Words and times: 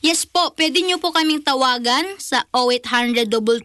Yes 0.00 0.24
po, 0.24 0.56
pwede 0.56 0.80
nyo 0.80 0.96
po 0.96 1.12
kaming 1.12 1.44
tawagan 1.44 2.16
sa 2.16 2.48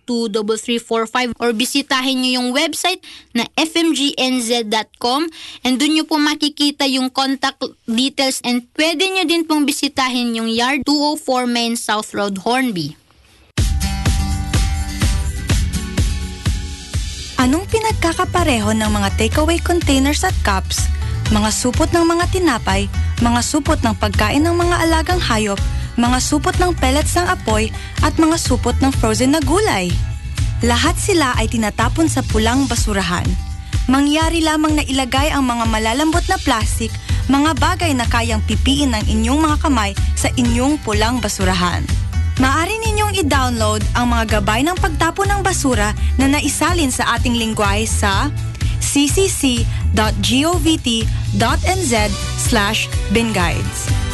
0800-223345 0.03 1.31
or 1.39 1.55
bisitahin 1.55 2.19
nyo 2.19 2.43
yung 2.43 2.51
website 2.51 2.99
na 3.31 3.47
fmgnz.com 3.55 5.31
and 5.63 5.79
dun 5.79 5.95
nyo 5.95 6.03
po 6.03 6.19
makikita 6.19 6.91
yung 6.91 7.07
contact 7.07 7.63
details 7.87 8.43
and 8.43 8.67
pwede 8.75 9.07
nyo 9.07 9.23
din 9.23 9.47
pong 9.47 9.63
bisitahin 9.63 10.35
yung 10.35 10.51
yard 10.51 10.83
204 10.83 11.47
Main 11.47 11.79
South 11.79 12.11
Road, 12.11 12.43
Hornby. 12.43 12.99
Anong 17.39 17.63
pinagkakapareho 17.71 18.75
ng 18.75 18.91
mga 18.91 19.09
takeaway 19.15 19.63
containers 19.63 20.27
at 20.27 20.35
cups, 20.43 20.83
mga 21.31 21.47
supot 21.55 21.87
ng 21.95 22.03
mga 22.03 22.27
tinapay, 22.27 22.91
mga 23.23 23.39
supot 23.39 23.79
ng 23.79 23.95
pagkain 23.95 24.43
ng 24.43 24.51
mga 24.51 24.83
alagang 24.83 25.23
hayop, 25.23 25.63
mga 25.95 26.17
supot 26.19 26.55
ng 26.59 26.75
pellets 26.77 27.15
ng 27.15 27.27
apoy, 27.27 27.71
at 28.03 28.15
mga 28.15 28.35
supot 28.39 28.75
ng 28.79 28.91
frozen 28.95 29.35
na 29.35 29.41
gulay? 29.43 29.91
Lahat 30.63 30.95
sila 30.95 31.35
ay 31.35 31.51
tinatapon 31.51 32.07
sa 32.07 32.23
pulang 32.23 32.63
basurahan. 32.69 33.27
Mangyari 33.85 34.41
lamang 34.41 34.79
na 34.79 34.83
ilagay 34.87 35.29
ang 35.29 35.45
mga 35.45 35.67
malalambot 35.69 36.25
na 36.25 36.39
plastik, 36.41 36.89
mga 37.29 37.53
bagay 37.57 37.91
na 37.93 38.05
kayang 38.09 38.41
pipiin 38.45 38.93
ng 38.97 39.03
inyong 39.09 39.41
mga 39.41 39.57
kamay 39.61 39.91
sa 40.17 40.29
inyong 40.33 40.81
pulang 40.81 41.21
basurahan. 41.21 41.85
Maaari 42.35 42.75
ninyong 42.83 43.15
i-download 43.23 43.79
ang 43.95 44.11
mga 44.11 44.39
gabay 44.39 44.59
ng 44.65 44.75
pagtapon 44.75 45.31
ng 45.31 45.41
basura 45.45 45.95
na 46.19 46.27
naisalin 46.27 46.91
sa 46.91 47.15
ating 47.15 47.39
lingwahe 47.39 47.87
sa 47.87 48.27
ccc.govt.nz 48.83 49.63
slash 52.35 52.91
binguides. 53.15 54.04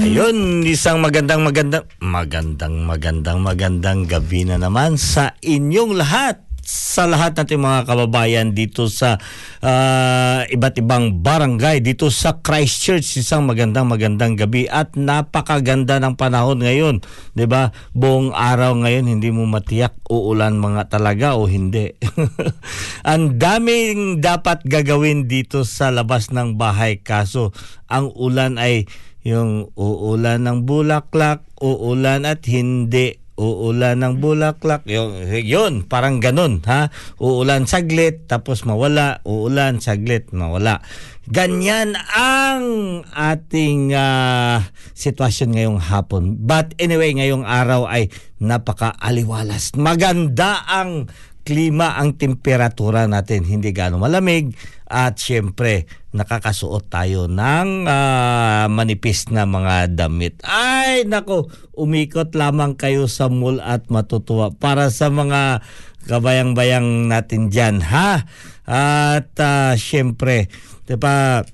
Ayun, 0.00 0.64
isang 0.64 1.04
magandang 1.04 1.44
magandang 1.44 1.84
magandang 2.00 2.88
magandang 2.88 3.44
magandang 3.44 4.08
gabi 4.08 4.48
na 4.48 4.56
naman 4.56 4.96
sa 4.96 5.36
inyong 5.44 5.92
lahat. 5.92 6.40
Sa 6.64 7.04
lahat 7.04 7.36
nating 7.36 7.60
mga 7.60 7.84
kababayan 7.84 8.56
dito 8.56 8.88
sa 8.88 9.20
ah, 9.60 10.40
iba't 10.48 10.80
ibang 10.80 11.20
barangay 11.20 11.84
dito 11.84 12.08
sa 12.08 12.40
Christchurch 12.40 13.20
isang 13.20 13.44
magandang 13.44 13.90
magandang 13.90 14.40
gabi 14.40 14.70
at 14.70 14.96
napakaganda 14.96 16.00
ng 16.00 16.16
panahon 16.16 16.64
ngayon 16.64 17.04
'di 17.36 17.44
ba? 17.44 17.68
Buong 17.92 18.32
araw 18.32 18.80
ngayon 18.80 19.04
hindi 19.04 19.28
mo 19.28 19.44
matiyak 19.44 19.98
uulan 20.08 20.56
mga 20.56 20.88
talaga 20.88 21.36
o 21.36 21.44
hindi. 21.44 21.92
Ang 23.10 23.36
daming 23.36 24.24
dapat 24.24 24.64
gagawin 24.64 25.28
dito 25.28 25.68
sa 25.68 25.92
labas 25.92 26.32
ng 26.32 26.56
bahay. 26.56 27.04
Kaso 27.04 27.52
ang 27.90 28.14
ulan 28.14 28.54
ay 28.62 28.86
yung 29.26 29.72
uulan 29.76 30.44
ng 30.48 30.64
bulaklak, 30.64 31.44
uulan 31.60 32.24
at 32.24 32.44
hindi 32.48 33.20
uulan 33.40 34.04
ng 34.04 34.14
bulaklak. 34.20 34.84
Yun, 34.84 35.24
yun 35.32 35.72
parang 35.88 36.20
ganun, 36.20 36.60
ha? 36.68 36.92
Uulan 37.16 37.64
saglit, 37.64 38.28
tapos 38.28 38.68
mawala. 38.68 39.24
Uulan 39.24 39.80
saglit, 39.80 40.28
mawala. 40.36 40.84
Ganyan 41.30 41.96
ang 42.12 42.64
ating 43.16 43.96
uh, 43.96 44.60
sitwasyon 44.92 45.56
ngayong 45.56 45.80
hapon. 45.80 46.36
But 46.36 46.76
anyway, 46.76 47.16
ngayong 47.16 47.48
araw 47.48 47.88
ay 47.88 48.12
napaka-aliwalas. 48.42 49.78
Maganda 49.80 50.68
ang 50.68 51.08
klima 51.42 51.96
ang 51.96 52.16
temperatura 52.16 53.08
natin. 53.10 53.44
Hindi 53.44 53.72
gaano 53.74 53.98
malamig 53.98 54.54
at 54.90 55.18
syempre 55.18 55.86
nakakasuot 56.10 56.90
tayo 56.90 57.30
ng 57.30 57.86
uh, 57.86 58.66
manipis 58.66 59.30
na 59.30 59.46
mga 59.46 59.94
damit. 59.94 60.42
Ay 60.42 61.06
nako, 61.06 61.48
umikot 61.74 62.34
lamang 62.34 62.74
kayo 62.74 63.06
sa 63.06 63.30
mall 63.30 63.62
at 63.62 63.86
matutuwa 63.88 64.50
para 64.50 64.90
sa 64.90 65.08
mga 65.08 65.62
kabayang-bayang 66.10 67.06
natin 67.06 67.48
dyan 67.48 67.82
ha. 67.84 68.26
At 68.70 69.34
uh, 69.38 69.74
syempre 69.78 70.50
Diba, 70.90 71.46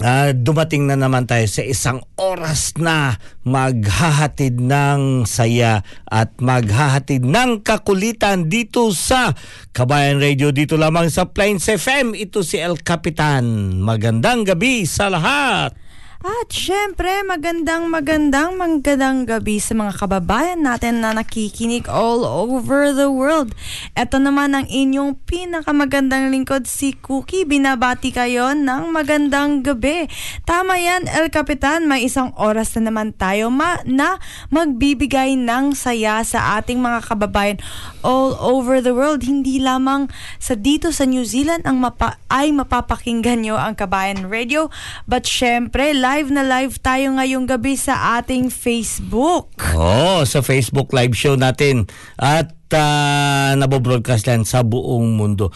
uh, 0.00 0.32
dumating 0.32 0.88
na 0.88 0.96
naman 0.96 1.28
tayo 1.28 1.44
sa 1.44 1.60
isang 1.60 2.00
oras 2.16 2.72
na 2.80 3.20
maghahatid 3.44 4.62
ng 4.62 5.28
saya 5.28 5.84
at 6.08 6.32
maghahatid 6.40 7.26
ng 7.26 7.60
kakulitan 7.60 8.48
dito 8.48 8.94
sa 8.94 9.36
Kabayan 9.76 10.22
Radio 10.22 10.54
dito 10.54 10.80
lamang 10.80 11.12
sa 11.12 11.28
Plains 11.28 11.68
FM. 11.68 12.16
Ito 12.16 12.40
si 12.40 12.56
El 12.62 12.80
Capitan. 12.80 13.76
Magandang 13.82 14.48
gabi 14.48 14.88
sa 14.88 15.12
lahat. 15.12 15.81
At 16.22 16.54
syempre, 16.54 17.26
magandang 17.26 17.90
magandang 17.90 18.54
magandang 18.54 19.26
gabi 19.26 19.58
sa 19.58 19.74
mga 19.74 20.06
kababayan 20.06 20.62
natin 20.62 21.02
na 21.02 21.10
nakikinig 21.10 21.90
all 21.90 22.22
over 22.22 22.94
the 22.94 23.10
world. 23.10 23.50
Ito 23.98 24.22
naman 24.22 24.54
ang 24.54 24.70
inyong 24.70 25.18
pinakamagandang 25.26 26.30
lingkod, 26.30 26.70
si 26.70 26.94
Cookie. 26.94 27.42
Binabati 27.42 28.14
kayo 28.14 28.54
ng 28.54 28.94
magandang 28.94 29.66
gabi. 29.66 30.06
Tama 30.46 30.78
yan, 30.78 31.10
El 31.10 31.26
Capitan. 31.34 31.90
May 31.90 32.06
isang 32.06 32.30
oras 32.38 32.70
na 32.78 32.94
naman 32.94 33.18
tayo 33.18 33.50
ma 33.50 33.82
na 33.82 34.22
magbibigay 34.54 35.34
ng 35.34 35.74
saya 35.74 36.22
sa 36.22 36.54
ating 36.62 36.78
mga 36.78 37.02
kababayan 37.02 37.58
all 38.06 38.38
over 38.38 38.78
the 38.78 38.94
world. 38.94 39.26
Hindi 39.26 39.58
lamang 39.58 40.06
sa 40.38 40.54
dito 40.54 40.94
sa 40.94 41.02
New 41.02 41.26
Zealand 41.26 41.66
ang 41.66 41.82
mapa 41.82 42.22
ay 42.30 42.54
mapapakinggan 42.54 43.42
nyo 43.42 43.58
ang 43.58 43.74
Kabayan 43.74 44.30
Radio. 44.30 44.70
But 45.10 45.26
syempre, 45.26 45.90
live 45.90 46.11
na 46.12 46.44
live 46.44 46.76
tayo 46.76 47.16
ngayong 47.16 47.48
gabi 47.48 47.72
sa 47.72 48.20
ating 48.20 48.52
Facebook. 48.52 49.48
Oh, 49.72 50.20
sa 50.28 50.44
Facebook 50.44 50.92
live 50.92 51.16
show 51.16 51.40
natin. 51.40 51.88
At 52.20 52.52
uh, 52.76 53.56
nabobroadcast 53.56 54.28
yan 54.28 54.44
sa 54.44 54.60
buong 54.60 55.16
mundo. 55.16 55.48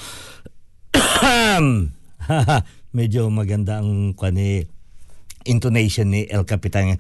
Medyo 2.97 3.29
maganda 3.29 3.85
ang 3.85 4.17
kani 4.17 4.65
intonation 5.45 6.09
ni 6.09 6.25
El 6.25 6.49
Capitan. 6.49 6.97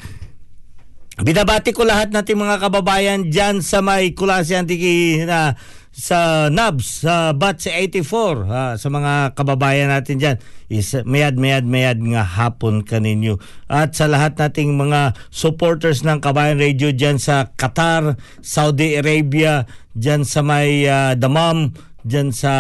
Binabati 1.17 1.73
ko 1.73 1.88
lahat 1.88 2.12
nating 2.12 2.37
mga 2.37 2.61
kababayan 2.61 3.32
dyan 3.32 3.64
sa 3.64 3.81
may 3.81 4.12
Kulasi 4.12 4.52
Antiki 4.52 5.25
na 5.25 5.56
sa 5.97 6.53
NABS, 6.53 7.09
sa 7.09 7.33
BATS 7.33 7.73
84, 7.73 8.45
ha, 8.53 8.77
sa 8.77 8.89
mga 8.93 9.33
kababayan 9.33 9.89
natin 9.89 10.21
dyan. 10.21 10.37
Is, 10.69 10.93
mayad, 11.09 11.41
mayad, 11.41 11.65
mayad 11.65 11.97
nga 12.05 12.21
hapon 12.21 12.85
kaninyo. 12.85 13.41
At 13.65 13.97
sa 13.97 14.05
lahat 14.05 14.37
nating 14.37 14.77
mga 14.77 15.17
supporters 15.33 16.05
ng 16.05 16.21
Kabayan 16.21 16.61
Radio 16.61 16.93
dyan 16.93 17.17
sa 17.17 17.49
Qatar, 17.49 18.21
Saudi 18.45 19.01
Arabia, 19.01 19.65
dyan 19.97 20.29
sa 20.29 20.45
may 20.45 20.85
uh, 20.85 21.17
Damam, 21.17 21.73
dyan 22.05 22.29
sa 22.29 22.53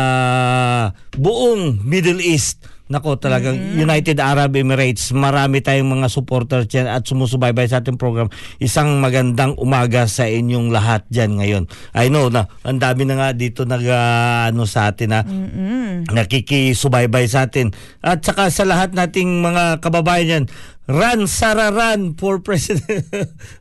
buong 1.12 1.84
Middle 1.84 2.24
East 2.24 2.75
Nako 2.86 3.18
talagang 3.18 3.58
mm-hmm. 3.58 3.82
United 3.82 4.18
Arab 4.22 4.54
Emirates, 4.54 5.10
marami 5.10 5.58
tayong 5.58 5.90
mga 5.90 6.06
supporters 6.06 6.70
dyan 6.70 6.86
at 6.86 7.02
sumusubaybay 7.02 7.66
sa 7.66 7.82
ating 7.82 7.98
program. 7.98 8.30
Isang 8.62 9.02
magandang 9.02 9.58
umaga 9.58 10.06
sa 10.06 10.30
inyong 10.30 10.70
lahat 10.70 11.02
dyan 11.10 11.34
ngayon. 11.34 11.64
I 11.98 12.14
know 12.14 12.30
na 12.30 12.46
ang 12.62 12.78
dami 12.78 13.02
na 13.02 13.18
nga 13.18 13.28
dito 13.34 13.66
nag 13.66 13.82
uh, 13.82 14.54
ano 14.54 14.70
sa 14.70 14.94
atin 14.94 15.08
na 15.10 15.20
mm-hmm. 15.26 16.14
nakikisubaybay 16.14 17.26
sa 17.26 17.50
atin. 17.50 17.74
At 18.06 18.22
saka 18.22 18.54
sa 18.54 18.62
lahat 18.62 18.94
nating 18.94 19.42
mga 19.42 19.82
kababayan 19.82 20.26
dyan, 20.26 20.44
Run 20.86 21.26
Sararan 21.26 22.14
for 22.14 22.38
President. 22.46 23.02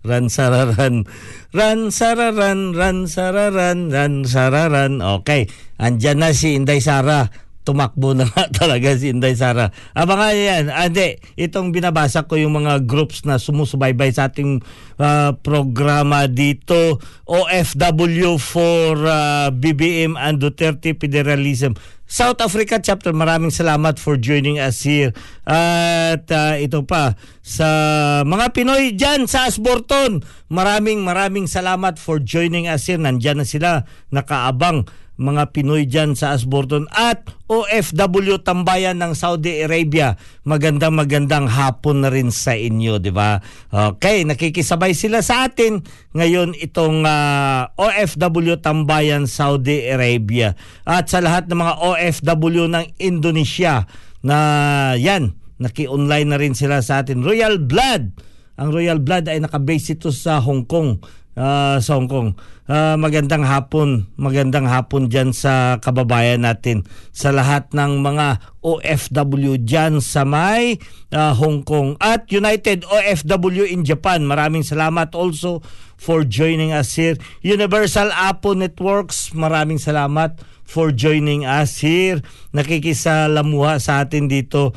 run 0.06 0.30
Sararan. 0.30 1.10
Run 1.50 1.90
Sararan, 1.90 2.78
Run 2.78 3.10
Sararan, 3.10 3.90
Run 3.90 4.30
Sararan. 4.30 5.02
Okay, 5.02 5.50
andyan 5.82 6.22
na 6.22 6.30
si 6.38 6.54
Inday 6.54 6.78
Sara 6.78 7.45
tumakbo 7.66 8.14
na 8.14 8.30
nga 8.30 8.46
talaga 8.62 8.94
si 8.94 9.10
Inday 9.10 9.34
Sara. 9.34 9.74
Abangan 9.98 10.38
yan. 10.38 10.66
Ande, 10.70 11.18
itong 11.36 11.74
binabasa 11.74 12.30
ko 12.30 12.38
yung 12.38 12.62
mga 12.62 12.86
groups 12.86 13.26
na 13.26 13.42
sumusubaybay 13.42 14.14
sa 14.14 14.30
ating 14.30 14.62
uh, 15.02 15.34
programa 15.42 16.30
dito. 16.30 17.02
OFW 17.26 18.38
for 18.38 19.02
uh, 19.02 19.50
BBM 19.50 20.14
and 20.14 20.38
Duterte 20.38 20.94
Federalism. 20.94 21.74
South 22.06 22.38
Africa 22.38 22.78
chapter, 22.78 23.18
maraming 23.18 23.50
salamat 23.50 23.98
for 23.98 24.14
joining 24.14 24.62
us 24.62 24.86
here. 24.86 25.10
At 25.42 26.30
uh, 26.30 26.54
ito 26.62 26.86
pa, 26.86 27.18
sa 27.42 27.68
mga 28.22 28.54
Pinoy 28.54 28.94
dyan 28.94 29.26
sa 29.26 29.50
Asborton, 29.50 30.22
maraming 30.54 31.02
maraming 31.02 31.50
salamat 31.50 31.98
for 31.98 32.22
joining 32.22 32.70
us 32.70 32.86
here. 32.86 33.02
Nandyan 33.02 33.42
na 33.42 33.46
sila, 33.50 33.90
nakaabang 34.14 34.86
mga 35.16 35.56
Pinoy 35.56 35.88
dyan 35.88 36.12
sa 36.14 36.36
Asborton 36.36 36.92
at 36.92 37.24
OFW 37.48 38.44
tambayan 38.44 39.00
ng 39.00 39.16
Saudi 39.16 39.64
Arabia. 39.64 40.20
Magandang 40.44 40.98
magandang 40.98 41.48
hapon 41.48 42.04
na 42.04 42.12
rin 42.12 42.34
sa 42.36 42.58
inyo, 42.58 43.00
di 43.00 43.16
ba? 43.16 43.40
Okay, 43.72 44.28
nakikisabay 44.28 44.92
sila 44.92 45.24
sa 45.24 45.48
atin 45.48 45.80
ngayon 46.12 46.58
itong 46.60 47.08
uh, 47.08 47.12
ah, 47.12 47.62
OFW 47.80 48.60
tambayan 48.60 49.30
Saudi 49.30 49.88
Arabia. 49.88 50.60
At 50.84 51.08
sa 51.08 51.24
lahat 51.24 51.48
ng 51.48 51.60
mga 51.60 51.74
OFW 51.80 52.66
ng 52.68 52.86
Indonesia 53.00 53.88
na 54.26 54.38
yan, 55.00 55.38
naki-online 55.62 56.28
na 56.28 56.40
rin 56.42 56.58
sila 56.58 56.84
sa 56.84 57.06
atin. 57.06 57.24
Royal 57.24 57.62
Blood. 57.62 58.12
Ang 58.56 58.72
Royal 58.72 59.00
Blood 59.04 59.28
ay 59.28 59.44
nakabase 59.44 60.00
ito 60.00 60.12
sa 60.16 60.40
Hong 60.40 60.64
Kong 60.64 61.04
uh, 61.38 61.78
sa 61.80 61.92
Hong 62.00 62.10
Kong. 62.10 62.34
Uh, 62.66 62.98
magandang 62.98 63.46
hapon, 63.46 64.10
magandang 64.18 64.66
hapon 64.66 65.06
dyan 65.06 65.30
sa 65.38 65.78
kababayan 65.78 66.42
natin. 66.42 66.82
Sa 67.14 67.30
lahat 67.30 67.70
ng 67.78 68.02
mga 68.02 68.42
OFW 68.66 69.62
dyan 69.62 70.02
sa 70.02 70.26
may 70.26 70.82
uh, 71.14 71.38
Hong 71.38 71.62
Kong 71.62 71.94
at 72.02 72.26
United 72.34 72.82
OFW 72.90 73.70
in 73.70 73.86
Japan. 73.86 74.26
Maraming 74.26 74.66
salamat 74.66 75.14
also 75.14 75.62
for 75.94 76.26
joining 76.26 76.74
us 76.74 76.98
here. 76.98 77.22
Universal 77.46 78.10
Apo 78.10 78.58
Networks, 78.58 79.30
maraming 79.38 79.78
salamat 79.78 80.42
for 80.66 80.90
joining 80.90 81.46
us 81.46 81.86
here. 81.86 82.26
Nakikisalamuha 82.50 83.78
sa 83.78 84.02
atin 84.02 84.26
dito. 84.26 84.74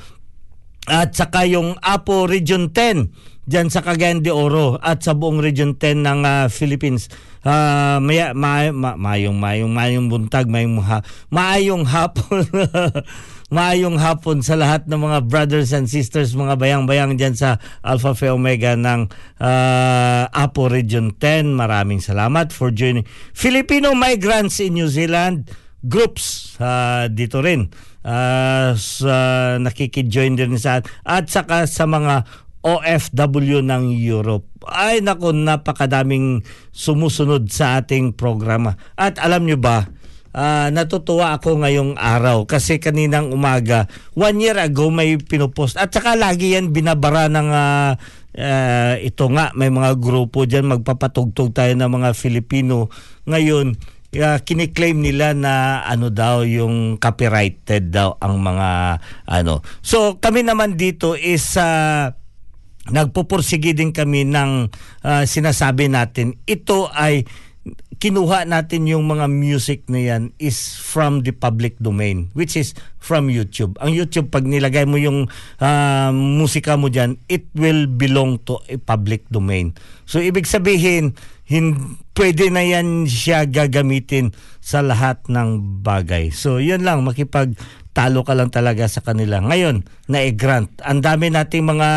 At 0.88 1.12
saka 1.12 1.44
yung 1.44 1.76
Apo 1.84 2.24
Region 2.24 2.72
10 2.72 3.12
diyan 3.48 3.68
sa 3.72 3.80
Cagayan 3.80 4.20
de 4.20 4.28
Oro 4.28 4.76
at 4.80 5.00
sa 5.00 5.16
buong 5.16 5.40
Region 5.40 5.76
10 5.76 6.04
ng 6.04 6.20
uh, 6.24 6.46
Philippines. 6.52 7.08
Uh, 7.40 7.96
maya, 8.04 8.36
may, 8.36 8.68
ma, 8.72 8.92
mayong, 8.96 9.40
mayong, 9.40 9.72
mayong 9.72 10.06
buntag, 10.12 10.48
mayong, 10.52 10.84
ha, 10.84 11.00
mayong 11.32 11.88
hapon. 11.88 12.44
mayong 13.48 13.96
hapon 13.96 14.44
sa 14.44 14.60
lahat 14.60 14.84
ng 14.84 15.00
mga 15.00 15.18
brothers 15.24 15.72
and 15.72 15.88
sisters, 15.88 16.36
mga 16.36 16.60
bayang-bayang 16.60 17.16
diyan 17.16 17.32
sa 17.32 17.56
Alpha 17.80 18.12
Phi 18.12 18.28
Omega 18.28 18.76
ng 18.76 19.08
uh, 19.40 20.28
Apo 20.28 20.68
Region 20.68 21.16
10. 21.16 21.56
Maraming 21.56 22.04
salamat 22.04 22.52
for 22.52 22.68
joining. 22.68 23.08
Filipino 23.32 23.96
migrants 23.96 24.60
in 24.60 24.76
New 24.76 24.92
Zealand 24.92 25.48
groups 25.80 26.58
uh, 26.60 27.06
dito 27.08 27.38
rin 27.38 27.70
uh, 28.04 28.74
sa 28.76 29.16
nakiki-join 29.58 30.38
din 30.38 30.58
sa 30.58 30.82
at 31.02 31.24
saka 31.30 31.66
sa 31.66 31.86
mga 31.88 32.28
OFW 32.62 33.62
ng 33.62 33.94
Europe. 33.94 34.44
Ay 34.66 35.00
nako, 35.00 35.30
napakadaming 35.32 36.42
sumusunod 36.74 37.48
sa 37.48 37.80
ating 37.80 38.12
programa. 38.12 38.74
At 38.98 39.16
alam 39.22 39.46
nyo 39.46 39.56
ba, 39.56 39.88
uh, 40.34 40.68
natutuwa 40.74 41.38
ako 41.38 41.62
ngayong 41.62 41.96
araw 41.96 42.44
kasi 42.44 42.82
kaninang 42.82 43.30
umaga, 43.30 43.86
one 44.18 44.42
year 44.42 44.58
ago 44.58 44.90
may 44.90 45.16
pinupost. 45.16 45.78
At 45.78 45.94
saka 45.94 46.18
lagi 46.18 46.58
yan 46.58 46.74
binabara 46.74 47.30
ng 47.30 47.48
uh, 47.48 47.92
uh, 48.38 48.94
ito 49.00 49.24
nga, 49.32 49.54
may 49.54 49.70
mga 49.70 49.96
grupo 49.96 50.44
dyan, 50.44 50.68
magpapatugtog 50.68 51.54
tayo 51.54 51.72
ng 51.72 51.90
mga 51.90 52.10
Filipino. 52.12 52.90
Ngayon, 53.24 53.78
uh, 54.16 54.38
kiniklaim 54.40 55.04
nila 55.04 55.36
na 55.36 55.84
ano 55.84 56.08
daw 56.08 56.46
yung 56.46 56.96
copyrighted 56.96 57.92
daw 57.92 58.16
ang 58.22 58.40
mga 58.40 59.00
ano. 59.28 59.60
So 59.84 60.16
kami 60.16 60.46
naman 60.46 60.80
dito 60.80 61.12
is 61.18 61.58
uh, 61.60 62.08
nagpupursige 62.88 63.76
din 63.76 63.92
kami 63.92 64.24
ng 64.24 64.72
uh, 65.04 65.24
sinasabi 65.28 65.92
natin 65.92 66.40
ito 66.48 66.88
ay 66.96 67.28
kinuha 67.98 68.46
natin 68.46 68.86
yung 68.86 69.10
mga 69.10 69.26
music 69.26 69.90
na 69.90 69.98
yan 69.98 70.22
is 70.38 70.78
from 70.78 71.26
the 71.26 71.34
public 71.34 71.74
domain, 71.82 72.30
which 72.32 72.54
is 72.54 72.72
from 73.02 73.26
YouTube. 73.26 73.74
Ang 73.82 73.90
YouTube, 73.90 74.30
pag 74.30 74.46
nilagay 74.46 74.86
mo 74.86 74.96
yung 74.96 75.26
uh, 75.58 76.10
musika 76.14 76.78
mo 76.78 76.86
dyan, 76.88 77.18
it 77.26 77.50
will 77.58 77.90
belong 77.90 78.38
to 78.46 78.62
a 78.70 78.78
public 78.78 79.26
domain. 79.34 79.74
So, 80.06 80.22
ibig 80.22 80.46
sabihin, 80.46 81.18
hin, 81.48 81.96
pwede 82.12 82.52
na 82.52 82.60
yan 82.60 83.08
siya 83.08 83.48
gagamitin 83.48 84.36
sa 84.60 84.84
lahat 84.84 85.24
ng 85.32 85.80
bagay. 85.80 86.28
So, 86.28 86.60
yun 86.60 86.84
lang, 86.84 87.08
makipag 87.08 87.56
talo 87.96 88.20
ka 88.22 88.36
lang 88.36 88.52
talaga 88.52 88.84
sa 88.84 89.00
kanila. 89.00 89.40
Ngayon, 89.40 89.88
na-grant. 90.12 90.68
Ang 90.84 91.00
dami 91.00 91.32
nating 91.32 91.64
mga 91.64 91.90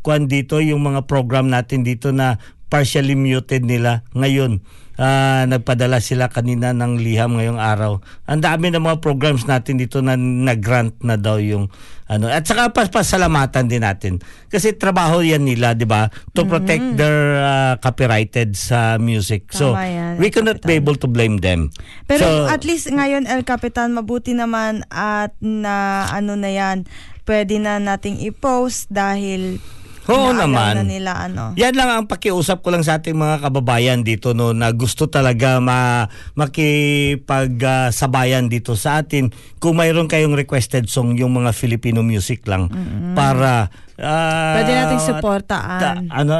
kwan 0.00 0.24
dito, 0.24 0.58
yung 0.64 0.80
mga 0.80 1.04
program 1.04 1.52
natin 1.52 1.84
dito 1.84 2.16
na 2.16 2.40
partially 2.72 3.12
muted 3.12 3.68
nila 3.68 4.08
ngayon 4.16 4.64
uh, 4.98 5.46
nagpadala 5.46 6.02
sila 6.02 6.28
kanina 6.28 6.74
ng 6.74 6.98
liham 7.00 7.38
ngayong 7.38 7.62
araw. 7.62 8.02
Ang 8.26 8.42
dami 8.42 8.74
ng 8.74 8.82
mga 8.82 8.98
programs 8.98 9.46
natin 9.46 9.78
dito 9.78 10.02
na 10.02 10.18
nag-grant 10.18 10.98
na 11.06 11.14
daw 11.14 11.38
yung 11.38 11.70
ano. 12.08 12.26
At 12.26 12.48
saka 12.48 12.72
pasalamatan 12.72 13.68
din 13.68 13.84
natin. 13.84 14.18
Kasi 14.48 14.74
trabaho 14.74 15.20
yan 15.20 15.44
nila, 15.44 15.76
di 15.76 15.84
ba? 15.84 16.08
To 16.34 16.48
protect 16.48 16.82
mm-hmm. 16.82 16.98
their 16.98 17.20
uh, 17.38 17.74
copyrighted 17.78 18.56
sa 18.56 18.96
music. 18.96 19.52
Tama 19.52 19.60
so, 19.60 19.66
yan, 19.76 20.14
we 20.16 20.32
cannot 20.32 20.58
Capitan. 20.64 20.72
be 20.72 20.80
able 20.80 20.96
to 20.96 21.06
blame 21.08 21.38
them. 21.44 21.68
Pero 22.08 22.24
so, 22.24 22.28
at 22.48 22.64
least 22.64 22.88
ngayon, 22.88 23.28
El 23.28 23.44
Capitan, 23.44 23.92
mabuti 23.92 24.32
naman 24.32 24.82
at 24.88 25.36
na 25.44 26.08
ano 26.08 26.34
na 26.34 26.48
yan, 26.48 26.88
pwede 27.28 27.60
na 27.60 27.76
nating 27.76 28.24
i-post 28.24 28.88
dahil 28.88 29.60
Oo 30.08 30.32
naman. 30.32 30.80
na 30.80 30.84
nila 30.84 31.28
ano. 31.28 31.52
Yan 31.60 31.76
lang 31.76 31.92
ang 31.92 32.08
pakiusap 32.08 32.64
ko 32.64 32.72
lang 32.72 32.80
sa 32.80 32.96
ating 32.96 33.12
mga 33.12 33.44
kababayan 33.44 34.00
dito 34.00 34.32
no 34.32 34.56
na 34.56 34.72
gusto 34.72 35.12
talaga 35.12 35.60
ma 35.60 36.08
makipagsabayan 36.32 38.48
uh, 38.48 38.52
dito 38.52 38.72
sa 38.72 39.04
atin 39.04 39.28
kung 39.60 39.76
mayroon 39.76 40.08
kayong 40.08 40.32
requested 40.32 40.88
song 40.88 41.20
yung 41.20 41.36
mga 41.36 41.52
Filipino 41.52 42.00
music 42.00 42.48
lang 42.48 42.72
mm-hmm. 42.72 43.12
para 43.12 43.68
uh, 43.98 44.54
Pwede 44.58 44.72
nating 44.74 45.02
suportaan. 45.02 45.80
Ta, 45.82 45.90
ano 46.22 46.32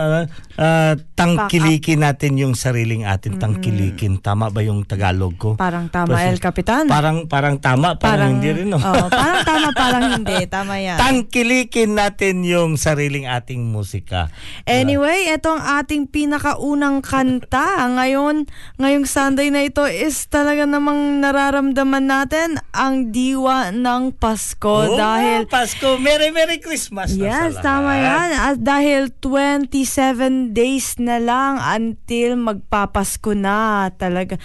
uh, 0.58 0.94
tangkilikin 1.14 2.02
natin 2.02 2.38
yung 2.38 2.54
sariling 2.54 3.06
atin, 3.06 3.36
mm-hmm. 3.36 3.42
tangkilikin. 3.42 4.12
Tama 4.22 4.50
ba 4.50 4.60
yung 4.62 4.86
Tagalog 4.86 5.34
ko? 5.38 5.50
Parang 5.58 5.90
tama 5.90 6.18
Kasi, 6.18 6.30
El 6.30 6.38
Capitan. 6.42 6.86
Parang 6.86 7.26
parang 7.26 7.58
tama, 7.58 7.98
parang, 7.98 8.38
hindi 8.38 8.50
rin 8.54 8.70
no. 8.70 8.78
Oo, 8.78 9.06
parang 9.10 9.42
tama, 9.42 9.68
parang 9.82 10.04
hindi. 10.18 10.36
Tama 10.46 10.74
yan. 10.78 10.98
tangkilikin 10.98 11.98
natin 11.98 12.46
yung 12.46 12.78
sariling 12.78 13.26
ating 13.26 13.62
musika. 13.66 14.30
Anyway, 14.66 15.30
ito 15.30 15.50
ang 15.50 15.62
ating 15.82 16.10
pinakaunang 16.10 17.02
kanta. 17.02 17.86
Ngayon, 17.90 18.46
ngayong 18.78 19.06
Sunday 19.06 19.50
na 19.50 19.66
ito 19.66 19.86
is 19.86 20.30
talaga 20.30 20.66
namang 20.66 21.18
nararamdaman 21.18 22.06
natin 22.06 22.62
ang 22.70 23.10
diwa 23.10 23.74
ng 23.74 24.14
Pasko. 24.14 24.94
Oh, 24.94 24.94
dahil 24.94 25.50
Pasko, 25.50 25.98
Merry 25.98 26.30
Merry 26.30 26.62
Christmas 26.62 27.14
na 27.18 27.47
Yes, 27.48 27.64
tama 27.64 27.96
yan. 27.96 28.28
At 28.36 28.60
dahil 28.60 29.08
27 29.24 30.52
days 30.52 31.00
na 31.00 31.16
lang 31.16 31.56
until 31.56 32.36
magpapasko 32.36 33.32
na 33.32 33.88
talaga. 33.96 34.36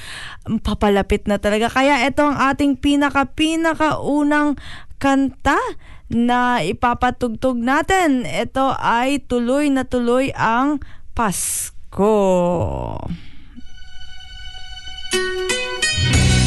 Papalapit 0.48 1.28
na 1.28 1.36
talaga. 1.36 1.68
Kaya 1.68 2.00
ito 2.08 2.24
ang 2.24 2.40
ating 2.40 2.80
pinaka-pinaka 2.80 4.00
unang 4.00 4.56
kanta 5.04 5.60
na 6.08 6.64
ipapatugtog 6.64 7.60
natin. 7.60 8.24
Ito 8.24 8.72
ay 8.80 9.20
tuloy 9.28 9.68
na 9.68 9.84
tuloy 9.84 10.32
ang 10.32 10.80
Pasko. 11.12 12.16
Bakit 15.12 16.43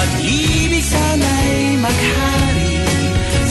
pag-ibig 0.00 0.84
sana'y 0.84 1.76
maghari. 1.76 2.72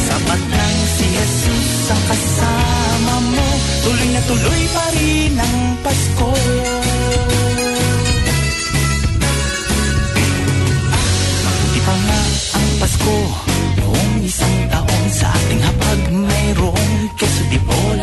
Sapat 0.10 0.41
lang 0.41 0.77
si 0.98 1.06
Jesus 1.13 1.70
ang 1.94 2.03
kasama 2.10 3.15
mo 3.22 3.50
Tuloy 3.86 4.10
na 4.10 4.22
tuloy 4.25 4.63
pa 4.74 4.86
rin 4.98 5.34
ang 5.38 5.60
Pasko. 5.86 6.29
Mabuti 11.46 11.79
pa 11.86 11.94
nga 11.94 12.22
ang 12.58 12.70
Pasko 12.82 13.18
Noong 13.77 14.13
isang 14.25 14.58
taon 14.74 15.06
sa 15.13 15.27
ating 15.29 15.62
hapag 15.62 16.01
Mayroong 16.10 16.94
keso 17.13 17.44
di 17.53 17.60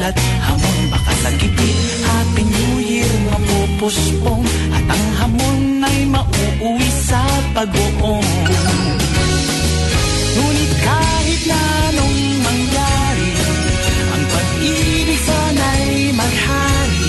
at 0.07 0.17
hamon 0.47 0.79
Baka 0.95 1.13
sa 1.27 1.31
gipit 1.35 1.79
Happy 2.07 2.43
New 2.47 2.75
Year 2.79 3.11
mapupuspong 3.27 4.47
pag-uong. 7.57 8.29
Ngunit 10.37 10.73
kahit 10.85 11.41
na 11.49 11.61
anong 11.89 12.21
mangyari 12.45 13.31
Ang 14.13 14.25
pag-ibig 14.29 15.21
sana'y 15.25 16.13
maghari. 16.13 17.09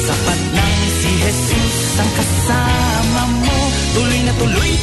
Sapat 0.00 0.40
lang 0.56 0.76
si 0.96 1.10
Jesus 1.20 1.76
ang 2.00 2.12
kasama 2.16 3.22
mo. 3.44 3.60
Tuloy 3.92 4.20
na 4.24 4.32
tuloy 4.40 4.75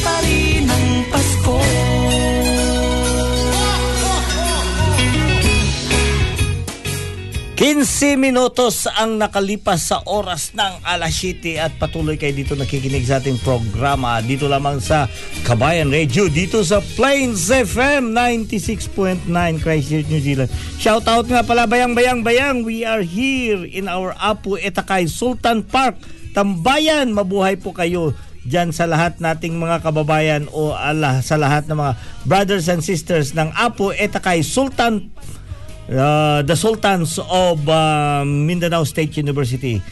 15 7.64 8.20
minutos 8.20 8.84
ang 8.92 9.16
nakalipas 9.16 9.88
sa 9.88 10.04
oras 10.04 10.52
ng 10.52 10.84
alas 10.84 11.16
7 11.16 11.56
at 11.56 11.72
patuloy 11.80 12.20
kayo 12.20 12.36
dito 12.36 12.52
nakikinig 12.52 13.08
sa 13.08 13.24
ating 13.24 13.40
programa 13.40 14.20
dito 14.20 14.44
lamang 14.52 14.84
sa 14.84 15.08
Kabayan 15.48 15.88
Radio 15.88 16.28
dito 16.28 16.60
sa 16.60 16.84
Plains 16.92 17.48
FM 17.48 18.12
96.9 18.12 19.64
Christchurch, 19.64 20.12
New 20.12 20.20
Zealand. 20.20 20.52
Shout 20.76 21.08
out 21.08 21.24
nga 21.24 21.40
pala 21.40 21.64
bayang 21.64 21.96
bayang 21.96 22.20
bayang 22.20 22.68
we 22.68 22.84
are 22.84 23.00
here 23.00 23.64
in 23.64 23.88
our 23.88 24.12
Apu 24.20 24.60
Etakay 24.60 25.08
Sultan 25.08 25.64
Park 25.64 25.96
Tambayan. 26.36 27.16
Mabuhay 27.16 27.56
po 27.56 27.72
kayo 27.72 28.12
dyan 28.44 28.76
sa 28.76 28.84
lahat 28.84 29.24
nating 29.24 29.56
mga 29.56 29.80
kababayan 29.80 30.52
o 30.52 30.76
ala, 30.76 31.24
sa 31.24 31.40
lahat 31.40 31.64
ng 31.64 31.80
mga 31.80 31.92
brothers 32.28 32.68
and 32.68 32.84
sisters 32.84 33.32
ng 33.32 33.48
Apo 33.56 33.88
Etakay 33.96 34.44
Sultan 34.44 35.13
uh, 35.90 36.42
the 36.42 36.56
Sultans 36.56 37.18
of 37.18 37.68
uh, 37.68 38.24
Mindanao 38.24 38.84
State 38.84 39.16
University. 39.16 39.82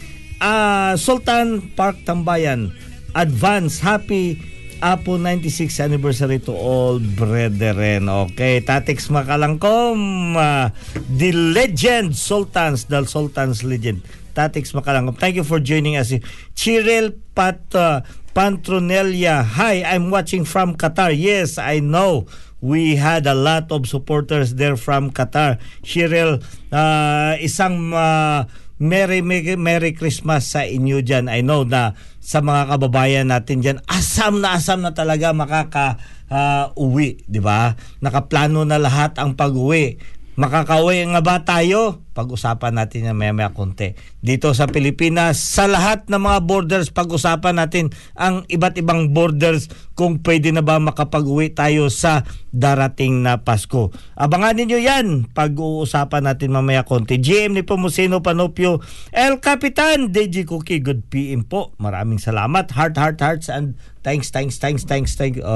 Uh, 0.40 0.96
Sultan 0.96 1.70
Park 1.78 2.02
Tambayan, 2.02 2.74
advance 3.14 3.78
happy 3.78 4.40
Apo 4.82 5.14
96th 5.14 5.78
anniversary 5.78 6.42
to 6.42 6.50
all 6.50 6.98
brethren. 6.98 8.10
Okay, 8.10 8.58
Tatix 8.58 9.06
Makalangkom, 9.06 10.34
uh, 10.34 10.74
the 11.06 11.30
legend 11.30 12.18
Sultans, 12.18 12.90
the 12.90 13.06
Sultans 13.06 13.62
legend. 13.62 14.02
Tatix 14.34 14.74
Makalangkom. 14.74 15.14
Thank 15.22 15.38
you 15.38 15.46
for 15.46 15.62
joining 15.62 15.94
us. 15.94 16.10
Chirel 16.58 17.14
Pat 17.30 17.62
uh, 17.78 18.02
Pantronelia. 18.34 19.46
Hi, 19.46 19.86
I'm 19.86 20.10
watching 20.10 20.42
from 20.42 20.74
Qatar. 20.74 21.14
Yes, 21.14 21.62
I 21.62 21.78
know 21.78 22.26
we 22.62 22.94
had 22.94 23.26
a 23.26 23.34
lot 23.34 23.68
of 23.74 23.90
supporters 23.90 24.54
there 24.54 24.78
from 24.78 25.10
Qatar. 25.10 25.58
Cheryl, 25.82 26.38
uh, 26.70 27.34
isang 27.42 27.90
uh, 27.90 28.46
Merry, 28.78 29.20
Merry, 29.20 29.58
Merry 29.58 29.92
Christmas 29.92 30.54
sa 30.54 30.62
inyo 30.62 31.02
dyan. 31.02 31.26
I 31.26 31.42
know 31.42 31.66
na 31.66 31.98
sa 32.22 32.38
mga 32.38 32.78
kababayan 32.78 33.34
natin 33.34 33.60
dyan, 33.60 33.78
asam 33.90 34.38
na 34.38 34.54
asam 34.54 34.78
na 34.78 34.94
talaga 34.94 35.34
makaka 35.34 35.98
uh, 36.30 36.70
uwi, 36.78 37.18
di 37.26 37.42
ba? 37.42 37.74
Nakaplano 37.98 38.62
na 38.62 38.78
lahat 38.78 39.18
ang 39.18 39.34
pag-uwi. 39.34 39.98
Makakauwi 40.32 41.12
nga 41.12 41.20
ba 41.20 41.44
tayo? 41.44 42.00
Pag-usapan 42.16 42.72
natin 42.72 43.12
yan 43.12 43.16
maya 43.16 43.36
maya 43.36 43.52
konti. 43.52 43.92
Dito 44.24 44.56
sa 44.56 44.64
Pilipinas, 44.64 45.36
sa 45.36 45.68
lahat 45.68 46.08
ng 46.08 46.16
mga 46.16 46.38
borders, 46.48 46.88
pag-usapan 46.88 47.60
natin 47.60 47.92
ang 48.16 48.48
iba't 48.48 48.80
ibang 48.80 49.12
borders 49.12 49.68
kung 49.92 50.24
pwede 50.24 50.48
na 50.48 50.64
ba 50.64 50.80
makapag-uwi 50.80 51.52
tayo 51.52 51.92
sa 51.92 52.24
darating 52.48 53.20
na 53.20 53.44
Pasko. 53.44 53.92
Abangan 54.16 54.56
ninyo 54.56 54.80
yan 54.80 55.28
pag-uusapan 55.36 56.24
natin 56.24 56.56
mamaya 56.56 56.88
konti. 56.88 57.20
GM 57.20 57.52
ni 57.52 57.60
Pomusino 57.60 58.24
Panopio, 58.24 58.80
El 59.12 59.36
Capitan, 59.36 60.16
DJ 60.16 60.48
Cookie, 60.48 60.80
good 60.80 61.12
PM 61.12 61.44
po. 61.44 61.76
Maraming 61.76 62.16
salamat. 62.16 62.72
Heart, 62.72 62.96
heart, 62.96 63.18
hearts, 63.20 63.46
and 63.52 63.76
thanks, 64.00 64.32
thanks, 64.32 64.56
thanks, 64.56 64.88
thanks, 64.88 65.12
thanks. 65.12 65.36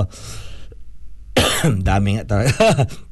Uh, 1.56 1.72
dami 1.80 2.20
nga 2.20 2.24
talaga. 2.28 2.84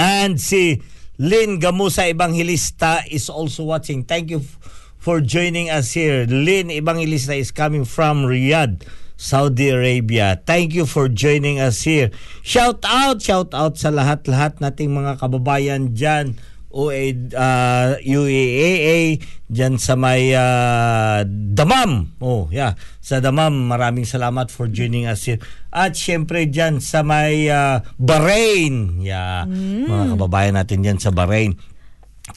And 0.00 0.40
si 0.40 0.80
Lynn 1.20 1.60
Gamusa 1.60 2.08
Evangelista 2.08 3.04
is 3.04 3.28
also 3.28 3.68
watching. 3.68 4.08
Thank 4.08 4.32
you 4.32 4.40
for 4.96 5.20
joining 5.20 5.68
us 5.68 5.92
here. 5.92 6.24
Lynn 6.24 6.72
Evangelista 6.72 7.36
is 7.36 7.52
coming 7.52 7.84
from 7.84 8.24
Riyadh, 8.24 8.88
Saudi 9.20 9.68
Arabia. 9.68 10.40
Thank 10.48 10.72
you 10.72 10.88
for 10.88 11.12
joining 11.12 11.60
us 11.60 11.84
here. 11.84 12.08
Shout 12.40 12.80
out, 12.88 13.20
shout 13.20 13.52
out 13.52 13.76
sa 13.76 13.92
lahat-lahat 13.92 14.64
nating 14.64 14.96
mga 14.96 15.20
kababayan 15.20 15.92
dyan. 15.92 16.40
OA, 16.70 17.14
uh, 17.34 17.98
UAAA 17.98 19.18
dyan 19.50 19.74
sa 19.76 19.98
may 19.98 20.30
uh, 20.30 21.26
Damam. 21.26 22.14
Oh, 22.22 22.46
yeah. 22.54 22.78
Sa 23.02 23.18
Damam, 23.18 23.66
maraming 23.66 24.06
salamat 24.06 24.54
for 24.54 24.70
joining 24.70 25.10
us 25.10 25.26
here. 25.26 25.42
At 25.74 25.98
syempre 25.98 26.46
dyan 26.46 26.78
sa 26.78 27.02
may 27.02 27.50
uh, 27.50 27.82
Bahrain. 27.98 29.02
Yeah. 29.02 29.50
Mga 29.90 30.14
kababayan 30.14 30.54
natin 30.54 30.86
dyan 30.86 30.98
sa 31.02 31.10
Bahrain 31.10 31.58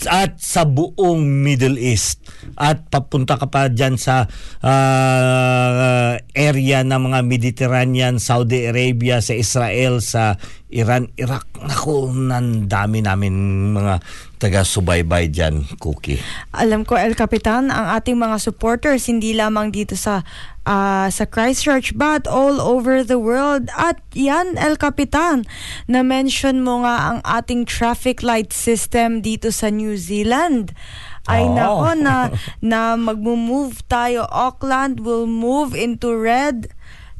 at 0.09 0.41
sa 0.41 0.65
buong 0.65 1.23
Middle 1.23 1.77
East 1.77 2.25
at 2.57 2.89
papunta 2.89 3.37
ka 3.39 3.47
pa 3.47 3.69
dyan 3.69 3.95
sa 3.95 4.25
uh, 4.61 6.13
area 6.33 6.81
ng 6.81 7.01
mga 7.09 7.19
Mediterranean, 7.23 8.17
Saudi 8.17 8.67
Arabia, 8.67 9.21
sa 9.21 9.33
Israel, 9.37 10.01
sa 10.03 10.37
Iran, 10.73 11.13
Iraq. 11.15 11.45
Naku, 11.63 12.09
nandami 12.11 13.05
namin 13.05 13.33
mga 13.71 14.01
taga-subaybay 14.41 15.31
dyan, 15.31 15.63
Cookie. 15.79 16.19
Alam 16.51 16.83
ko, 16.83 16.99
El 16.99 17.15
Capitan, 17.15 17.71
ang 17.71 17.95
ating 17.95 18.19
mga 18.19 18.41
supporters, 18.41 19.07
hindi 19.07 19.31
lamang 19.31 19.71
dito 19.71 19.95
sa 19.95 20.25
ah, 20.65 21.07
sa 21.11 21.25
Christchurch, 21.27 21.95
but 21.95 22.27
all 22.27 22.59
over 22.59 23.03
the 23.03 23.19
world. 23.19 23.67
At 23.75 23.99
yan, 24.15 24.55
El 24.59 24.79
Capitan, 24.79 25.43
na-mention 25.87 26.63
mo 26.63 26.83
nga 26.83 27.15
ang 27.15 27.19
ating 27.23 27.67
traffic 27.67 28.23
light 28.23 28.51
system 28.51 29.19
dito 29.23 29.51
sa 29.51 29.71
New 29.71 29.95
Zealand. 29.99 30.71
Ay 31.23 31.47
Oh. 31.47 31.55
nako 31.55 31.89
na 31.95 32.15
na 32.63 32.99
magmo-move 32.99 33.83
tayo. 33.87 34.27
Auckland 34.27 34.99
will 35.03 35.27
move 35.27 35.71
into 35.71 36.11
red. 36.11 36.67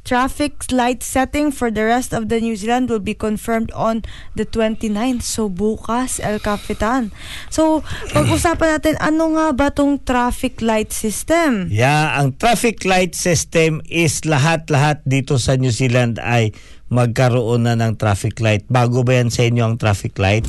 Traffic 0.04 0.68
light 0.72 1.00
setting 1.00 1.52
for 1.52 1.72
the 1.72 1.88
rest 1.88 2.12
of 2.12 2.28
the 2.28 2.44
New 2.44 2.60
Zealand 2.60 2.92
will 2.92 3.04
be 3.04 3.16
confirmed 3.16 3.72
on 3.72 4.04
the 4.36 4.44
29th. 4.44 5.24
So 5.24 5.48
bukas, 5.48 6.20
El 6.20 6.44
Capitan. 6.44 7.16
So, 7.48 7.88
pag-usapan 8.12 8.80
natin, 8.80 8.96
ano 9.00 9.32
nga 9.39 9.56
ba 9.56 9.72
tong 9.72 10.04
traffic 10.04 10.60
light 10.60 10.92
system? 10.92 11.72
Yeah, 11.72 12.20
ang 12.20 12.36
traffic 12.36 12.84
light 12.84 13.16
system 13.16 13.80
is 13.88 14.28
lahat-lahat 14.28 15.08
dito 15.08 15.39
sa 15.39 15.56
New 15.56 15.72
Zealand 15.72 16.20
ay 16.20 16.52
magkaroon 16.94 17.66
na 17.66 17.74
ng 17.74 17.98
traffic 17.98 18.38
light. 18.38 18.64
Bago 18.70 19.02
ba 19.02 19.18
yan 19.18 19.28
sa 19.28 19.42
inyo 19.44 19.66
ang 19.66 19.76
traffic 19.76 20.14
light? 20.16 20.46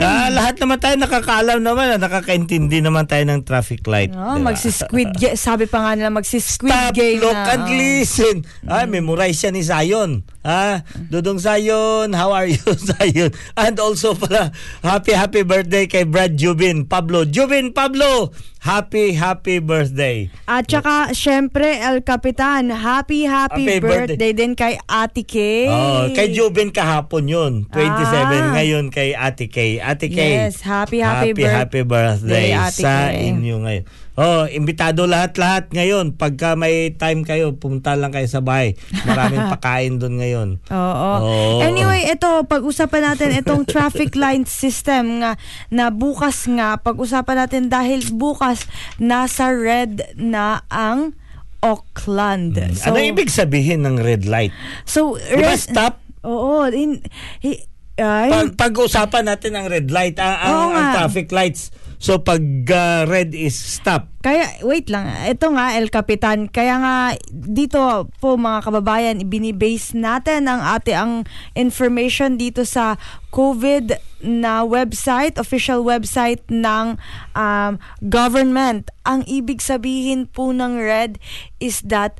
Ah, 0.00 0.32
lahat 0.32 0.56
naman 0.56 0.80
tayo 0.80 0.96
nakakaalam 0.96 1.60
naman, 1.60 1.92
ah, 1.92 2.00
nakakaintindi 2.00 2.80
naman 2.80 3.04
tayo 3.04 3.22
ng 3.22 3.44
traffic 3.44 3.84
light. 3.84 4.10
Oh, 4.10 4.34
Diba? 4.34 4.50
magsi-squid 4.50 5.12
game. 5.20 5.36
Sabi 5.36 5.68
pa 5.68 5.84
nga 5.84 5.92
nila, 5.92 6.08
magsi-squid 6.08 6.72
Stop, 6.72 6.96
game 6.96 7.20
look, 7.20 7.36
na. 7.36 7.52
and 7.52 7.62
oh. 7.62 7.70
listen. 7.70 8.36
Ay, 8.64 8.88
memorize 8.88 9.36
siya 9.36 9.52
ni 9.52 9.60
Zion. 9.60 10.24
Ha? 10.42 10.82
Dudong 11.06 11.38
Zion, 11.38 12.10
how 12.10 12.32
are 12.32 12.48
you, 12.48 12.58
Zion? 12.90 13.30
And 13.54 13.76
also 13.78 14.16
pala, 14.16 14.50
happy, 14.80 15.12
happy 15.12 15.44
birthday 15.44 15.84
kay 15.84 16.02
Brad 16.02 16.34
Jubin. 16.34 16.88
Pablo, 16.88 17.22
Jubin, 17.22 17.70
Pablo! 17.70 18.32
Happy, 18.62 19.18
happy 19.18 19.58
birthday. 19.58 20.30
At 20.46 20.70
saka, 20.70 21.10
syempre, 21.10 21.82
El 21.82 22.06
Capitan, 22.06 22.70
happy, 22.70 23.26
happy, 23.26 23.66
Happy 23.66 23.82
birthday. 23.82 24.14
birthday. 24.14 24.32
din 24.38 24.54
kay 24.54 24.78
Ate 24.86 25.26
Kay. 25.26 25.66
Oh, 25.66 25.81
kay 26.10 26.28
Jubin 26.30 26.70
kahapon 26.70 27.24
yun, 27.24 27.52
27. 27.68 27.74
Ah. 27.74 28.52
Ngayon 28.54 28.84
kay 28.88 29.12
Ate 29.12 29.46
Kay. 29.46 29.78
Ate 29.78 30.06
Kay. 30.06 30.48
Yes, 30.48 30.60
happy, 30.60 30.98
happy 30.98 31.30
happy, 31.30 31.38
birth- 31.38 31.56
happy 31.56 31.82
birthday 31.82 32.50
day, 32.50 32.56
Ate 32.56 32.82
sa 32.82 33.08
Kay. 33.08 33.30
inyo 33.30 33.56
ngayon. 33.60 33.84
Oh, 34.12 34.44
imbitado 34.44 35.08
lahat-lahat 35.08 35.72
ngayon. 35.72 36.20
Pagka 36.20 36.52
may 36.52 36.92
time 36.92 37.24
kayo, 37.24 37.56
pumunta 37.56 37.96
lang 37.96 38.12
kayo 38.12 38.28
sa 38.28 38.44
bahay. 38.44 38.76
Maraming 39.02 39.48
pakain 39.56 39.96
doon 39.96 40.20
ngayon. 40.20 40.48
Oo. 40.68 41.12
Oo. 41.24 41.64
Anyway, 41.64 42.04
ito, 42.04 42.28
pag-usapan 42.44 43.08
natin 43.08 43.32
itong 43.32 43.64
traffic 43.64 44.12
light 44.12 44.44
system 44.44 45.24
nga 45.24 45.40
na 45.72 45.88
bukas 45.88 46.44
nga, 46.44 46.76
pag-usapan 46.76 47.48
natin 47.48 47.72
dahil 47.72 48.04
bukas 48.12 48.68
nasa 49.00 49.48
red 49.48 50.04
na 50.12 50.60
ang 50.68 51.16
Auckland. 51.62 52.58
ano 52.58 52.98
ibig 52.98 53.30
sabihin 53.30 53.86
ng 53.86 54.02
red 54.02 54.26
light? 54.26 54.50
So, 54.82 55.14
red- 55.14 55.62
stop? 55.62 56.02
Oo. 56.26 56.66
In, 56.70 57.02
hi, 57.42 57.62
ah, 58.02 58.26
Pag, 58.30 58.58
pag-usapan 58.58 59.30
natin 59.30 59.54
ang 59.54 59.66
red 59.70 59.90
light, 59.94 60.18
ang, 60.18 60.36
ang, 60.42 60.70
ang 60.74 60.86
traffic 60.98 61.30
lights. 61.30 61.70
So 62.02 62.18
pag 62.18 62.42
uh, 62.66 63.06
red 63.06 63.30
is 63.30 63.54
stop. 63.54 64.10
Kaya, 64.26 64.58
wait 64.66 64.90
lang. 64.90 65.06
Ito 65.06 65.54
nga, 65.54 65.78
El 65.78 65.86
Capitan. 65.86 66.50
Kaya 66.50 66.74
nga, 66.82 66.96
dito 67.30 68.10
po 68.18 68.34
mga 68.34 68.58
kababayan, 68.66 69.22
ibinibase 69.22 69.94
natin 69.94 70.50
ang 70.50 70.66
ate 70.66 70.98
ang 70.98 71.22
information 71.54 72.34
dito 72.34 72.66
sa 72.66 72.98
COVID 73.30 73.94
na 74.18 74.66
website, 74.66 75.38
official 75.38 75.86
website 75.86 76.42
ng 76.50 76.98
um, 77.38 77.72
government. 78.10 78.90
Ang 79.06 79.22
ibig 79.30 79.62
sabihin 79.62 80.26
po 80.26 80.50
ng 80.50 80.82
red 80.82 81.22
is 81.62 81.86
that 81.86 82.18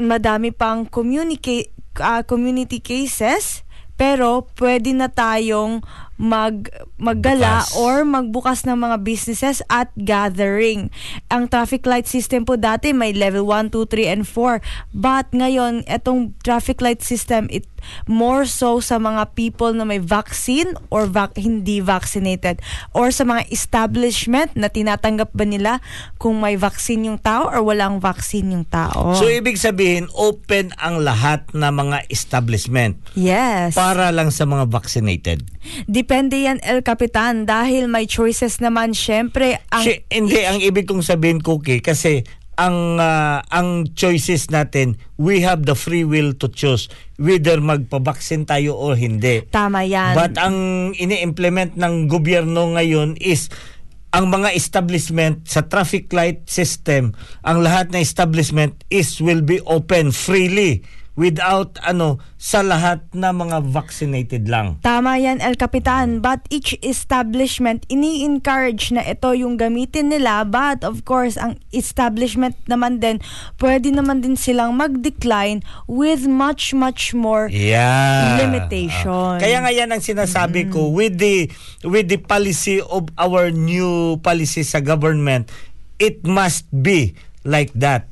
madami 0.00 0.48
pang 0.48 0.88
communicate, 0.88 1.76
ah, 2.00 2.24
community 2.24 2.80
cases 2.80 3.68
pero 4.00 4.48
pwede 4.56 4.96
na 4.96 5.12
tayong 5.12 5.84
mag 6.20 6.68
maggala 7.00 7.64
Bukas. 7.64 7.80
or 7.80 8.04
magbukas 8.04 8.60
ng 8.68 8.76
mga 8.76 8.96
businesses 9.00 9.64
at 9.72 9.88
gathering. 9.96 10.92
Ang 11.32 11.48
traffic 11.48 11.88
light 11.88 12.04
system 12.04 12.44
po 12.44 12.60
dati 12.60 12.92
may 12.92 13.16
level 13.16 13.48
1, 13.48 13.72
2, 13.72 13.88
3 13.88 14.12
and 14.12 14.24
4. 14.28 14.60
But 14.92 15.32
ngayon, 15.32 15.88
etong 15.88 16.36
traffic 16.44 16.84
light 16.84 17.00
system 17.00 17.48
it 17.48 17.64
more 18.04 18.44
so 18.46 18.78
sa 18.80 19.00
mga 19.00 19.34
people 19.36 19.72
na 19.72 19.84
may 19.84 19.98
vaccine 20.00 20.72
or 20.88 21.06
vac- 21.06 21.36
hindi 21.36 21.80
vaccinated 21.80 22.60
or 22.92 23.10
sa 23.10 23.26
mga 23.26 23.46
establishment 23.50 24.54
na 24.56 24.68
tinatanggap 24.68 25.30
ba 25.32 25.44
nila 25.44 25.72
kung 26.16 26.38
may 26.40 26.56
vaccine 26.56 27.06
yung 27.08 27.18
tao 27.20 27.48
or 27.48 27.60
walang 27.64 27.98
vaccine 27.98 28.52
yung 28.52 28.66
tao. 28.66 29.16
So 29.16 29.28
ibig 29.28 29.60
sabihin 29.60 30.08
open 30.16 30.72
ang 30.80 31.02
lahat 31.02 31.48
na 31.56 31.72
mga 31.72 32.08
establishment 32.08 33.00
yes. 33.16 33.76
para 33.76 34.10
lang 34.10 34.32
sa 34.32 34.44
mga 34.44 34.68
vaccinated. 34.68 35.44
Depende 35.84 36.40
yan 36.40 36.58
El 36.64 36.80
Capitan 36.80 37.44
dahil 37.44 37.84
may 37.86 38.08
choices 38.08 38.64
naman 38.64 38.96
syempre 38.96 39.60
ang 39.68 39.84
Si- 39.84 40.04
hindi 40.08 40.40
ang 40.44 40.58
ibig 40.60 40.88
kong 40.88 41.04
sabihin 41.04 41.44
cookie 41.44 41.84
kasi 41.84 42.24
ang 42.60 43.00
ah, 43.00 43.40
ang 43.48 43.88
choices 43.96 44.52
natin 44.52 45.00
we 45.16 45.40
have 45.40 45.64
the 45.64 45.72
free 45.72 46.04
will 46.04 46.36
to 46.36 46.44
choose 46.52 46.92
whether 47.16 47.56
magpabaksin 47.56 48.44
tayo 48.44 48.76
o 48.76 48.92
hindi. 48.92 49.48
tama 49.48 49.80
yan. 49.88 50.12
But 50.12 50.36
ang 50.36 50.56
ini-implement 50.92 51.80
ng 51.80 52.04
gobyerno 52.04 52.76
ngayon 52.76 53.16
is 53.16 53.48
ang 54.12 54.28
mga 54.28 54.52
establishment 54.52 55.46
sa 55.46 55.64
traffic 55.64 56.10
light 56.10 56.44
system, 56.50 57.14
ang 57.46 57.62
lahat 57.62 57.94
na 57.94 58.02
establishment 58.02 58.82
is 58.90 59.22
will 59.22 59.40
be 59.40 59.62
open 59.64 60.12
freely 60.12 60.84
without 61.20 61.76
ano 61.84 62.16
sa 62.40 62.64
lahat 62.64 63.04
na 63.12 63.36
mga 63.36 63.60
vaccinated 63.68 64.48
lang. 64.48 64.80
Tama 64.80 65.20
yan, 65.20 65.44
El 65.44 65.60
Capitan. 65.60 66.24
But 66.24 66.48
each 66.48 66.72
establishment, 66.80 67.84
ini-encourage 67.92 68.88
na 68.96 69.04
ito 69.04 69.28
yung 69.36 69.60
gamitin 69.60 70.08
nila. 70.08 70.48
But 70.48 70.80
of 70.80 71.04
course, 71.04 71.36
ang 71.36 71.60
establishment 71.76 72.56
naman 72.64 73.04
din, 73.04 73.20
pwede 73.60 73.92
naman 73.92 74.24
din 74.24 74.40
silang 74.40 74.80
mag-decline 74.80 75.60
with 75.84 76.24
much, 76.24 76.72
much 76.72 77.12
more 77.12 77.52
Yeah. 77.52 78.40
limitation. 78.40 79.36
Ah. 79.36 79.42
Kaya 79.44 79.60
nga 79.60 79.68
yan 79.68 79.92
ang 79.92 80.00
sinasabi 80.00 80.72
ko 80.72 80.88
with 80.88 81.20
the 81.20 81.52
with 81.84 82.08
the 82.08 82.16
policy 82.16 82.80
of 82.80 83.12
our 83.20 83.52
new 83.52 84.16
policy 84.24 84.64
sa 84.64 84.80
government, 84.80 85.52
it 86.00 86.24
must 86.24 86.64
be 86.72 87.12
like 87.44 87.76
that. 87.76 88.09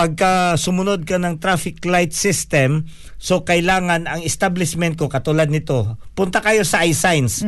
Pagka 0.00 0.56
sumunod 0.56 1.04
ka 1.04 1.20
ng 1.20 1.36
traffic 1.36 1.84
light 1.84 2.16
system, 2.16 2.88
so 3.20 3.44
kailangan 3.44 4.08
ang 4.08 4.24
establishment 4.24 4.96
ko 4.96 5.12
katulad 5.12 5.52
nito, 5.52 6.00
punta 6.16 6.40
kayo 6.40 6.64
sa 6.64 6.88
iSigns. 6.88 7.44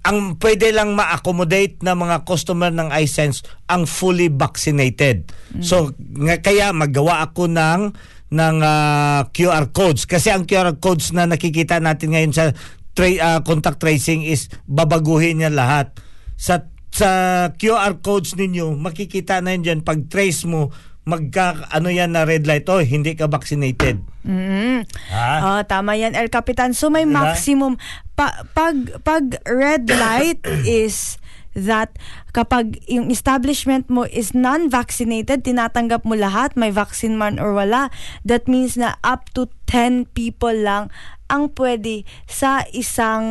Ang 0.00 0.40
pwede 0.40 0.72
lang 0.72 0.96
ma-accommodate 0.96 1.84
na 1.84 1.92
mga 1.92 2.24
customer 2.24 2.72
ng 2.72 2.88
iSigns 3.04 3.44
ang 3.68 3.84
fully 3.84 4.32
vaccinated. 4.32 5.28
So 5.60 5.92
nga, 6.24 6.40
kaya 6.40 6.72
magawa 6.72 7.20
ako 7.28 7.52
ng 7.52 7.92
ng 8.32 8.56
ah, 8.64 9.28
QR 9.28 9.68
codes 9.68 10.08
kasi 10.08 10.32
ang 10.32 10.48
QR 10.48 10.80
codes 10.80 11.12
na 11.12 11.28
nakikita 11.28 11.84
natin 11.84 12.16
ngayon 12.16 12.32
sa 12.32 12.56
tra- 12.96 13.20
ah, 13.20 13.40
contact 13.44 13.76
tracing 13.76 14.24
is 14.24 14.48
babaguhin 14.64 15.44
niya 15.44 15.52
lahat. 15.52 15.92
Sa 16.40 16.64
sa 16.94 17.10
QR 17.58 17.98
codes 18.00 18.38
ninyo, 18.38 18.78
makikita 18.78 19.42
na 19.42 19.52
yun 19.52 19.66
dyan, 19.66 19.80
pag 19.82 20.06
trace 20.06 20.46
mo, 20.46 20.70
magka 21.04 21.68
ano 21.68 21.92
yan 21.92 22.16
na 22.16 22.24
red 22.24 22.48
light, 22.48 22.64
oh, 22.72 22.80
hindi 22.80 23.12
ka 23.12 23.28
vaccinated. 23.28 24.00
Mm. 24.24 24.88
Ha? 25.12 25.30
Oh, 25.44 25.60
tama 25.68 26.00
yan, 26.00 26.16
El 26.16 26.32
Capitan. 26.32 26.72
So 26.72 26.88
may 26.88 27.04
maximum 27.04 27.76
pa, 28.16 28.48
pag 28.56 28.76
pag 29.04 29.36
red 29.44 29.84
light 30.02 30.40
is 30.64 31.20
that 31.54 31.94
kapag 32.34 32.82
yung 32.90 33.12
establishment 33.14 33.86
mo 33.86 34.08
is 34.10 34.34
non-vaccinated, 34.34 35.46
tinatanggap 35.46 36.02
mo 36.02 36.18
lahat, 36.18 36.58
may 36.58 36.74
vaccine 36.74 37.14
man 37.14 37.38
or 37.38 37.54
wala, 37.54 37.94
that 38.26 38.50
means 38.50 38.74
na 38.74 38.98
up 39.06 39.30
to 39.32 39.46
10 39.70 40.10
people 40.18 40.52
lang 40.52 40.90
ang 41.30 41.52
pwede 41.54 42.02
sa 42.26 42.66
isang 42.74 43.24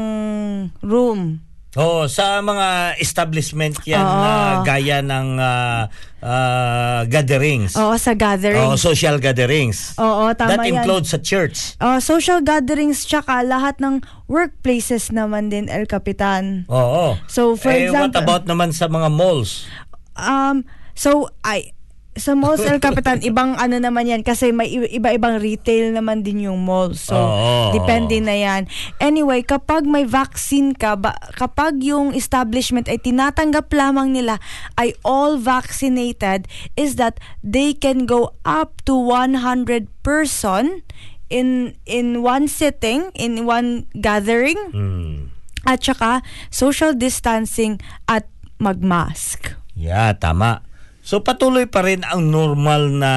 room. 0.80 1.44
Oo, 1.74 2.06
sa 2.06 2.38
mga 2.38 3.00
establishment 3.02 3.82
yan 3.82 4.06
Oo. 4.06 4.22
na 4.22 4.32
gaya 4.62 5.02
ng 5.02 5.42
ah, 5.42 5.90
ah, 6.22 7.02
gatherings. 7.10 7.74
Oo, 7.74 7.98
sa 7.98 8.14
gathering. 8.14 8.62
Oo, 8.62 8.78
social 8.78 9.18
gatherings. 9.18 9.98
Oo, 9.98 10.30
tama 10.38 10.54
That 10.54 10.70
yan. 10.70 10.86
includes 10.86 11.10
sa 11.10 11.18
church. 11.18 11.74
Oh, 11.82 11.98
social 11.98 12.46
gatherings 12.46 13.02
tsaka 13.10 13.42
lahat 13.42 13.82
ng 13.82 14.06
workplaces 14.30 15.10
naman 15.10 15.50
din, 15.50 15.66
El 15.66 15.90
Capitan. 15.90 16.70
Oo. 16.70 17.18
So, 17.26 17.58
for 17.58 17.74
eh, 17.74 17.90
what 17.90 18.14
example- 18.14 18.22
about 18.22 18.44
naman 18.46 18.70
sa 18.70 18.86
mga 18.86 19.10
malls? 19.10 19.66
Um, 20.14 20.62
so, 20.94 21.34
I, 21.42 21.74
sa 22.14 22.38
malls, 22.38 22.62
El 22.62 22.78
Capitan, 22.78 23.20
ibang 23.30 23.58
ano 23.58 23.82
naman 23.82 24.06
yan 24.06 24.22
kasi 24.22 24.54
may 24.54 24.70
iba-ibang 24.70 25.42
retail 25.42 25.94
naman 25.94 26.22
din 26.22 26.46
yung 26.46 26.62
mall. 26.62 26.94
So, 26.94 27.18
Oo. 27.18 27.74
depende 27.74 28.22
na 28.22 28.38
yan. 28.38 28.70
Anyway, 29.02 29.42
kapag 29.42 29.90
may 29.90 30.06
vaccine 30.06 30.78
ka, 30.78 30.94
ba, 30.94 31.18
kapag 31.34 31.82
yung 31.82 32.14
establishment 32.14 32.86
ay 32.86 33.02
tinatanggap 33.02 33.74
lamang 33.74 34.14
nila 34.14 34.38
ay 34.78 34.94
all 35.02 35.42
vaccinated, 35.42 36.46
is 36.78 37.02
that 37.02 37.18
they 37.42 37.74
can 37.74 38.06
go 38.06 38.38
up 38.46 38.78
to 38.86 38.94
100 38.94 39.90
person 40.06 40.86
in 41.34 41.74
in 41.90 42.22
one 42.22 42.46
sitting, 42.46 43.10
in 43.18 43.50
one 43.50 43.90
gathering, 43.98 44.60
Hmm. 44.70 45.34
at 45.66 45.82
saka 45.82 46.22
social 46.54 46.94
distancing 46.94 47.82
at 48.06 48.30
magmask. 48.62 49.58
Yeah, 49.74 50.14
tama. 50.14 50.62
So 51.04 51.20
patuloy 51.20 51.68
pa 51.68 51.84
rin 51.84 52.08
ang 52.08 52.32
normal 52.32 52.88
na 52.96 53.14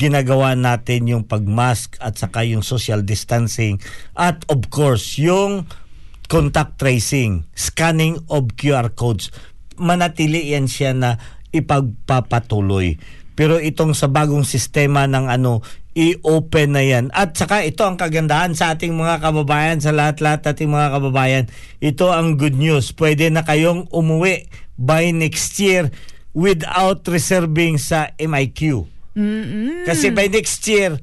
ginagawa 0.00 0.56
natin 0.56 1.12
yung 1.12 1.28
pagmask 1.28 2.00
at 2.00 2.16
saka 2.16 2.40
yung 2.48 2.64
social 2.64 3.04
distancing 3.04 3.76
at 4.16 4.40
of 4.48 4.64
course 4.72 5.20
yung 5.20 5.68
contact 6.32 6.80
tracing, 6.80 7.44
scanning 7.52 8.16
of 8.32 8.56
QR 8.56 8.96
codes. 8.96 9.28
Manatili 9.76 10.56
yan 10.56 10.72
siya 10.72 10.96
na 10.96 11.20
ipagpapatuloy. 11.52 12.96
Pero 13.36 13.60
itong 13.60 13.92
sa 13.92 14.08
bagong 14.08 14.48
sistema 14.48 15.04
ng 15.04 15.28
ano, 15.28 15.60
i-open 15.92 16.70
na 16.72 16.80
yan. 16.80 17.12
At 17.12 17.36
saka 17.36 17.60
ito 17.60 17.84
ang 17.84 18.00
kagandahan 18.00 18.56
sa 18.56 18.72
ating 18.72 18.96
mga 18.96 19.20
kababayan, 19.20 19.84
sa 19.84 19.92
lahat-lahat 19.92 20.54
ating 20.54 20.70
mga 20.70 20.88
kababayan. 20.96 21.44
Ito 21.82 22.08
ang 22.14 22.40
good 22.40 22.56
news. 22.56 22.96
Pwede 22.96 23.28
na 23.28 23.44
kayong 23.44 23.90
umuwi 23.92 24.48
by 24.80 25.12
next 25.12 25.60
year 25.60 25.92
without 26.32 27.02
reserving 27.06 27.76
sa 27.76 28.10
MIQ. 28.16 28.86
Kasi 29.84 30.08
by 30.10 30.30
next 30.30 30.62
year, 30.64 30.96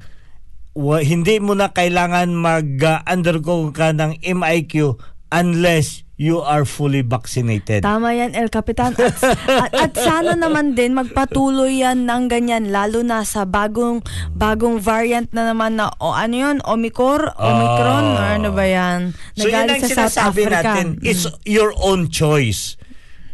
wa- 0.72 1.02
hindi 1.02 1.38
mo 1.38 1.52
na 1.52 1.68
kailangan 1.68 2.32
mag-undergo 2.32 3.70
ka 3.70 3.92
ng 3.92 4.18
MIQ 4.18 4.96
unless 5.28 6.02
you 6.18 6.42
are 6.42 6.66
fully 6.66 7.04
vaccinated. 7.04 7.86
Tama 7.86 8.10
yan, 8.10 8.34
El 8.34 8.50
Capitan. 8.50 8.90
At, 8.98 9.22
at, 9.46 9.70
at 9.70 9.92
sana 9.94 10.34
naman 10.34 10.74
din 10.74 10.90
magpatuloy 10.90 11.78
yan 11.78 12.10
ng 12.10 12.26
ganyan, 12.26 12.74
lalo 12.74 13.06
na 13.06 13.22
sa 13.22 13.46
bagong 13.46 14.02
bagong 14.34 14.82
variant 14.82 15.30
na 15.30 15.54
naman 15.54 15.78
na, 15.78 15.94
o 16.02 16.10
ano 16.10 16.34
yun, 16.34 16.58
Omicron, 16.66 17.38
Omicron, 17.38 18.06
or 18.18 18.26
ano 18.34 18.50
ba 18.50 18.66
yan? 18.66 19.14
So 19.38 19.46
yun 19.46 19.62
ang 19.62 19.78
Nagaling 19.78 19.82
sa 19.84 20.10
South 20.10 20.34
sinasabi 20.34 20.42
Africa. 20.42 20.58
natin, 20.58 20.86
it's 21.06 21.24
your 21.46 21.70
own 21.78 22.10
choice. 22.10 22.74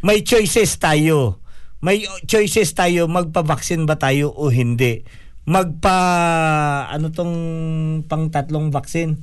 May 0.04 0.20
choices 0.20 0.76
tayo. 0.76 1.40
May 1.84 2.08
choices 2.24 2.72
tayo, 2.72 3.04
magpa-vaccine 3.12 3.84
ba 3.84 4.00
tayo 4.00 4.32
o 4.32 4.48
hindi. 4.48 5.04
Magpa, 5.44 5.98
ano 6.88 7.12
tong 7.12 7.36
pang 8.08 8.32
tatlong 8.32 8.72
vaccine? 8.72 9.20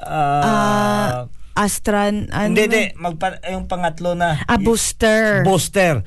Ah, 0.00 1.28
Astran, 1.52 2.32
ano? 2.32 2.48
hindi, 2.48 2.64
hindi. 2.64 2.84
Magpa, 2.96 3.44
yung 3.52 3.68
pangatlo 3.68 4.16
na. 4.16 4.40
A 4.48 4.56
booster. 4.56 5.44
Booster. 5.44 6.00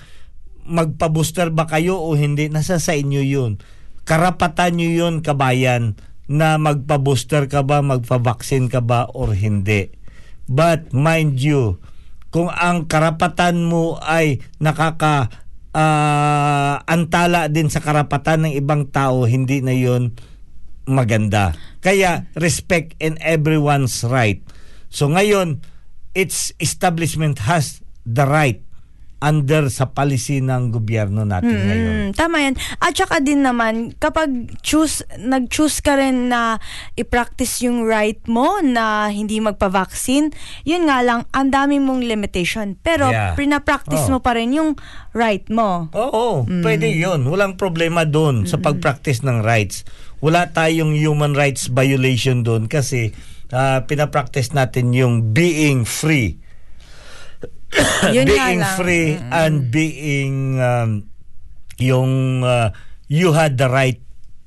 Magpa-booster 0.65 1.53
ba 1.53 1.69
kayo 1.69 2.01
o 2.01 2.17
hindi? 2.17 2.49
Nasa 2.49 2.81
sa 2.81 2.97
inyo 2.97 3.21
yun. 3.21 3.61
Karapatan 4.01 4.81
nyo 4.81 4.89
yun, 4.89 5.21
kabayan, 5.21 5.93
na 6.25 6.57
magpa-booster 6.57 7.45
ka 7.45 7.61
ba, 7.61 7.85
magpa-vaccine 7.85 8.73
ka 8.73 8.81
ba, 8.81 9.05
or 9.13 9.37
hindi. 9.37 9.93
But 10.49 10.97
mind 10.97 11.37
you, 11.37 11.77
kung 12.33 12.49
ang 12.49 12.89
karapatan 12.89 13.67
mo 13.67 14.01
ay 14.01 14.41
nakaka 14.57 15.29
ah, 15.75 16.83
antala 16.87 17.51
din 17.51 17.67
sa 17.67 17.83
karapatan 17.83 18.47
ng 18.47 18.53
ibang 18.55 18.87
tao, 18.87 19.27
hindi 19.27 19.59
na 19.59 19.75
yun 19.75 20.15
maganda. 20.87 21.55
Kaya 21.79 22.27
respect 22.35 22.97
in 22.99 23.17
everyone's 23.21 24.03
right. 24.03 24.41
So 24.91 25.07
ngayon, 25.07 25.63
its 26.11 26.51
establishment 26.59 27.47
has 27.47 27.79
the 28.03 28.27
right 28.27 28.59
under 29.21 29.69
sa 29.69 29.85
policy 29.85 30.41
ng 30.41 30.73
gobyerno 30.73 31.21
natin 31.21 31.53
ngayon. 31.53 31.93
Mm, 31.93 32.09
tama 32.17 32.41
yan. 32.41 32.57
At 32.81 32.97
saka 32.97 33.21
din 33.21 33.45
naman, 33.45 33.93
kapag 33.95 34.57
choose, 34.65 35.05
nag-choose 35.15 35.79
ka 35.79 35.93
rin 35.93 36.27
na 36.27 36.57
i-practice 36.97 37.61
yung 37.61 37.85
right 37.85 38.19
mo 38.25 38.57
na 38.59 39.13
hindi 39.13 39.37
magpa-vaccine, 39.37 40.33
yun 40.65 40.89
nga 40.89 41.05
lang, 41.05 41.29
ang 41.29 41.53
dami 41.53 41.77
mong 41.77 42.01
limitation. 42.01 42.73
Pero 42.81 43.13
Yeah. 43.13 43.37
pina-practice 43.37 44.09
Oh. 44.09 44.17
mo 44.17 44.19
pa 44.25 44.33
rin 44.33 44.57
yung 44.57 44.73
right 45.13 45.45
mo. 45.53 45.87
Oo, 45.93 46.43
pwede 46.65 46.89
yun. 46.89 47.21
Walang 47.29 47.61
problema 47.61 48.03
doon 48.03 48.49
sa 48.49 48.57
pag-practice 48.57 49.21
ng 49.21 49.45
rights. 49.45 49.85
Wala 50.17 50.49
tayong 50.49 50.97
human 50.97 51.37
rights 51.37 51.69
violation 51.69 52.41
doon 52.41 52.65
kasi 52.65 53.13
ah, 53.51 53.83
pinapractice 53.83 54.55
natin 54.55 54.95
yung 54.95 55.35
being 55.35 55.83
free. 55.83 56.39
Yun 58.15 58.27
being 58.27 58.63
free 58.75 59.15
and 59.15 59.71
being 59.71 60.59
um, 60.59 61.07
yung 61.79 62.43
uh, 62.43 62.75
you 63.07 63.31
had 63.31 63.55
the 63.55 63.71
right 63.71 63.99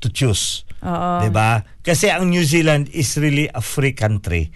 to 0.05 0.13
choose. 0.13 0.69
Oo. 0.85 1.25
'Di 1.25 1.31
ba? 1.33 1.65
Kasi 1.81 2.13
ang 2.13 2.29
New 2.29 2.45
Zealand 2.45 2.93
is 2.93 3.17
really 3.17 3.49
a 3.49 3.65
free 3.65 3.97
country. 3.97 4.53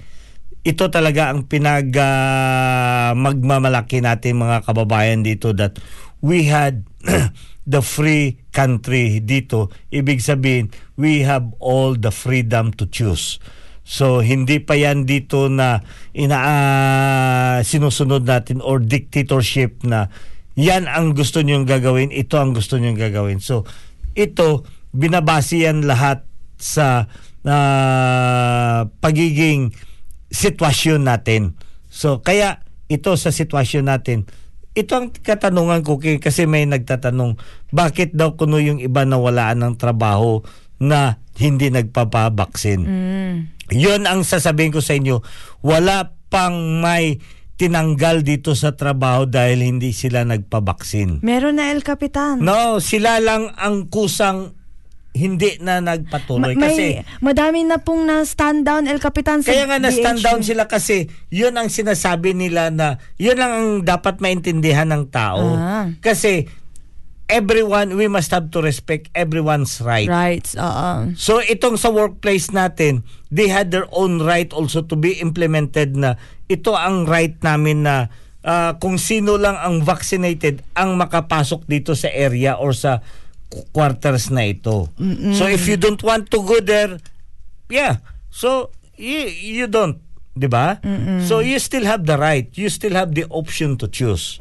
Ito 0.69 0.93
talaga 0.93 1.33
ang 1.33 1.49
pinag 1.49 1.95
ah, 1.97 3.17
magmamalaki 3.17 4.05
natin 4.05 4.43
mga 4.43 4.69
kababayan 4.69 5.25
dito 5.25 5.57
that 5.57 5.81
we 6.21 6.45
had 6.45 6.85
the 7.65 7.81
free 7.81 8.37
country 8.53 9.25
dito. 9.25 9.73
Ibig 9.89 10.21
sabihin, 10.21 10.69
we 11.01 11.25
have 11.25 11.49
all 11.57 11.97
the 11.97 12.13
freedom 12.13 12.75
to 12.77 12.85
choose. 12.85 13.41
So 13.89 14.21
hindi 14.21 14.61
pa 14.61 14.77
yan 14.77 15.09
dito 15.09 15.49
na 15.49 15.81
ina 16.13 16.37
ah, 16.37 17.57
sinusunod 17.65 18.29
natin 18.29 18.61
or 18.61 18.85
dictatorship 18.85 19.81
na 19.81 20.13
yan 20.61 20.85
ang 20.85 21.17
gusto 21.17 21.41
niyong 21.41 21.65
gagawin, 21.65 22.13
ito 22.13 22.37
ang 22.37 22.53
gusto 22.53 22.77
niyong 22.77 23.01
gagawin. 23.01 23.41
So 23.41 23.65
ito 24.13 24.69
binabase 24.93 25.65
yan 25.65 25.89
lahat 25.89 26.29
sa 26.61 27.09
ah, 27.49 28.85
pagiging 29.01 29.73
sitwasyon 30.29 31.09
natin. 31.09 31.57
So 31.89 32.21
kaya 32.21 32.61
ito 32.93 33.17
sa 33.17 33.33
sitwasyon 33.33 33.89
natin, 33.89 34.29
ito 34.77 34.93
ang 35.01 35.09
katanungan 35.17 35.81
ko 35.81 35.97
kasi 35.97 36.45
may 36.45 36.69
nagtatanong, 36.69 37.41
bakit 37.73 38.13
daw 38.13 38.37
kuno 38.37 38.61
yung 38.61 38.85
iba 38.85 39.09
nawalaan 39.09 39.65
ng 39.65 39.75
trabaho 39.81 40.45
na 40.77 41.25
hindi 41.41 41.73
nagpapabaksin? 41.73 42.85
Yun 43.73 44.09
ang 44.09 44.25
sasabihin 44.25 44.73
ko 44.73 44.81
sa 44.81 44.97
inyo, 44.97 45.21
wala 45.61 46.17
pang 46.33 46.81
may 46.81 47.21
tinanggal 47.59 48.23
dito 48.23 48.55
sa 48.55 48.79
trabaho 48.79 49.27
dahil 49.27 49.67
hindi 49.67 49.91
sila 49.91 50.23
nagpabaksin. 50.23 51.27
Meron 51.27 51.59
na 51.59 51.75
El 51.75 51.83
Capitan. 51.83 52.39
No, 52.39 52.79
sila 52.79 53.19
lang 53.19 53.51
ang 53.59 53.91
kusang 53.91 54.55
hindi 55.19 55.59
na 55.59 55.83
nagpatuloy 55.83 56.55
Ma- 56.55 56.71
kasi 56.71 57.03
may, 57.03 57.03
madami 57.19 57.67
na 57.67 57.83
pong 57.83 58.07
na 58.07 58.23
stand 58.23 58.63
down 58.63 58.87
El 58.87 59.03
Capitan 59.03 59.43
sa 59.43 59.51
kaya 59.51 59.67
nga 59.67 59.83
na-stand 59.83 60.23
DH. 60.23 60.27
down 60.31 60.41
sila 60.47 60.71
kasi 60.71 61.11
yun 61.35 61.59
ang 61.59 61.67
sinasabi 61.67 62.39
nila 62.39 62.71
na 62.71 63.03
yun 63.19 63.35
lang 63.35 63.51
ang 63.51 63.69
dapat 63.83 64.23
maintindihan 64.23 64.87
ng 64.87 65.11
tao. 65.11 65.59
Ah. 65.59 65.91
Kasi 65.99 66.47
everyone, 67.29 67.95
we 67.95 68.09
must 68.09 68.33
have 68.33 68.51
to 68.51 68.61
respect 68.61 69.13
everyone's 69.15 69.79
right. 69.81 70.09
Rights, 70.09 70.57
oo. 70.57 71.13
So 71.15 71.39
itong 71.39 71.77
sa 71.77 71.93
workplace 71.93 72.49
natin, 72.51 73.05
they 73.29 73.47
had 73.47 73.71
their 73.71 73.87
own 73.93 74.25
right 74.25 74.49
also 74.51 74.81
to 74.83 74.97
be 74.97 75.21
implemented 75.21 75.95
na 75.95 76.17
ito 76.49 76.73
ang 76.73 77.05
right 77.05 77.37
namin 77.45 77.85
na 77.85 78.09
ah, 78.43 78.75
kung 78.81 78.97
sino 78.97 79.37
lang 79.37 79.61
ang 79.61 79.85
vaccinated 79.85 80.65
ang 80.73 80.97
makapasok 80.97 81.69
dito 81.69 81.93
sa 81.93 82.09
area 82.09 82.57
or 82.57 82.73
sa 82.73 83.05
qu- 83.53 83.65
quarters 83.71 84.33
na 84.33 84.49
ito. 84.49 84.89
So 85.37 85.45
if 85.45 85.69
you 85.69 85.77
don't 85.77 86.01
want 86.01 86.33
to 86.33 86.41
go 86.41 86.59
there, 86.59 86.97
yeah. 87.69 88.01
So 88.33 88.73
you, 88.97 89.29
you 89.29 89.67
don't, 89.69 90.01
'di 90.33 90.49
ba? 90.49 90.81
So 91.29 91.45
you 91.45 91.61
still 91.61 91.85
have 91.85 92.09
the 92.09 92.17
right, 92.17 92.49
you 92.57 92.73
still 92.73 92.97
have 92.97 93.13
the 93.13 93.29
option 93.29 93.77
to 93.79 93.87
choose. 93.87 94.41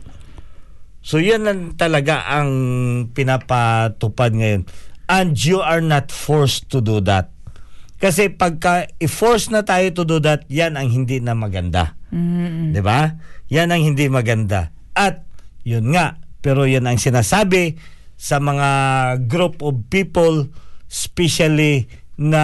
So 1.07 1.23
yan 1.23 1.47
lang 1.47 1.79
talaga 1.79 2.27
ang 2.27 2.51
pinapatupad 3.15 4.35
ngayon. 4.35 4.67
And 5.07 5.39
you 5.39 5.63
are 5.63 5.79
not 5.79 6.11
forced 6.11 6.67
to 6.75 6.83
do 6.83 6.99
that. 7.07 7.31
Kasi 7.95 8.27
pagka 8.27 8.91
i-force 8.99 9.47
na 9.47 9.63
tayo 9.63 9.87
to 9.95 10.03
do 10.03 10.19
that, 10.19 10.43
yan 10.51 10.75
ang 10.75 10.91
hindi 10.91 11.23
na 11.23 11.31
maganda. 11.31 11.95
'Di 12.11 12.83
ba? 12.83 13.15
Yan 13.47 13.71
ang 13.71 13.87
hindi 13.87 14.11
maganda. 14.11 14.75
At 14.91 15.23
yun 15.63 15.95
nga, 15.95 16.19
pero 16.43 16.67
yan 16.67 16.91
ang 16.91 16.99
sinasabi 16.99 17.79
sa 18.19 18.43
mga 18.43 18.69
group 19.31 19.63
of 19.63 19.87
people 19.87 20.51
especially 20.91 21.87
na 22.19 22.43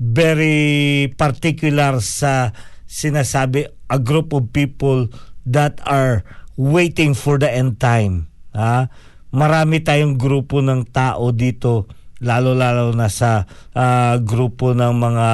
very 0.00 1.06
particular 1.14 2.02
sa 2.02 2.50
sinasabi 2.90 3.70
a 3.86 3.98
group 4.02 4.34
of 4.34 4.50
people 4.50 5.06
that 5.46 5.78
are 5.86 6.26
waiting 6.60 7.16
for 7.16 7.40
the 7.40 7.48
end 7.48 7.80
time. 7.80 8.28
Ha? 8.52 8.92
Marami 9.32 9.80
tayong 9.80 10.20
grupo 10.20 10.60
ng 10.60 10.84
tao 10.92 11.32
dito 11.32 11.88
lalo-lalo 12.20 12.92
na 12.92 13.08
sa 13.08 13.48
ah, 13.72 14.20
grupo 14.20 14.76
ng 14.76 14.92
mga 14.92 15.28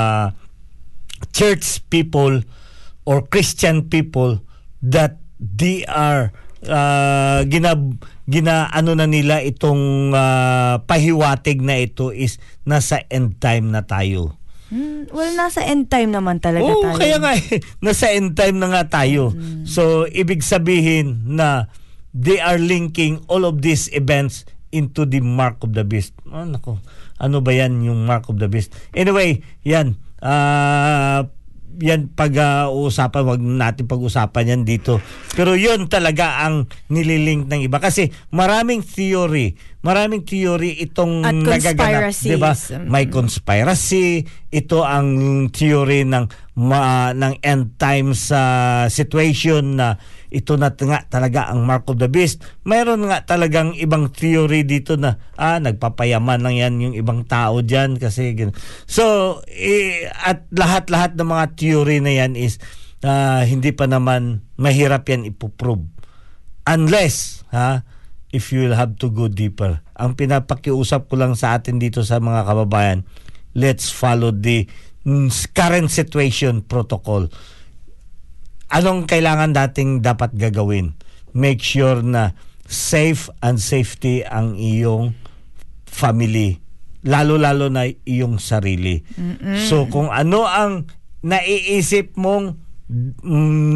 church 1.34 1.82
people 1.90 2.46
or 3.02 3.26
Christian 3.26 3.90
people 3.90 4.38
that 4.78 5.18
they 5.42 5.82
are 5.90 6.30
uh, 6.62 7.42
gina 7.50 7.74
gina 8.30 8.70
ano 8.70 8.94
na 8.94 9.10
nila 9.10 9.42
itong 9.42 10.14
ah, 10.14 10.78
pahiwatig 10.86 11.58
na 11.58 11.82
ito 11.82 12.14
is 12.14 12.38
nasa 12.62 13.02
end 13.10 13.42
time 13.42 13.74
na 13.74 13.82
tayo. 13.82 14.38
Hmm, 14.66 15.06
well, 15.14 15.30
nasa 15.38 15.62
end 15.62 15.86
time 15.86 16.10
naman 16.10 16.42
talaga 16.42 16.66
Oo, 16.66 16.82
tayo. 16.82 16.98
kaya 16.98 17.16
nga 17.22 17.38
eh, 17.38 17.62
nasa 17.86 18.10
end 18.10 18.34
time 18.34 18.58
na 18.58 18.66
nga 18.74 18.82
tayo. 19.02 19.30
So 19.62 20.10
ibig 20.10 20.42
sabihin 20.42 21.22
na 21.38 21.70
they 22.10 22.42
are 22.42 22.58
linking 22.58 23.22
all 23.30 23.46
of 23.46 23.62
these 23.62 23.86
events 23.94 24.42
into 24.74 25.06
the 25.06 25.22
mark 25.22 25.62
of 25.62 25.72
the 25.78 25.86
beast. 25.86 26.12
Oh, 26.26 26.42
nako. 26.42 26.82
Ano 27.22 27.40
ba 27.40 27.54
yan 27.54 27.78
yung 27.86 28.04
mark 28.04 28.26
of 28.26 28.42
the 28.42 28.50
beast? 28.50 28.74
Anyway, 28.90 29.40
yan. 29.62 29.94
Ah 30.18 31.30
yan 31.80 32.12
pag-uusapan, 32.12 33.22
wag 33.24 33.40
natin 33.40 33.84
pag-usapan 33.84 34.52
yan 34.56 34.62
dito. 34.64 35.00
Pero 35.36 35.52
yun 35.52 35.88
talaga 35.92 36.46
ang 36.46 36.68
nililink 36.88 37.48
ng 37.48 37.60
iba. 37.68 37.76
Kasi 37.78 38.08
maraming 38.32 38.80
theory, 38.80 39.56
maraming 39.84 40.24
theory 40.24 40.76
itong 40.80 41.22
At 41.22 41.36
nagaganap. 41.36 42.16
Diba? 42.16 42.52
Mm. 42.56 42.86
May 42.88 43.06
conspiracy, 43.12 44.24
ito 44.48 44.82
ang 44.82 45.08
theory 45.52 46.08
ng 46.08 46.24
ma, 46.56 47.12
ng 47.12 47.44
end 47.44 47.76
times 47.76 48.32
sa 48.32 48.42
situation 48.88 49.76
na 49.76 50.00
ito 50.32 50.58
na 50.58 50.74
nga 50.74 51.06
talaga 51.06 51.50
ang 51.50 51.62
mark 51.62 51.86
of 51.90 52.02
the 52.02 52.10
beast. 52.10 52.42
Mayroon 52.66 53.06
nga 53.06 53.22
talagang 53.22 53.74
ibang 53.78 54.10
theory 54.10 54.66
dito 54.66 54.98
na 54.98 55.18
ah 55.38 55.62
nagpapayaman 55.62 56.42
lang 56.42 56.56
yan 56.58 56.74
yung 56.82 56.94
ibang 56.98 57.24
tao 57.24 57.62
diyan 57.62 57.98
kasi 58.00 58.34
gan- 58.34 58.56
So 58.90 59.38
eh, 59.48 60.10
at 60.10 60.46
lahat-lahat 60.50 61.14
ng 61.14 61.28
mga 61.28 61.46
theory 61.54 61.98
na 62.02 62.12
yan 62.14 62.34
is 62.34 62.58
ah, 63.06 63.46
hindi 63.46 63.70
pa 63.70 63.86
naman 63.86 64.42
mahirap 64.58 65.06
yan 65.06 65.28
ipoprove 65.28 65.86
unless 66.66 67.46
ha 67.54 67.86
if 68.34 68.50
you 68.50 68.66
will 68.66 68.76
have 68.76 68.98
to 69.00 69.08
go 69.08 69.30
deeper. 69.30 69.80
Ang 69.96 70.18
pinapakiusap 70.18 71.08
ko 71.08 71.16
lang 71.16 71.38
sa 71.38 71.56
atin 71.56 71.80
dito 71.80 72.04
sa 72.04 72.20
mga 72.20 72.44
kababayan, 72.44 73.06
let's 73.56 73.88
follow 73.88 74.28
the 74.34 74.68
current 75.56 75.88
situation 75.88 76.60
protocol. 76.60 77.32
Anong 78.72 79.06
kailangan 79.06 79.54
dating 79.54 80.02
dapat 80.02 80.34
gagawin? 80.34 80.98
Make 81.36 81.62
sure 81.62 82.02
na 82.02 82.34
safe 82.66 83.30
and 83.38 83.62
safety 83.62 84.26
ang 84.26 84.58
iyong 84.58 85.14
family. 85.86 86.58
Lalo-lalo 87.06 87.70
na 87.70 87.86
iyong 87.86 88.42
sarili. 88.42 89.06
So 89.70 89.86
kung 89.86 90.10
ano 90.10 90.42
ang 90.48 90.90
naiisip 91.22 92.18
mong 92.18 92.58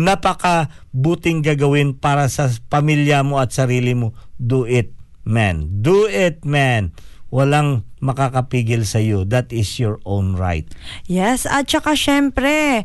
napakabuting 0.07 1.43
gagawin 1.43 1.95
para 1.99 2.27
sa 2.27 2.51
pamilya 2.71 3.23
mo 3.23 3.39
at 3.39 3.55
sarili 3.55 3.95
mo, 3.95 4.15
do 4.39 4.67
it, 4.67 4.91
man. 5.23 5.83
Do 5.83 6.11
it, 6.11 6.43
man. 6.43 6.91
Walang 7.31 7.87
makakapigil 8.03 8.83
sa 8.83 8.99
iyo. 8.99 9.23
That 9.23 9.55
is 9.55 9.79
your 9.79 10.03
own 10.03 10.35
right. 10.35 10.67
Yes, 11.07 11.47
at 11.47 11.71
saka 11.71 11.95
syempre, 11.95 12.83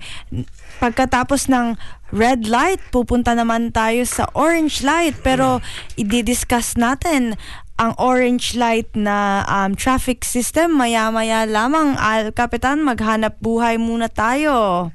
pagkatapos 0.77 1.47
ng 1.51 1.79
red 2.11 2.47
light, 2.47 2.79
pupunta 2.91 3.33
naman 3.33 3.73
tayo 3.75 4.03
sa 4.07 4.29
orange 4.35 4.85
light. 4.85 5.17
Pero 5.23 5.59
i-discuss 5.99 6.77
natin 6.79 7.35
ang 7.75 7.91
orange 7.99 8.55
light 8.55 8.87
na 8.95 9.43
um, 9.47 9.75
traffic 9.75 10.23
system 10.23 10.75
maya-maya 10.79 11.43
lamang. 11.43 11.99
Al 11.99 12.31
Kapitan, 12.31 12.83
maghanap 12.83 13.39
buhay 13.43 13.75
muna 13.75 14.07
tayo. 14.07 14.89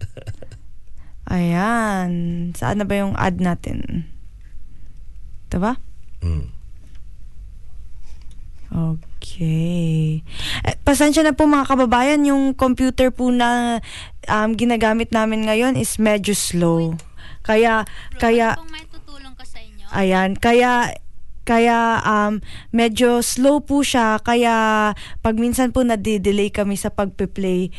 Ayan. 1.30 2.10
Saan 2.58 2.82
na 2.82 2.86
ba 2.86 2.94
yung 2.98 3.14
ad 3.14 3.38
natin? 3.38 4.10
Ito 5.46 5.62
ba? 5.62 5.78
Mm. 6.22 6.46
Okay. 8.70 9.09
Eh, 9.40 10.76
pasensya 10.84 11.24
na 11.24 11.32
po 11.32 11.48
mga 11.48 11.68
kababayan, 11.68 12.28
yung 12.28 12.52
computer 12.52 13.08
po 13.08 13.32
na 13.32 13.80
um, 14.28 14.52
ginagamit 14.52 15.08
namin 15.12 15.48
ngayon 15.48 15.80
is 15.80 15.96
medyo 15.96 16.36
slow. 16.36 16.96
Kaya, 17.40 17.88
kaya, 18.20 18.60
Kung 18.60 18.68
may 18.68 18.84
tutulong 18.84 19.32
ka 19.32 19.44
sa 19.48 19.64
inyo. 19.64 19.86
ayan, 19.88 20.36
kaya, 20.36 20.92
kaya 21.48 22.04
um, 22.04 22.44
medyo 22.68 23.24
slow 23.24 23.64
po 23.64 23.80
siya, 23.80 24.20
kaya 24.20 24.92
pag 25.24 25.34
minsan 25.40 25.72
po 25.72 25.80
nadidelay 25.80 26.52
kami 26.52 26.76
sa 26.76 26.92
pagpe-play, 26.92 27.72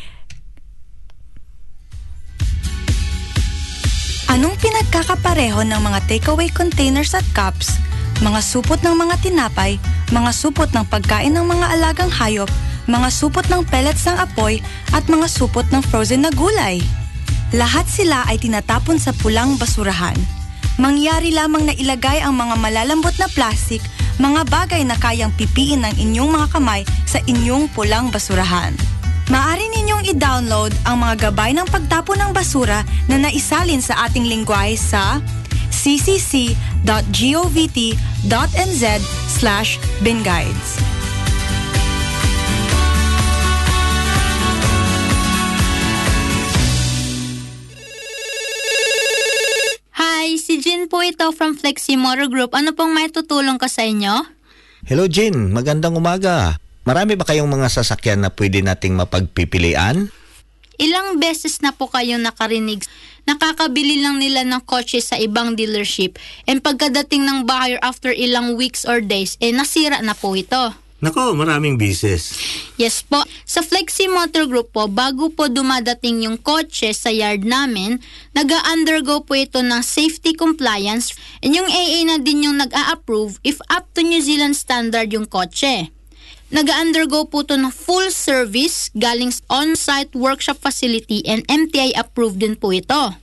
Anong 4.32 4.56
pinagkakapareho 4.64 5.60
ng 5.68 5.82
mga 5.92 6.08
takeaway 6.08 6.48
containers 6.48 7.12
at 7.12 7.28
cups, 7.36 7.76
mga 8.22 8.40
supot 8.46 8.78
ng 8.86 8.94
mga 8.94 9.18
tinapay, 9.26 9.82
mga 10.14 10.30
supot 10.30 10.70
ng 10.70 10.86
pagkain 10.86 11.34
ng 11.34 11.42
mga 11.42 11.74
alagang 11.74 12.14
hayop, 12.14 12.48
mga 12.86 13.10
supot 13.10 13.46
ng 13.50 13.66
pellets 13.66 14.06
ng 14.06 14.14
apoy, 14.22 14.62
at 14.94 15.02
mga 15.10 15.26
supot 15.26 15.66
ng 15.74 15.82
frozen 15.82 16.22
na 16.22 16.30
gulay? 16.30 16.78
Lahat 17.52 17.90
sila 17.90 18.22
ay 18.30 18.38
tinatapon 18.38 19.02
sa 19.02 19.10
pulang 19.12 19.58
basurahan. 19.58 20.16
Mangyari 20.78 21.34
lamang 21.34 21.66
na 21.66 21.74
ilagay 21.74 22.22
ang 22.22 22.38
mga 22.38 22.62
malalambot 22.62 23.14
na 23.18 23.26
plastik, 23.26 23.82
mga 24.22 24.46
bagay 24.48 24.86
na 24.86 24.96
kayang 25.02 25.34
pipiin 25.34 25.82
ng 25.82 25.98
inyong 25.98 26.30
mga 26.30 26.48
kamay 26.54 26.86
sa 27.10 27.18
inyong 27.26 27.74
pulang 27.74 28.14
basurahan. 28.14 28.72
Maaari 29.34 29.66
ninyong 29.66 30.06
i-download 30.14 30.76
ang 30.86 31.02
mga 31.02 31.30
gabay 31.30 31.58
ng 31.58 31.66
pagtapon 31.68 32.22
ng 32.22 32.32
basura 32.36 32.86
na 33.10 33.18
naisalin 33.18 33.82
sa 33.82 34.06
ating 34.06 34.28
lingwahe 34.28 34.76
sa 34.78 35.24
ccc.govt.nz 35.72 36.84
slash 39.32 39.80
binguides. 40.06 40.72
Hi, 49.98 50.38
si 50.38 50.62
Jin 50.62 50.86
po 50.86 51.02
ito 51.02 51.34
from 51.34 51.58
Flexi 51.58 51.98
Motor 51.98 52.30
Group. 52.30 52.54
Ano 52.54 52.78
pong 52.78 52.94
may 52.94 53.10
tutulong 53.10 53.58
ka 53.58 53.66
sa 53.66 53.82
inyo? 53.82 54.22
Hello, 54.86 55.10
Jin. 55.10 55.50
Magandang 55.50 55.98
umaga. 55.98 56.62
Marami 56.86 57.14
ba 57.18 57.26
kayong 57.26 57.50
mga 57.50 57.70
sasakyan 57.70 58.26
na 58.26 58.30
pwede 58.34 58.62
nating 58.62 58.98
mapagpipilian? 58.98 60.10
Ilang 60.82 61.22
beses 61.22 61.62
na 61.62 61.70
po 61.70 61.86
kayong 61.86 62.26
nakarinig. 62.26 62.82
Nakakabili 63.30 64.02
lang 64.02 64.18
nila 64.18 64.42
ng 64.42 64.66
kotse 64.66 64.98
sa 64.98 65.14
ibang 65.14 65.54
dealership 65.54 66.18
and 66.50 66.66
pagkadating 66.66 67.22
ng 67.22 67.46
buyer 67.46 67.78
after 67.86 68.10
ilang 68.10 68.58
weeks 68.58 68.82
or 68.82 68.98
days, 68.98 69.38
eh 69.38 69.54
nasira 69.54 70.02
na 70.02 70.18
po 70.18 70.34
ito. 70.34 70.74
Nako, 71.02 71.34
maraming 71.34 71.82
bises. 71.82 72.38
Yes 72.78 73.02
po. 73.02 73.26
Sa 73.46 73.66
Flexi 73.66 74.06
Motor 74.06 74.46
Group 74.46 74.70
po, 74.74 74.86
bago 74.86 75.34
po 75.34 75.50
dumadating 75.50 76.30
yung 76.30 76.38
kotse 76.38 76.94
sa 76.94 77.10
yard 77.10 77.42
namin, 77.42 77.98
nag-undergo 78.38 79.26
po 79.26 79.34
ito 79.34 79.66
ng 79.66 79.82
safety 79.82 80.38
compliance 80.38 81.14
and 81.42 81.58
yung 81.58 81.66
AA 81.70 82.06
na 82.06 82.18
din 82.22 82.46
yung 82.50 82.58
nag-a-approve 82.58 83.42
if 83.42 83.58
up 83.70 83.90
to 83.98 84.06
New 84.06 84.22
Zealand 84.22 84.54
standard 84.58 85.10
yung 85.14 85.26
kotse. 85.26 85.90
Nag-undergo 86.52 87.32
po 87.32 87.48
ito 87.48 87.56
ng 87.56 87.72
full 87.72 88.12
service 88.12 88.92
galing 88.92 89.32
on-site 89.48 90.12
workshop 90.12 90.60
facility 90.60 91.24
and 91.24 91.48
MTI 91.48 91.96
approved 91.96 92.44
din 92.44 92.60
po 92.60 92.76
ito. 92.76 93.16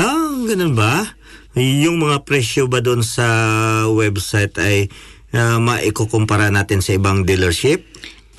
Ah, 0.00 0.32
ganun 0.48 0.72
ba? 0.72 1.12
Yung 1.54 2.00
mga 2.00 2.24
presyo 2.24 2.64
ba 2.64 2.80
doon 2.80 3.04
sa 3.04 3.28
website 3.92 4.56
ay 4.56 4.88
uh, 5.36 5.60
maikukumpara 5.60 6.48
natin 6.48 6.80
sa 6.80 6.96
ibang 6.96 7.28
dealership? 7.28 7.84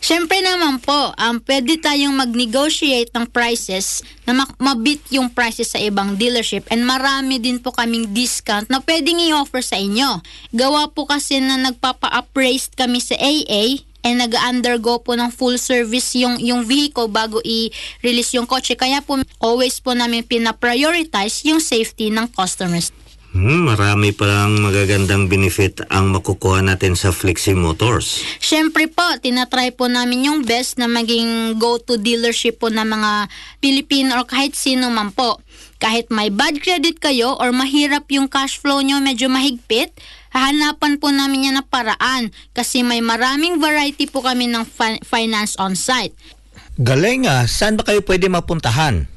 Siyempre 0.02 0.38
naman 0.42 0.82
po, 0.82 1.14
um, 1.18 1.42
pwede 1.46 1.82
tayong 1.82 2.14
mag-negotiate 2.14 3.10
ng 3.14 3.26
prices 3.30 4.06
na 4.26 4.38
mak- 4.38 4.58
mabit 4.62 5.02
yung 5.10 5.34
prices 5.34 5.74
sa 5.74 5.82
ibang 5.82 6.14
dealership 6.14 6.66
and 6.70 6.86
marami 6.86 7.42
din 7.42 7.58
po 7.58 7.74
kaming 7.74 8.14
discount 8.14 8.70
na 8.70 8.82
pwedeng 8.86 9.18
i-offer 9.22 9.66
sa 9.66 9.78
inyo. 9.78 10.22
Gawa 10.54 10.94
po 10.94 11.10
kasi 11.10 11.42
na 11.42 11.58
nagpapa-appraised 11.58 12.78
kami 12.78 13.02
sa 13.02 13.18
AA 13.18 13.82
and 14.06 14.22
nag-undergo 14.22 15.02
po 15.02 15.18
ng 15.18 15.34
full 15.34 15.58
service 15.58 16.14
yung, 16.14 16.38
yung 16.38 16.62
vehicle 16.62 17.10
bago 17.10 17.42
i-release 17.42 18.38
yung 18.38 18.46
kotse. 18.46 18.78
Kaya 18.78 19.02
po 19.02 19.18
always 19.42 19.82
po 19.82 19.98
namin 19.98 20.22
pina-prioritize 20.22 21.42
yung 21.50 21.58
safety 21.58 22.14
ng 22.14 22.30
customers. 22.30 22.94
Hmm, 23.36 23.68
marami 23.68 24.16
palang 24.16 24.64
magagandang 24.64 25.28
benefit 25.28 25.84
ang 25.92 26.16
makukuha 26.16 26.64
natin 26.64 26.96
sa 26.96 27.12
Flexi 27.12 27.52
Motors. 27.52 28.24
Siyempre 28.40 28.88
po, 28.88 29.04
tinatry 29.20 29.76
po 29.76 29.92
namin 29.92 30.32
yung 30.32 30.48
best 30.48 30.80
na 30.80 30.88
maging 30.88 31.60
go-to 31.60 32.00
dealership 32.00 32.64
po 32.64 32.72
ng 32.72 32.88
mga 32.88 33.28
Pilipino 33.60 34.16
or 34.16 34.24
kahit 34.24 34.56
sino 34.56 34.88
man 34.88 35.12
po. 35.12 35.44
Kahit 35.84 36.08
may 36.16 36.32
bad 36.32 36.64
credit 36.64 37.04
kayo 37.04 37.36
or 37.36 37.52
mahirap 37.52 38.08
yung 38.08 38.32
cash 38.32 38.56
flow 38.56 38.80
nyo, 38.80 39.04
medyo 39.04 39.28
mahigpit, 39.28 39.92
hahanapan 40.36 41.00
po 41.00 41.16
namin 41.16 41.48
yan 41.48 41.56
na 41.56 41.64
paraan 41.64 42.36
kasi 42.52 42.84
may 42.84 43.00
maraming 43.00 43.56
variety 43.56 44.04
po 44.04 44.20
kami 44.20 44.52
ng 44.52 44.68
fi- 44.68 45.00
finance 45.08 45.56
on 45.56 45.80
site. 45.80 46.12
Galing 46.76 47.24
ah, 47.24 47.48
saan 47.48 47.80
ba 47.80 47.88
kayo 47.88 48.04
pwede 48.04 48.28
mapuntahan? 48.28 49.08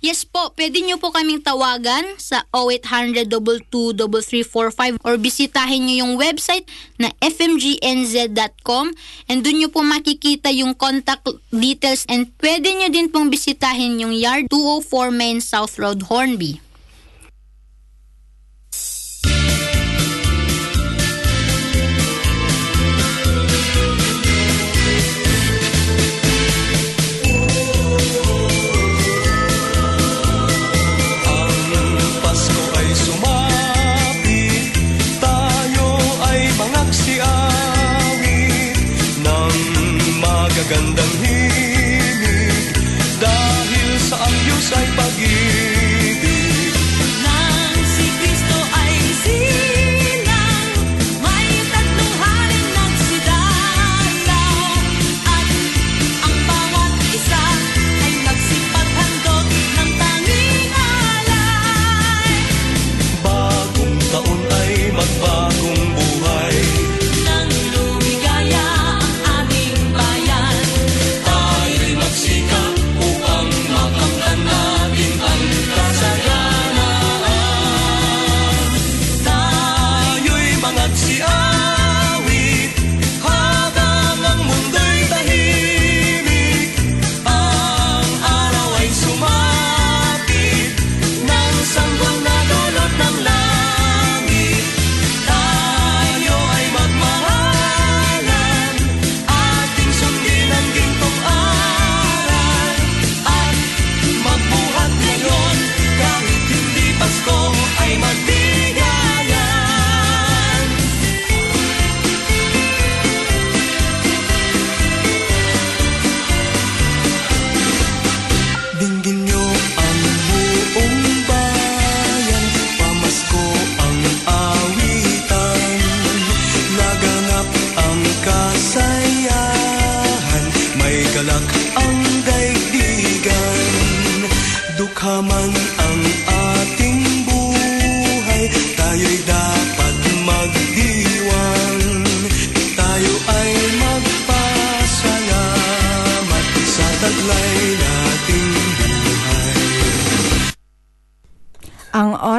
Yes 0.00 0.24
po, 0.24 0.48
pwede 0.56 0.80
nyo 0.80 0.96
po 0.96 1.12
kaming 1.12 1.44
tawagan 1.44 2.16
sa 2.16 2.48
0800 2.56 3.28
22345 3.68 4.96
or 5.04 5.20
bisitahin 5.20 5.84
nyo 5.84 6.08
yung 6.08 6.14
website 6.16 6.64
na 6.96 7.12
fmgnz.com 7.20 8.96
and 9.28 9.44
dun 9.44 9.60
nyo 9.60 9.68
po 9.68 9.84
makikita 9.84 10.48
yung 10.56 10.72
contact 10.72 11.28
details 11.52 12.08
and 12.08 12.32
pwede 12.40 12.72
nyo 12.72 12.88
din 12.88 13.12
pong 13.12 13.28
bisitahin 13.28 14.00
yung 14.00 14.16
yard 14.16 14.48
204 14.48 15.12
Main 15.12 15.44
South 15.44 15.76
Road, 15.76 16.08
Hornby. 16.08 16.69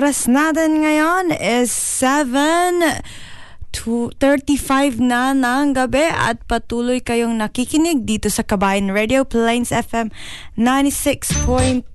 Oras 0.02 0.26
natin 0.26 0.82
ngayon 0.82 1.30
is 1.38 1.70
7 1.70 3.06
to 3.70 4.10
35 4.18 4.98
na 4.98 5.30
ng 5.30 5.78
gabi 5.78 6.10
at 6.10 6.42
patuloy 6.50 7.06
kayong 7.06 7.38
nakikinig 7.38 8.02
dito 8.02 8.26
sa 8.26 8.42
Kabayan 8.42 8.90
Radio 8.90 9.30
Plains 9.30 9.70
FM 9.70 10.10
96.9. 10.58 11.86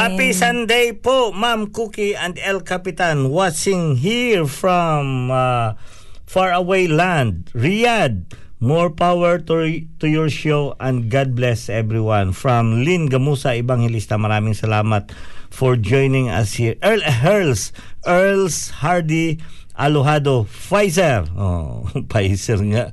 Happy 0.00 0.32
Sunday 0.32 0.96
po, 0.96 1.28
Ma'am 1.36 1.68
Cookie 1.68 2.16
and 2.16 2.40
El 2.40 2.64
Capitan 2.64 3.28
watching 3.28 4.00
here 4.00 4.48
from 4.48 5.28
uh, 5.28 5.76
faraway 6.24 6.88
land, 6.88 7.52
Riyadh. 7.52 8.32
More 8.64 8.88
power 8.88 9.36
to, 9.44 9.84
to 10.00 10.06
your 10.08 10.32
show 10.32 10.72
and 10.80 11.12
God 11.12 11.36
bless 11.36 11.68
everyone. 11.68 12.32
From 12.32 12.80
Lynn 12.80 13.12
Gamusa, 13.12 13.60
Evangelista, 13.60 14.16
maraming 14.16 14.56
salamat 14.56 15.12
for 15.50 15.76
joining 15.76 16.28
us 16.28 16.54
here. 16.54 16.76
Earl 16.82 17.00
Earls, 17.24 17.72
Earls 18.06 18.70
Hardy, 18.84 19.38
Alohado, 19.78 20.46
Pfizer. 20.46 21.26
Oh, 21.36 21.88
Pfizer 22.10 22.60
nga. 22.72 22.92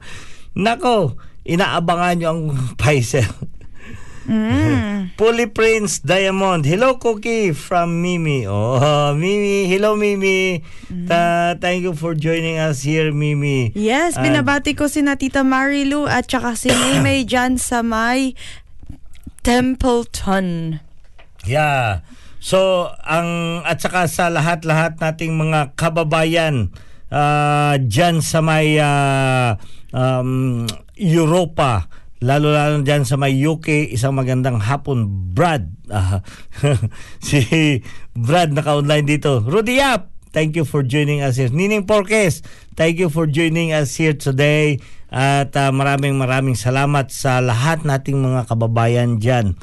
Nako, 0.56 1.18
inaabangan 1.45 2.16
nyo 2.18 2.28
ang 2.32 2.41
Pfizer. 2.80 3.28
Fully 5.18 5.45
Prince 5.45 5.99
Diamond. 6.01 6.66
Hello, 6.66 6.97
Cookie 6.97 7.53
from 7.53 8.01
Mimi. 8.01 8.47
Oh, 8.49 9.14
Mimi. 9.14 9.70
Hello, 9.70 9.93
Mimi. 9.95 10.66
Ta 11.06 11.53
thank 11.62 11.86
you 11.86 11.93
for 11.93 12.18
joining 12.18 12.58
us 12.58 12.82
here, 12.82 13.14
Mimi. 13.14 13.70
Yes, 13.78 14.18
And- 14.18 14.26
binabati 14.26 14.74
ko 14.74 14.89
si 14.89 15.06
na 15.06 15.14
Tita 15.14 15.45
Marilu 15.45 16.10
at 16.10 16.26
saka 16.26 16.58
si 16.58 16.74
May 17.06 17.22
dyan 17.22 17.62
sa 17.62 17.86
may 17.86 18.34
Templeton. 19.45 20.80
Yeah. 21.45 22.01
So, 22.46 22.93
ang 23.02 23.66
at 23.66 23.82
saka 23.82 24.06
sa 24.06 24.30
lahat-lahat 24.30 25.02
nating 25.02 25.34
mga 25.34 25.74
kababayan 25.74 26.70
uh, 27.10 27.74
dyan 27.82 28.22
sa 28.22 28.46
may 28.46 28.78
ah, 28.78 29.58
um, 29.89 30.70
Europa, 30.93 31.89
lalo-lalo 32.22 32.86
dyan 32.86 33.02
sa 33.02 33.18
may 33.18 33.34
UK, 33.34 33.89
isang 33.89 34.14
magandang 34.14 34.62
hapon, 34.62 35.34
Brad. 35.34 35.74
Ah, 35.89 36.22
si 37.26 37.82
Brad 38.14 38.54
naka-online 38.54 39.10
dito. 39.10 39.41
Rudy 39.41 39.82
Yap, 39.82 40.14
thank 40.30 40.54
you 40.54 40.70
for 40.70 40.86
joining 40.86 41.26
us 41.26 41.41
here. 41.41 41.50
Nining 41.50 41.89
Porques, 41.89 42.46
thank 42.78 43.02
you 43.02 43.10
for 43.10 43.26
joining 43.26 43.74
us 43.74 43.98
here 43.98 44.14
today. 44.14 44.78
At 45.10 45.58
ah, 45.58 45.74
maraming 45.74 46.22
maraming 46.22 46.54
salamat 46.54 47.10
sa 47.10 47.41
lahat 47.41 47.82
nating 47.82 48.22
mga 48.22 48.46
kababayan 48.46 49.18
dyan. 49.18 49.58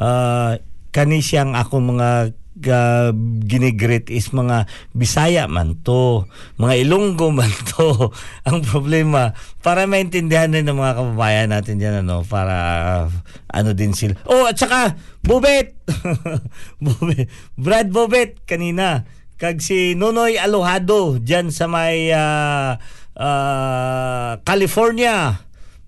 Uh, 0.00 0.56
kani 0.92 1.24
siyang 1.24 1.56
ako 1.56 1.80
mga 1.80 2.36
uh, 2.68 3.10
ginigreet 3.48 4.12
is 4.12 4.28
mga 4.30 4.68
Bisaya 4.92 5.48
man 5.48 5.80
to, 5.80 6.28
mga 6.60 6.84
Ilonggo 6.84 7.32
man 7.32 7.50
to. 7.72 8.12
Ang 8.44 8.60
problema, 8.62 9.32
para 9.64 9.88
maintindihan 9.88 10.52
din 10.52 10.68
ng 10.68 10.76
mga 10.76 10.96
kababayan 11.00 11.48
natin 11.50 11.80
dyan, 11.80 12.04
ano, 12.04 12.22
para 12.28 12.56
uh, 13.08 13.10
ano 13.48 13.72
din 13.72 13.96
sila. 13.96 14.14
Oh, 14.28 14.44
at 14.44 14.60
saka, 14.60 14.94
Bubet! 15.24 15.80
Bubet. 16.84 17.32
Brad 17.56 17.88
Bubet, 17.88 18.44
kanina. 18.44 19.08
Kag 19.40 19.58
si 19.58 19.98
Nonoy 19.98 20.38
Alohado, 20.38 21.18
dyan 21.18 21.50
sa 21.50 21.66
may 21.66 22.12
uh, 22.12 22.78
uh, 23.16 24.38
California. 24.44 25.40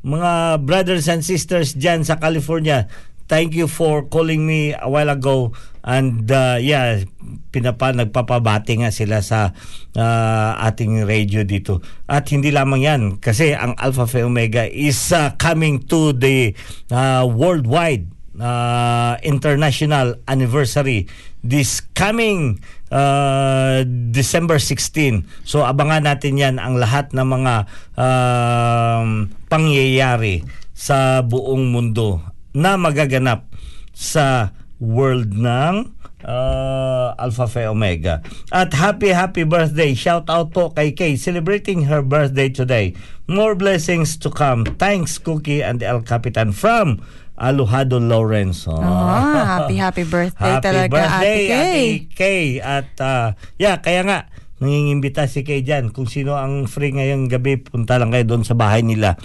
Mga 0.05 0.61
brothers 0.69 1.09
and 1.09 1.25
sisters 1.25 1.73
dyan 1.73 2.05
sa 2.05 2.21
California 2.21 2.85
thank 3.27 3.57
you 3.57 3.67
for 3.67 4.05
calling 4.09 4.45
me 4.45 4.75
a 4.75 4.89
while 4.89 5.11
ago. 5.11 5.53
And 5.85 6.25
uh, 6.33 6.57
yeah 6.61 7.05
pinapa 7.53 7.93
nagpapabati 7.93 8.81
nga 8.81 8.91
sila 8.91 9.21
sa 9.21 9.53
uh, 9.95 10.51
ating 10.65 11.05
radio 11.05 11.45
dito. 11.45 11.85
At 12.09 12.33
hindi 12.33 12.51
lamang 12.51 12.83
yan 12.83 13.03
kasi 13.21 13.53
ang 13.53 13.77
Alpha 13.77 14.09
Phi 14.09 14.25
Omega 14.25 14.65
is 14.65 15.13
uh, 15.13 15.37
coming 15.37 15.85
to 15.87 16.17
the 16.17 16.57
uh, 16.89 17.29
worldwide 17.29 18.09
uh, 18.41 19.15
international 19.23 20.19
anniversary 20.27 21.07
this 21.45 21.85
coming 21.93 22.59
uh, 22.89 23.85
December 24.11 24.57
16 24.57 25.29
so 25.45 25.61
abangan 25.61 26.09
natin 26.09 26.41
yan 26.41 26.57
ang 26.57 26.81
lahat 26.81 27.13
ng 27.13 27.27
mga 27.27 27.55
um, 27.95 29.29
pangyayari 29.53 30.41
sa 30.73 31.21
buong 31.21 31.69
mundo 31.69 32.34
na 32.55 32.79
magaganap 32.79 33.51
sa 33.91 34.55
world 34.79 35.35
ng 35.35 35.91
uh, 36.25 37.15
Alpha 37.21 37.47
Phi 37.47 37.69
Omega. 37.69 38.25
At 38.51 38.73
happy 38.73 39.13
happy 39.13 39.45
birthday. 39.45 39.93
Shout 39.93 40.27
out 40.33 40.55
po 40.57 40.73
kay 40.73 40.97
Kay 40.97 41.19
celebrating 41.21 41.87
her 41.87 42.01
birthday 42.01 42.49
today. 42.49 42.97
More 43.29 43.55
blessings 43.55 44.17
to 44.25 44.33
come. 44.33 44.65
Thanks 44.81 45.21
Cookie 45.21 45.61
and 45.61 45.83
El 45.85 46.03
Capitan 46.03 46.53
from 46.53 47.01
Aluhado 47.35 47.99
Lawrence. 47.99 48.71
Oh. 48.71 48.79
Ah, 48.79 49.43
happy 49.59 49.77
happy 49.79 50.05
birthday 50.07 50.55
Happy 50.59 50.65
talaga 50.65 50.91
birthday, 50.93 51.39
Ate 51.43 51.51
Kay. 51.51 51.83
Ate 51.83 52.07
Kay. 52.15 52.45
At 52.63 52.91
uh, 53.03 53.27
yeah, 53.59 53.77
kaya 53.83 54.07
nga, 54.07 54.19
nangingimbita 54.63 55.27
si 55.27 55.43
Kay 55.43 55.67
dyan. 55.67 55.91
Kung 55.91 56.07
sino 56.07 56.39
ang 56.39 56.71
free 56.71 56.95
ngayong 56.95 57.27
gabi, 57.27 57.59
punta 57.59 57.99
lang 57.99 58.15
kayo 58.15 58.23
doon 58.23 58.47
sa 58.47 58.55
bahay 58.55 58.87
nila. 58.87 59.19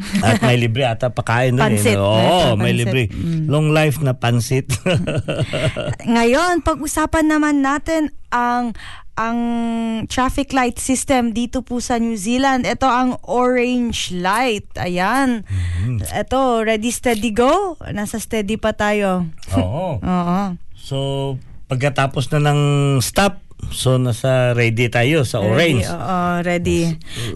At 0.24 0.40
may 0.40 0.56
libre 0.56 0.88
ata 0.88 1.12
pakain 1.12 1.52
doon. 1.52 1.76
Pansit. 1.76 1.96
Eh. 1.96 2.00
Oo, 2.00 2.56
May 2.56 2.72
may 2.72 2.74
libre. 2.84 3.02
pansit. 3.08 3.20
Mm. 3.20 3.44
Long 3.48 3.68
life 3.70 3.98
na 4.00 4.12
pansit. 4.16 4.66
Ngayon, 6.16 6.64
pag-usapan 6.64 7.28
naman 7.28 7.60
natin 7.60 8.10
ang 8.32 8.72
ang 9.12 9.38
traffic 10.08 10.56
light 10.56 10.80
system 10.80 11.36
dito 11.36 11.60
po 11.60 11.84
sa 11.84 12.00
New 12.00 12.16
Zealand. 12.16 12.64
Ito 12.64 12.88
ang 12.88 13.20
orange 13.28 14.08
light. 14.16 14.72
Ayan. 14.80 15.44
Mm-hmm. 15.44 16.08
Ito, 16.08 16.64
ready, 16.64 16.88
steady, 16.88 17.28
go. 17.28 17.76
Nasa 17.92 18.16
steady 18.16 18.56
pa 18.56 18.72
tayo. 18.72 19.28
Oo. 19.52 20.00
Oo. 20.16 20.40
So, 20.72 20.96
pagkatapos 21.68 22.32
na 22.32 22.40
ng 22.52 22.60
stop, 23.04 23.44
so 23.70 24.00
nasa 24.00 24.56
ready 24.56 24.90
tayo 24.90 25.22
sa 25.22 25.38
orange. 25.38 25.86
Ready, 25.86 25.94
oo, 25.94 26.20
ready. 26.42 26.80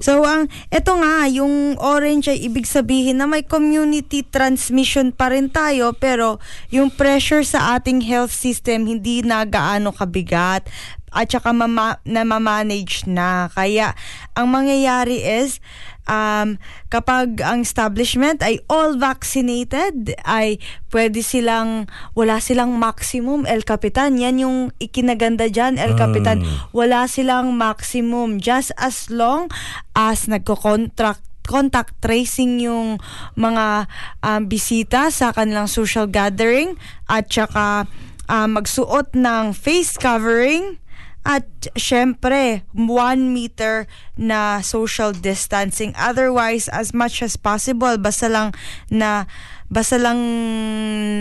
So, 0.03 0.27
ang 0.27 0.51
ito 0.69 0.93
nga, 0.99 1.31
yung 1.31 1.79
orange 1.79 2.35
ay 2.35 2.51
ibig 2.51 2.67
sabihin 2.67 3.23
na 3.23 3.31
may 3.31 3.47
community 3.47 4.27
transmission 4.27 5.15
pa 5.15 5.31
rin 5.31 5.47
tayo 5.47 5.95
pero 5.95 6.43
yung 6.75 6.91
pressure 6.91 7.47
sa 7.47 7.79
ating 7.79 8.03
health 8.03 8.35
system 8.35 8.91
hindi 8.91 9.23
na 9.23 9.47
gaano 9.47 9.95
kabigat 9.95 10.67
at 11.17 11.33
saka 11.33 11.55
mama, 11.57 11.97
na 12.05 12.29
manage 12.29 13.09
na. 13.09 13.49
Kaya, 13.49 13.97
ang 14.37 14.53
mangyayari 14.53 15.25
is, 15.25 15.65
um, 16.07 16.59
kapag 16.89 17.43
ang 17.43 17.63
establishment 17.63 18.41
ay 18.43 18.63
all 18.71 18.97
vaccinated, 18.97 20.17
ay 20.25 20.59
pwede 20.91 21.21
silang, 21.21 21.91
wala 22.17 22.41
silang 22.41 22.79
maximum, 22.79 23.45
El 23.45 23.63
Capitan. 23.67 24.17
Yan 24.17 24.41
yung 24.43 24.59
ikinaganda 24.81 25.51
dyan, 25.51 25.77
El 25.77 25.95
Capitan. 25.99 26.43
Wala 26.73 27.07
silang 27.11 27.55
maximum 27.55 28.41
just 28.41 28.73
as 28.81 29.11
long 29.13 29.51
as 29.95 30.27
nagko-contract 30.31 31.23
contact 31.47 31.95
tracing 32.03 32.59
yung 32.59 32.99
mga 33.39 33.87
um, 34.27 34.51
bisita 34.51 35.15
sa 35.15 35.31
kanilang 35.31 35.71
social 35.71 36.11
gathering 36.11 36.75
at 37.07 37.31
saka 37.31 37.87
um, 38.27 38.59
magsuot 38.59 39.15
ng 39.15 39.55
face 39.55 39.95
covering 39.95 40.83
at 41.27 41.43
syempre, 41.75 42.63
one 42.71 43.35
meter 43.35 43.91
na 44.15 44.63
social 44.63 45.11
distancing. 45.11 45.91
Otherwise, 45.99 46.71
as 46.71 46.95
much 46.95 47.19
as 47.19 47.35
possible, 47.35 47.99
basta 47.99 48.31
lang 48.31 48.55
na 48.87 49.27
basta 49.67 49.99
lang 49.99 50.23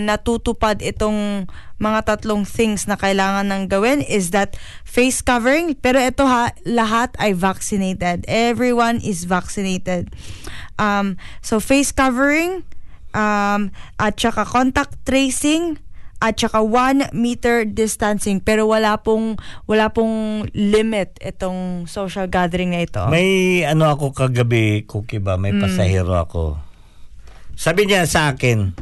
natutupad 0.05 0.85
itong 0.85 1.49
mga 1.81 2.05
tatlong 2.05 2.45
things 2.45 2.85
na 2.85 2.93
kailangan 2.93 3.49
ng 3.49 3.65
gawin 3.65 4.05
is 4.05 4.29
that 4.29 4.53
face 4.85 5.25
covering. 5.25 5.73
Pero 5.73 5.97
ito 5.97 6.29
ha, 6.29 6.53
lahat 6.69 7.17
ay 7.17 7.33
vaccinated. 7.33 8.23
Everyone 8.29 9.01
is 9.01 9.25
vaccinated. 9.25 10.13
Um, 10.77 11.17
so 11.41 11.57
face 11.57 11.89
covering, 11.89 12.61
um, 13.17 13.73
at 13.97 14.21
saka 14.21 14.45
contact 14.45 15.01
tracing, 15.07 15.81
at 16.25 16.41
saka 16.41 16.65
1 16.65 17.13
meter 17.13 17.69
distancing 17.69 18.41
pero 18.41 18.65
wala 18.65 18.97
pong 18.97 19.37
wala 19.69 19.93
pong 19.93 20.45
limit 20.57 21.13
itong 21.21 21.85
social 21.85 22.25
gathering 22.25 22.73
na 22.73 22.81
ito. 22.81 23.05
May 23.13 23.61
ano 23.61 23.85
ako 23.93 24.11
kagabi, 24.17 24.89
Cookie 24.89 25.21
ba? 25.21 25.37
May 25.37 25.53
pasahero 25.53 26.17
ako. 26.17 26.57
Sabi 27.53 27.87
niya 27.87 28.09
sa 28.09 28.33
akin, 28.33 28.73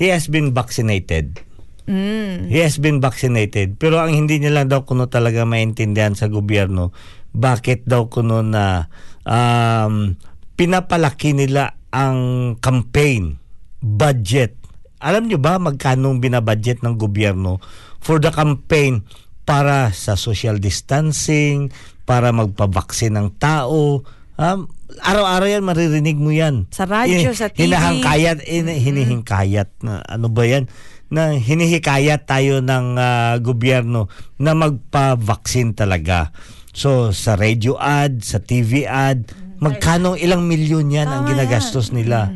he 0.00 0.08
has 0.08 0.26
been 0.26 0.50
vaccinated. 0.56 1.38
Mm. 1.86 2.48
He 2.48 2.62
has 2.62 2.78
been 2.78 2.98
vaccinated. 2.98 3.78
Pero 3.78 3.98
ang 4.00 4.10
hindi 4.14 4.40
niya 4.40 4.54
lang 4.54 4.70
daw 4.70 4.86
kuno 4.86 5.06
talaga 5.12 5.46
maintindihan 5.46 6.14
sa 6.16 6.30
gobyerno, 6.30 6.94
bakit 7.34 7.86
daw 7.86 8.06
kuno 8.10 8.42
na 8.42 8.90
um, 9.26 10.14
pinapalaki 10.54 11.34
nila 11.34 11.78
ang 11.92 12.54
campaign 12.58 13.38
budget. 13.82 14.61
Alam 15.02 15.26
niyo 15.26 15.42
ba 15.42 15.58
magkano 15.58 16.14
ang 16.14 16.22
binabudget 16.22 16.80
ng 16.80 16.94
gobyerno 16.94 17.58
for 17.98 18.22
the 18.22 18.30
campaign 18.30 19.02
para 19.42 19.90
sa 19.90 20.14
social 20.14 20.62
distancing, 20.62 21.74
para 22.06 22.30
magpabaksin 22.30 23.18
ng 23.18 23.28
tao. 23.42 24.06
Um, 24.38 24.70
araw-araw 25.02 25.50
yan, 25.50 25.66
maririnig 25.66 26.18
mo 26.18 26.30
yan. 26.30 26.70
Sa 26.70 26.86
radyo, 26.86 27.30
Eh, 27.30 27.34
sa 27.34 27.50
TV. 27.50 27.66
Hinahangkayat, 27.66 28.38
eh, 28.46 28.62
hinihingkayat. 28.62 29.68
Na, 29.82 30.02
ano 30.06 30.30
ba 30.30 30.46
yan? 30.46 30.70
Na 31.12 31.34
hinihikayat 31.34 32.24
tayo 32.24 32.62
ng 32.62 32.86
ah, 32.96 33.34
gobyerno 33.42 34.06
na 34.38 34.54
magpa-vaccine 34.54 35.74
talaga. 35.74 36.30
So, 36.72 37.12
sa 37.12 37.36
radio 37.36 37.76
ad, 37.76 38.24
sa 38.24 38.40
TV 38.40 38.88
ad, 38.88 39.28
magkano 39.60 40.16
ilang 40.16 40.48
milyon 40.48 40.88
yan 40.88 41.06
ang 41.06 41.28
ginagastos 41.28 41.92
nila. 41.92 42.32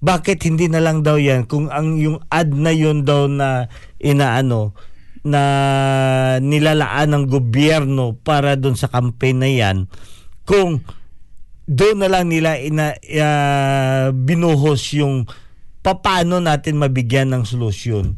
Bakit 0.00 0.48
hindi 0.48 0.66
na 0.72 0.80
lang 0.80 1.04
daw 1.04 1.20
yan 1.20 1.44
kung 1.44 1.68
ang 1.68 2.00
yung 2.00 2.24
ad 2.32 2.56
na 2.56 2.72
yun 2.72 3.04
daw 3.04 3.28
na 3.28 3.68
inaano 4.00 4.72
na 5.20 5.42
nilalaan 6.40 7.12
ng 7.12 7.24
gobyerno 7.28 8.16
para 8.16 8.56
doon 8.56 8.72
sa 8.72 8.88
campaign 8.88 9.36
na 9.36 9.50
yan 9.52 9.78
kung 10.48 10.80
doon 11.68 12.00
na 12.00 12.08
lang 12.08 12.32
nila 12.32 12.56
ina, 12.56 12.96
ah, 13.20 14.08
binuhos 14.10 14.96
yung 14.96 15.28
paano 15.84 16.40
natin 16.40 16.80
mabigyan 16.80 17.28
ng 17.36 17.44
solusyon 17.44 18.16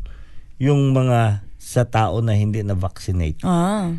yung 0.62 0.94
mga 0.94 1.42
sa 1.58 1.82
tao 1.82 2.22
na 2.22 2.38
hindi 2.38 2.62
na 2.62 2.78
vaccinate 2.78 3.42
Ah. 3.42 3.98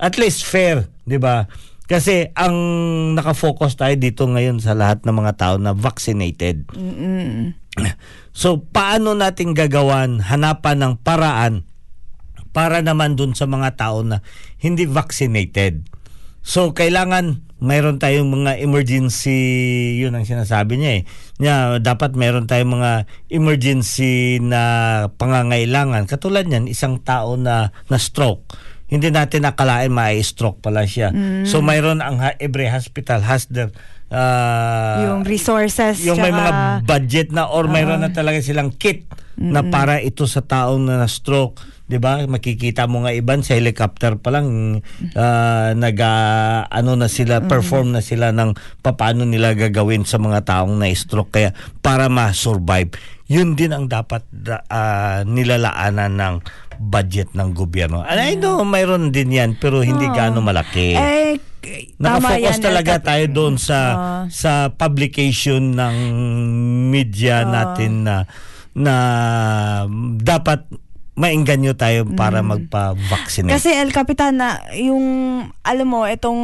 at 0.00 0.16
least 0.16 0.48
fair, 0.48 0.88
'di 1.04 1.20
ba? 1.20 1.44
Kasi 1.84 2.32
ang 2.32 2.56
nakafocus 3.12 3.76
tayo 3.76 3.92
dito 4.00 4.24
ngayon 4.24 4.56
sa 4.56 4.72
lahat 4.72 5.04
ng 5.04 5.14
mga 5.14 5.32
tao 5.36 5.54
na 5.60 5.76
vaccinated. 5.76 6.64
So 8.32 8.64
paano 8.64 9.12
natin 9.12 9.52
gagawan, 9.52 10.24
hanapan 10.24 10.80
ng 10.80 10.94
paraan 11.04 11.68
para 12.54 12.80
naman 12.80 13.20
dun 13.20 13.36
sa 13.36 13.44
mga 13.44 13.76
tao 13.76 14.00
na 14.00 14.24
hindi 14.62 14.88
vaccinated. 14.88 15.84
So 16.40 16.72
kailangan 16.72 17.44
mayroon 17.64 17.96
tayong 17.96 18.28
mga 18.28 18.60
emergency, 18.60 19.40
yun 19.96 20.12
ang 20.12 20.28
sinasabi 20.28 20.76
niya 20.76 20.92
eh. 21.00 21.02
Niya, 21.40 21.80
dapat 21.80 22.12
mayroon 22.12 22.44
tayong 22.44 22.76
mga 22.76 22.92
emergency 23.32 24.36
na 24.44 24.60
pangangailangan. 25.16 26.04
Katulad 26.04 26.44
niyan, 26.44 26.68
isang 26.68 27.00
tao 27.00 27.40
na 27.40 27.72
na 27.88 27.96
stroke. 27.96 28.52
Hindi 28.84 29.08
natin 29.08 29.48
nakalain 29.48 29.90
ma-stroke 29.90 30.60
pala 30.60 30.84
siya. 30.84 31.10
So 31.48 31.64
mayroon 31.64 32.04
ang 32.04 32.20
ha- 32.20 32.36
every 32.36 32.68
hospital 32.68 33.24
has 33.24 33.48
their 33.48 33.72
ah, 34.12 35.10
yung 35.10 35.22
resources. 35.24 36.04
yung 36.04 36.20
may 36.20 36.30
mga 36.30 36.84
budget 36.84 37.28
na 37.32 37.48
or 37.48 37.66
mayroon 37.66 38.04
na 38.04 38.12
talaga 38.12 38.38
silang 38.38 38.70
kit 38.70 39.08
na 39.34 39.66
para 39.66 39.98
ito 39.98 40.28
sa 40.30 40.44
taong 40.44 40.86
na 40.86 41.08
stroke 41.10 41.58
'di 41.84 42.00
ba? 42.00 42.24
Makikita 42.24 42.88
mo 42.88 43.04
nga 43.04 43.12
iban 43.12 43.44
sa 43.44 43.58
helicopter 43.58 44.16
pa 44.16 44.32
lang 44.32 44.80
ah, 45.16 45.74
nag 45.74 45.98
ano 46.70 46.92
na 46.96 47.08
sila 47.10 47.44
perform 47.44 47.92
na 47.92 48.00
sila 48.00 48.32
ng 48.32 48.56
papaano 48.80 49.28
nila 49.28 49.52
gagawin 49.52 50.08
sa 50.08 50.16
mga 50.16 50.44
taong 50.48 50.80
na 50.80 50.88
stroke 50.94 51.34
kaya 51.34 51.50
para 51.84 52.08
ma-survive 52.08 52.94
yun 53.24 53.56
din 53.56 53.72
ang 53.72 53.88
dapat 53.88 54.20
da- 54.28 54.64
ah, 54.68 55.24
nilalaanan 55.24 56.12
ng 56.12 56.34
budget 56.76 57.32
ng 57.32 57.50
gobyerno. 57.50 58.00
And 58.00 58.18
I 58.18 58.34
know 58.34 58.62
mayroon 58.62 59.08
din 59.08 59.30
yan 59.30 59.54
pero 59.54 59.80
hindi 59.80 60.04
gaano 60.06 60.38
malaki. 60.38 60.94
Eh, 60.94 61.36
Nakafocus 61.96 62.58
yan. 62.58 62.62
talaga 62.62 62.92
Elkat. 62.96 63.04
tayo 63.04 63.24
doon 63.30 63.54
sa 63.56 63.78
Ah. 63.78 64.24
sa 64.28 64.52
publication 64.68 65.72
ng 65.72 65.96
media 66.88 67.42
natin 67.42 68.04
na 68.04 68.16
na 68.70 68.94
dapat 70.18 70.66
maingganyo 71.14 71.78
tayo 71.78 72.02
para 72.10 72.42
magpa-vaccinate. 72.42 73.54
Kasi 73.54 73.70
El 73.70 73.94
Capitan 73.94 74.34
na 74.34 74.58
yung 74.74 75.06
alam 75.62 75.86
mo 75.86 76.02
itong 76.04 76.42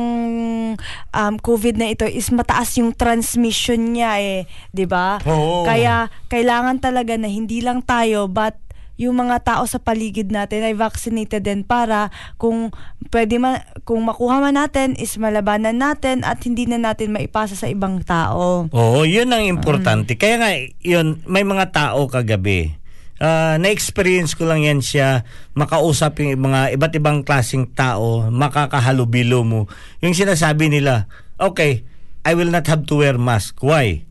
um, 1.11 1.35
COVID 1.37 1.75
na 1.75 1.91
ito 1.91 2.07
is 2.07 2.31
mataas 2.31 2.79
yung 2.79 2.95
transmission 2.95 3.83
niya 3.91 4.23
eh, 4.23 4.41
'di 4.71 4.87
ba? 4.87 5.19
Kaya 5.67 6.07
kailangan 6.31 6.79
talaga 6.79 7.19
na 7.19 7.27
hindi 7.27 7.59
lang 7.61 7.83
tayo 7.83 8.31
but 8.31 8.55
yung 9.01 9.17
mga 9.17 9.41
tao 9.41 9.65
sa 9.65 9.81
paligid 9.81 10.29
natin 10.29 10.61
ay 10.61 10.77
vaccinated 10.77 11.41
din 11.41 11.65
para 11.65 12.13
kung 12.37 12.69
pwede 13.09 13.41
man 13.41 13.65
kung 13.89 14.05
makuha 14.05 14.45
man 14.45 14.61
natin 14.61 14.93
is 15.01 15.17
malabanan 15.17 15.81
natin 15.81 16.21
at 16.21 16.45
hindi 16.45 16.69
na 16.69 16.77
natin 16.77 17.09
maipasa 17.09 17.57
sa 17.57 17.73
ibang 17.73 18.05
tao. 18.05 18.69
Oo, 18.69 19.01
yun 19.09 19.33
ang 19.33 19.41
importante. 19.49 20.21
Kaya 20.21 20.37
nga, 20.37 20.51
yun, 20.85 21.25
may 21.25 21.49
mga 21.49 21.73
tao 21.73 22.13
kagabi. 22.13 22.77
Ah, 23.21 23.57
na-experience 23.57 24.37
ko 24.37 24.45
lang 24.45 24.65
yan 24.65 24.85
siya, 24.85 25.25
makausap 25.57 26.21
yung 26.21 26.37
mga 26.41 26.77
iba't 26.77 26.93
ibang 26.97 27.25
klaseng 27.25 27.73
tao, 27.73 28.29
makakahalubilo 28.29 29.45
mo. 29.45 29.61
Yung 30.05 30.13
sinasabi 30.13 30.69
nila, 30.69 31.09
okay, 31.41 31.89
I 32.25 32.37
will 32.37 32.53
not 32.53 32.69
have 32.69 32.85
to 32.85 33.01
wear 33.01 33.17
mask. 33.17 33.61
Why? 33.65 34.05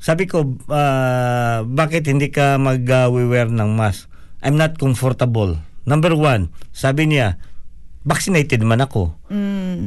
Sabi 0.00 0.28
ko, 0.28 0.52
ah, 0.68 1.64
bakit 1.64 2.08
hindi 2.12 2.28
ka 2.28 2.60
mag-wear 2.60 3.48
ng 3.48 3.72
mask? 3.72 4.17
I'm 4.42 4.54
not 4.54 4.78
comfortable. 4.78 5.58
Number 5.88 6.12
one, 6.14 6.52
sabi 6.70 7.10
niya, 7.10 7.40
vaccinated 8.04 8.62
man 8.62 8.84
ako. 8.84 9.16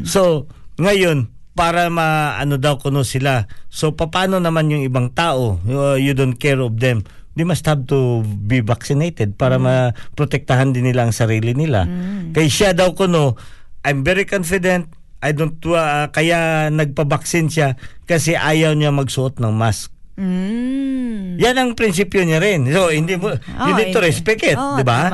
So, 0.04 0.50
ngayon, 0.82 1.30
para 1.52 1.92
ma-ano 1.92 2.56
daw 2.58 2.80
kuno 2.80 3.04
sila. 3.04 3.46
So, 3.68 3.94
paano 3.94 4.40
naman 4.40 4.72
yung 4.72 4.84
ibang 4.88 5.12
tao? 5.12 5.60
Uh, 5.68 6.00
you 6.00 6.16
don't 6.16 6.40
care 6.40 6.60
of 6.60 6.80
them. 6.80 7.04
They 7.38 7.48
must 7.48 7.64
have 7.64 7.88
to 7.88 8.28
be 8.28 8.60
vaccinated 8.60 9.40
para 9.40 9.56
ma-protektahan 9.56 10.76
din 10.76 10.92
nila 10.92 11.08
ang 11.08 11.16
sarili 11.16 11.56
nila. 11.56 11.88
Kaya 12.36 12.50
siya 12.52 12.70
daw 12.76 12.92
kuno, 12.92 13.40
I'm 13.88 14.04
very 14.04 14.28
confident. 14.28 14.92
I 15.22 15.32
don't, 15.38 15.56
uh, 15.70 16.10
kaya 16.10 16.68
nagpa-vaccine 16.74 17.48
siya 17.48 17.78
kasi 18.10 18.34
ayaw 18.34 18.74
niya 18.74 18.90
magsuot 18.90 19.38
ng 19.38 19.54
mask. 19.54 19.94
Mm. 20.20 21.40
Yan 21.40 21.56
ang 21.58 21.72
prinsipyo 21.74 22.22
niya 22.22 22.44
rin. 22.44 22.68
So, 22.68 22.92
hindi 22.92 23.16
mo, 23.16 23.32
you 23.36 23.74
need 23.74 23.96
to 23.96 24.02
respect 24.04 24.44
it, 24.44 24.60
Oo, 24.60 24.78
di 24.78 24.84
ba? 24.84 25.08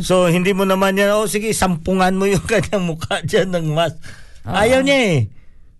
So, 0.00 0.30
hindi 0.30 0.54
mo 0.54 0.62
naman 0.62 0.94
yan, 0.94 1.10
oh, 1.12 1.26
sige, 1.26 1.50
sampungan 1.50 2.14
mo 2.14 2.24
yung 2.24 2.44
kanyang 2.50 2.86
mukha 2.86 3.20
dyan 3.22 3.50
ng 3.50 3.74
mask. 3.74 3.98
Ayaw 4.44 4.84
niya 4.84 4.98
eh. 5.14 5.18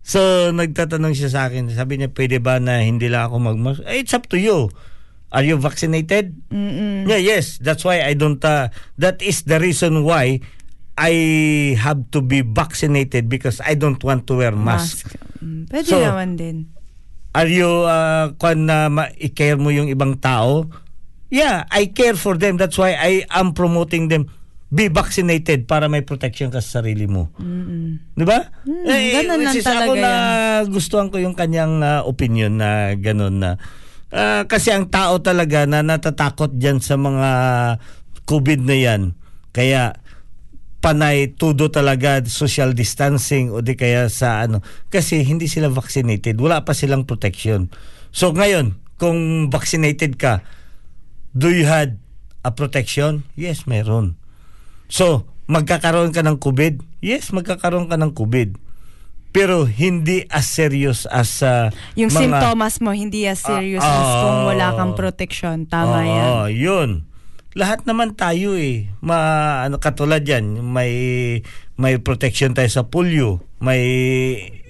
So, 0.05 0.51
nagtatanong 0.53 1.17
siya 1.17 1.31
sa 1.33 1.41
akin, 1.49 1.73
sabi 1.73 1.97
niya, 1.97 2.13
pwede 2.13 2.37
ba 2.37 2.61
na 2.61 2.85
hindi 2.85 3.09
lang 3.09 3.31
ako 3.31 3.37
magmask? 3.41 3.81
Eh, 3.89 4.05
it's 4.05 4.13
up 4.13 4.29
to 4.29 4.37
you. 4.37 4.69
Are 5.35 5.43
you 5.43 5.59
vaccinated? 5.59 6.37
Mm-mm. 6.53 7.09
Yeah, 7.09 7.19
yes. 7.19 7.59
That's 7.59 7.83
why 7.83 8.05
I 8.05 8.15
don't, 8.15 8.39
uh, 8.45 8.69
that 9.01 9.19
is 9.19 9.43
the 9.43 9.59
reason 9.59 10.05
why 10.05 10.39
I 10.95 11.13
have 11.75 12.07
to 12.15 12.23
be 12.23 12.47
vaccinated 12.47 13.27
because 13.27 13.59
I 13.59 13.75
don't 13.75 13.99
want 14.05 14.31
to 14.31 14.39
wear 14.39 14.55
mask. 14.55 15.11
Mask. 15.11 15.19
Mm, 15.43 15.67
Pwede 15.67 15.89
So, 15.91 15.99
naman 15.99 16.39
din. 16.39 16.71
Are 17.35 17.51
you 17.51 17.67
uh, 17.67 18.31
kung 18.39 18.71
na 18.71 18.87
ma- 18.87 19.11
i-care 19.19 19.59
mo 19.59 19.75
yung 19.75 19.91
ibang 19.91 20.15
tao? 20.23 20.71
Yeah, 21.35 21.67
I 21.67 21.91
care 21.91 22.15
for 22.15 22.39
them. 22.39 22.55
That's 22.55 22.79
why 22.79 22.95
I 22.95 23.27
am 23.27 23.59
promoting 23.59 24.07
them 24.07 24.31
be 24.75 24.91
vaccinated 24.91 25.71
para 25.71 25.87
may 25.87 26.03
protection 26.03 26.51
ka 26.51 26.59
sa 26.59 26.83
sarili 26.83 27.07
mo. 27.07 27.31
Di 28.19 28.27
ba? 28.27 28.43
Eh, 28.67 29.23
ganun 29.23 29.47
lang 29.47 29.55
is 29.55 29.63
ako 29.63 29.71
talaga 29.71 30.03
na 30.03 30.13
gustuhan 30.67 31.09
ko 31.15 31.23
yung 31.23 31.39
kanyang 31.39 31.79
uh, 31.79 32.03
opinion 32.07 32.59
na 32.59 32.99
ganun 32.99 33.39
na 33.39 33.55
uh, 34.11 34.43
kasi 34.51 34.75
ang 34.75 34.91
tao 34.91 35.23
talaga 35.23 35.63
na 35.67 35.87
natatakot 35.87 36.59
diyan 36.59 36.83
sa 36.83 36.99
mga 36.99 37.31
COVID 38.27 38.61
na 38.67 38.77
yan. 38.79 39.03
Kaya 39.55 39.95
panay 40.85 41.33
tudo 41.33 41.73
talaga 41.73 42.21
social 42.29 42.77
distancing 42.77 43.49
o 43.49 43.65
di 43.65 43.73
kaya 43.73 44.13
sa 44.13 44.45
ano. 44.45 44.61
Kasi 44.93 45.25
hindi 45.25 45.49
sila 45.49 45.73
vaccinated. 45.73 46.37
Wala 46.37 46.61
pa 46.61 46.77
silang 46.77 47.09
protection. 47.09 47.73
So 48.13 48.37
ngayon 48.37 48.77
kung 49.01 49.49
vaccinated 49.49 50.21
ka 50.21 50.45
do 51.33 51.49
you 51.49 51.65
had 51.65 51.97
a 52.45 52.53
protection? 52.53 53.25
Yes 53.33 53.65
meron. 53.65 54.21
So 54.93 55.25
magkakaroon 55.49 56.13
ka 56.13 56.21
ng 56.21 56.37
covid? 56.37 56.85
Yes 57.01 57.33
magkakaroon 57.33 57.89
ka 57.89 57.97
ng 57.97 58.13
covid. 58.13 58.61
Pero 59.35 59.67
hindi 59.67 60.23
as 60.31 60.47
serious 60.47 61.11
as 61.11 61.43
uh, 61.43 61.73
Yung 61.99 62.13
mga- 62.13 62.23
symptoms 62.23 62.79
mo 62.79 62.95
hindi 62.95 63.27
as 63.27 63.43
serious 63.43 63.83
Ah, 63.83 63.99
as 63.99 64.11
kung 64.23 64.39
ah, 64.39 64.47
wala 64.47 64.67
kang 64.79 64.93
protection. 64.95 65.67
Tama 65.67 66.07
yan. 66.07 66.29
Oo, 66.31 66.47
yun. 66.47 66.91
Lahat 67.55 67.87
naman 67.87 68.19
tayo 68.19 68.59
eh. 68.59 68.91
Ma, 68.99 69.63
ano, 69.63 69.79
katulad 69.79 70.27
yan, 70.27 70.59
may, 70.59 70.93
may 71.79 72.03
protection 72.03 72.51
tayo 72.51 72.67
sa 72.67 72.83
polio. 72.91 73.47
May, 73.63 73.83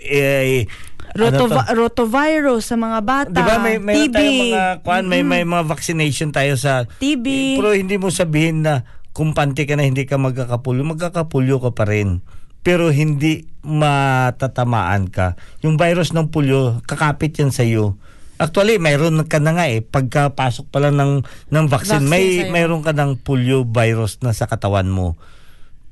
eh, 0.05 0.69
ano 1.17 1.33
to? 1.33 1.49
Rotova- 1.49 1.71
rotavirus 1.73 2.69
sa 2.69 2.77
mga 2.77 2.99
bata. 3.01 3.33
Di 3.33 3.41
ba 3.41 3.57
may, 3.57 3.81
may 3.81 4.05
TB. 4.05 4.19
mga, 4.21 4.65
kuan, 4.85 5.09
may, 5.09 5.25
may 5.25 5.49
mga 5.49 5.65
vaccination 5.65 6.29
tayo 6.29 6.61
sa, 6.61 6.85
TB. 7.01 7.57
pero 7.57 7.73
hindi 7.73 7.97
mo 7.97 8.13
sabihin 8.13 8.67
na 8.67 8.85
kumpante 9.15 9.65
ka 9.65 9.79
na 9.79 9.87
hindi 9.87 10.05
ka 10.05 10.21
magkakapulyo, 10.21 10.83
magkakapulyo 10.85 11.63
ka 11.65 11.71
pa 11.73 11.89
rin. 11.89 12.21
Pero 12.67 12.93
hindi 12.93 13.49
matatamaan 13.65 15.09
ka. 15.09 15.41
Yung 15.65 15.81
virus 15.81 16.13
ng 16.13 16.29
pulyo, 16.29 16.85
kakapit 16.85 17.37
yan 17.39 17.55
sa 17.55 17.65
iyo. 17.65 17.97
Actually, 18.45 18.77
mayroon 18.77 19.25
ka 19.25 19.41
na 19.41 19.57
nga 19.57 19.65
eh. 19.73 19.81
Pagkapasok 19.81 20.69
pa 20.69 20.85
lang 20.85 21.01
ng, 21.01 21.25
ng 21.49 21.67
vaccine, 21.73 22.05
Vaccine 22.05 22.53
may, 22.53 22.53
mayroon 22.53 22.85
ka 22.85 22.93
ng 22.93 23.25
polio 23.25 23.65
virus 23.65 24.21
na 24.21 24.37
sa 24.37 24.45
katawan 24.45 24.93
mo. 24.93 25.17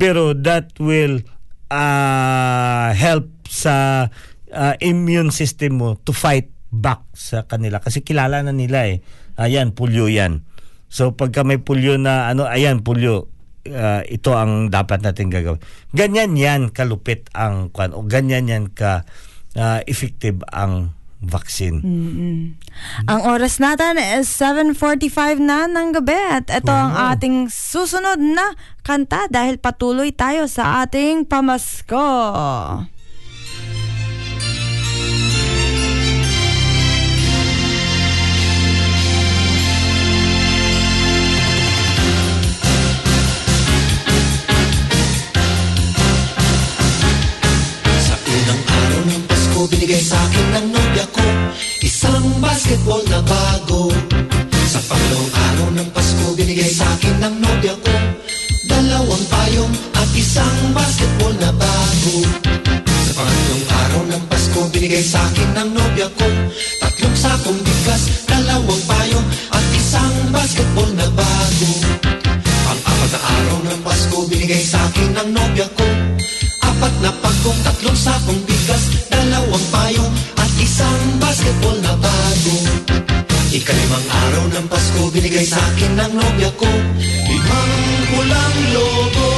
pero 0.02 0.34
that 0.34 0.74
will 0.82 1.22
uh, 1.70 2.90
help 2.90 3.30
sa 3.46 4.08
uh, 4.50 4.74
immune 4.82 5.30
system 5.30 5.78
mo 5.78 5.94
to 6.02 6.10
fight 6.10 6.50
back 6.74 7.06
sa 7.14 7.46
kanila. 7.46 7.78
Kasi 7.78 8.02
kilala 8.02 8.42
na 8.42 8.50
nila 8.50 8.90
eh. 8.90 8.98
Ayan 9.38 9.70
pulyo 9.70 10.10
yan. 10.10 10.42
So 10.90 11.14
pagka 11.14 11.46
may 11.46 11.62
pulyo 11.62 12.02
na 12.02 12.34
ano 12.34 12.50
ayan 12.50 12.82
pulyo 12.82 13.30
uh, 13.70 14.02
ito 14.04 14.34
ang 14.34 14.74
dapat 14.74 15.06
natin 15.06 15.30
gagawin. 15.30 15.62
Ganyan 15.94 16.34
yan 16.34 16.74
kalupit 16.74 17.30
ang 17.32 17.70
kwan 17.70 17.94
o 17.94 18.02
ganyan 18.02 18.50
yan 18.50 18.64
ka 18.74 19.06
uh, 19.54 19.80
effective 19.86 20.42
ang 20.50 20.98
vaccine. 21.22 21.78
Ang 23.06 23.20
oras 23.30 23.62
natin 23.62 23.94
is 23.96 24.26
7.45 24.34 25.38
na 25.38 25.70
ng 25.70 25.94
gabi 26.02 26.18
at 26.18 26.50
ito 26.50 26.74
ang 26.74 27.14
ating 27.14 27.46
susunod 27.46 28.18
na 28.18 28.58
kanta 28.82 29.30
dahil 29.30 29.62
patuloy 29.62 30.10
tayo 30.10 30.50
sa 30.50 30.82
ating 30.82 31.24
pamasko. 31.30 32.10
Sa 48.02 48.14
unang 48.18 48.62
araw 48.66 49.02
ng 49.06 49.22
Pasko, 49.30 49.58
binigay 49.70 50.02
sa 50.02 50.18
akin 50.18 50.46
ng 50.50 50.81
Isang 52.02 52.34
basketball 52.42 52.98
na 53.06 53.22
bago. 53.22 53.86
Sa 54.66 54.82
pangalawang 54.90 55.34
araw 55.38 55.68
ng 55.70 55.88
Pasko, 55.94 56.34
binigay 56.34 56.66
sa 56.66 56.82
akin 56.98 57.14
ng 57.22 57.34
nobya 57.38 57.78
ko. 57.78 57.94
Dalawang 58.66 59.22
payong 59.30 59.70
at 59.94 60.10
isang 60.18 60.74
basketball 60.74 61.30
na 61.38 61.54
bago. 61.54 62.26
Sa 63.06 63.12
pangatlong 63.22 63.64
araw 63.70 64.02
ng 64.10 64.22
Pasko, 64.26 64.60
binigay 64.74 64.98
sa 64.98 65.22
akin 65.30 65.50
ng 65.54 65.68
nobya 65.78 66.10
ko. 66.18 66.26
Tatlong 66.82 67.14
sakong 67.22 67.60
bigas, 67.62 68.02
dalawang 68.26 68.82
payong 68.90 69.26
at 69.54 69.66
isang 69.70 70.14
basketball 70.34 70.90
na 70.98 71.06
bago. 71.06 71.70
Pang-apat 72.42 73.10
na 73.14 73.20
araw 73.30 73.58
ng 73.62 73.80
Pasko, 73.86 74.18
binigay 74.26 74.62
sa 74.66 74.82
akin 74.90 75.22
ng 75.22 75.28
nobya 75.38 75.70
ko. 75.78 75.86
Apat 76.66 76.94
na 76.98 77.14
pagkong, 77.14 77.60
tatlong 77.62 77.94
sakong 77.94 78.42
bigas 78.42 79.02
Dalawang 79.22 79.66
payong 79.70 80.14
isang 80.72 81.04
basketball 81.20 81.76
na 81.84 81.92
bago. 82.00 82.56
Ikalimang 83.52 84.06
araw 84.08 84.44
ng 84.56 84.66
Pasko 84.72 85.12
Binigay 85.12 85.44
sa 85.44 85.60
akin 85.60 86.00
ng 86.00 86.12
nobya 86.16 86.48
ko. 86.56 86.70
Limang 87.28 87.72
pulang 88.08 88.56
logo 88.72 89.28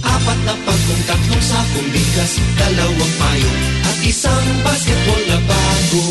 Apat 0.00 0.38
na 0.48 0.56
pagkong, 0.64 1.02
tatlong 1.04 1.44
sakong 1.44 1.88
bigas 1.92 2.32
Dalawang 2.56 3.14
payong 3.20 3.58
at 3.84 3.96
isang 4.00 4.48
basketball 4.64 5.22
na 5.28 5.38
bago. 5.44 6.04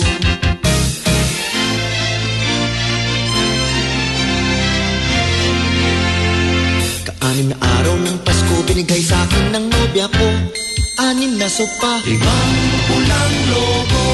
Kaanim 7.10 7.48
na 7.50 7.58
araw 7.58 7.96
ng 7.98 8.18
Pasko 8.22 8.56
Binigay 8.70 9.02
sa 9.02 9.18
akin 9.26 9.46
ng 9.58 9.66
nobya 9.66 10.06
ko 10.14 10.30
Anim 11.00 11.40
na 11.40 11.48
sopa. 11.48 12.04
Limang 12.04 12.60
pulang 12.92 13.36
logo 13.48 14.08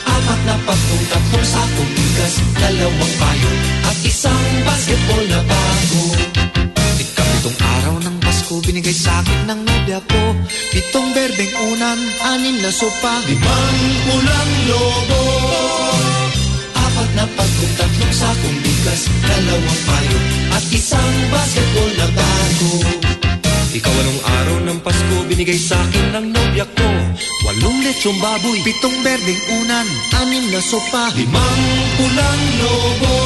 Apat 0.00 0.40
na 0.48 0.56
pagkong 0.64 1.04
tatlong 1.12 1.44
sakong 1.44 1.92
bigas 1.92 2.34
Dalawang 2.56 3.14
payo 3.20 3.50
At 3.84 3.98
isang 4.00 4.48
basketball 4.64 5.24
na 5.28 5.40
bago. 5.44 6.04
Ikapitong 7.04 7.58
araw 7.60 7.94
ng 8.00 8.16
Pasko 8.24 8.64
Binigay 8.64 8.96
sa 8.96 9.20
akin 9.20 9.52
ng 9.52 9.60
nobya 9.60 10.00
ko. 10.08 10.22
Pitong 10.72 11.12
berdeng 11.12 11.54
unan 11.68 12.00
Anim 12.32 12.56
na 12.64 12.72
sopa. 12.72 13.12
Limang 13.28 13.80
pulang 14.08 14.52
logo 14.72 15.22
Apat 16.80 17.08
na 17.12 17.24
pagkong 17.28 17.74
tatlong 17.76 18.14
sakong 18.16 18.58
bigas 18.64 19.02
Dalawang 19.20 19.80
payo 19.84 20.18
At 20.56 20.64
isang 20.72 21.12
basketball 21.28 21.92
na 22.00 22.08
bago 22.16 23.01
Ikaw 23.72 23.88
anong 23.88 24.20
araw 24.20 24.56
ng 24.68 24.78
Pasko 24.84 25.16
Binigay 25.32 25.56
sa 25.56 25.80
akin 25.80 26.12
ng 26.12 26.26
nobya 26.28 26.68
ko. 26.76 26.88
Walong 27.48 27.80
lechong 27.80 28.20
baboy 28.20 28.60
Pitong 28.60 29.00
berdeng 29.00 29.42
unan 29.64 29.88
Anim 30.20 30.44
na 30.52 30.60
sopa 30.60 31.08
Limang 31.16 31.64
pulang 31.96 32.42
lobo. 32.60 33.16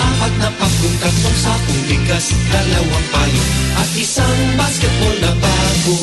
Apat 0.00 0.32
na 0.40 0.48
pagkong 0.56 0.96
tatlong 1.04 1.36
sakong 1.36 1.82
bigas 1.84 2.32
Dalawang 2.48 3.06
payo 3.12 3.42
At 3.76 3.90
isang 3.92 4.40
basketball 4.56 5.16
na 5.20 5.32
bago. 5.36 5.96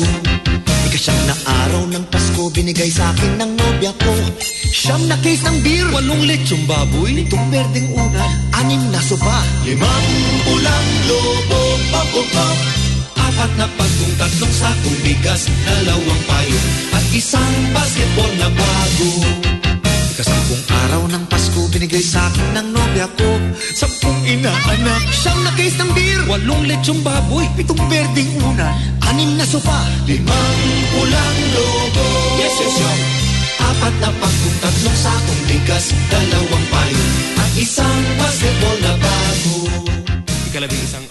Ikasyam 0.86 1.18
na 1.26 1.34
araw 1.66 1.82
ng 1.90 2.06
Pasko 2.06 2.54
Binigay 2.54 2.86
sa 2.86 3.10
akin 3.10 3.34
ng 3.34 3.50
nobya 3.58 3.90
ko. 3.98 4.14
Siyam 4.70 5.10
na 5.10 5.18
case 5.18 5.42
ng 5.42 5.58
beer 5.66 5.90
Walong 5.90 6.22
lechong 6.22 6.70
baboy 6.70 7.18
Pitong 7.18 7.50
berdeng 7.50 7.98
unan 7.98 8.30
Anim 8.62 8.94
na 8.94 9.02
sopa 9.02 9.42
Limang 9.66 10.06
pulang 10.46 10.88
lobo. 11.10 11.62
Pop, 11.90 12.06
pop, 12.14 12.28
pop 12.30 12.81
Apat 13.32 13.52
na 13.56 13.64
pagkong 13.64 14.14
tatlong 14.20 14.52
sakong 14.52 14.98
bigas 15.00 15.48
Dalawang 15.64 16.22
payo 16.28 16.60
At 16.92 17.04
isang 17.16 17.54
basketball 17.72 18.28
na 18.36 18.48
bago. 18.52 19.10
Ikasampung 20.12 20.62
araw 20.68 21.02
ng 21.08 21.24
Pasko 21.32 21.64
Binigay 21.72 22.04
sa 22.04 22.28
akin 22.28 22.60
ng 22.60 22.68
nobya 22.76 23.08
ko. 23.16 23.30
Sampung 23.72 24.20
inaanak 24.28 25.02
Siyam 25.16 25.40
na 25.48 25.52
ng 25.56 25.90
beer 25.96 26.20
Walong 26.28 26.68
lechong 26.68 27.00
baboy 27.00 27.48
Pitong 27.56 27.80
berdeng 27.88 28.36
unan 28.44 28.76
Anim 29.08 29.32
na 29.40 29.48
sopa 29.48 29.80
Limang 30.04 30.60
pulang 30.92 31.38
logo 31.56 32.08
Yes, 32.36 32.52
yes, 32.60 32.76
yes. 32.84 33.00
Apat 33.64 33.94
na 33.96 34.10
pagkong 34.12 34.58
tatlong 34.60 34.98
sakong 35.00 35.42
bigas 35.48 35.96
Dalawang 36.12 36.66
payo 36.68 37.04
At 37.40 37.50
isang 37.56 38.02
basketball 38.20 38.78
na 38.84 38.92
bago. 39.00 39.56
Ikalabing 40.52 40.84
isang 40.84 41.06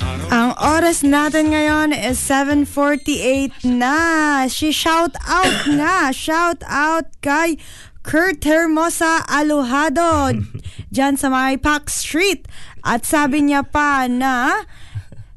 oras 0.62 1.02
natin 1.02 1.50
ngayon 1.52 1.90
is 1.92 2.22
7.48 2.22 3.66
na. 3.66 4.46
Si 4.46 4.70
shout 4.70 5.18
out 5.26 5.58
nga. 5.66 6.14
Shout 6.14 6.62
out 6.70 7.10
kay 7.20 7.58
Kurt 8.06 8.42
Hermosa 8.46 9.26
Alojado 9.26 10.34
dyan 10.94 11.18
sa 11.18 11.34
may 11.34 11.58
Park 11.58 11.90
Street. 11.90 12.46
At 12.86 13.06
sabi 13.06 13.46
niya 13.46 13.66
pa 13.66 14.06
na 14.06 14.66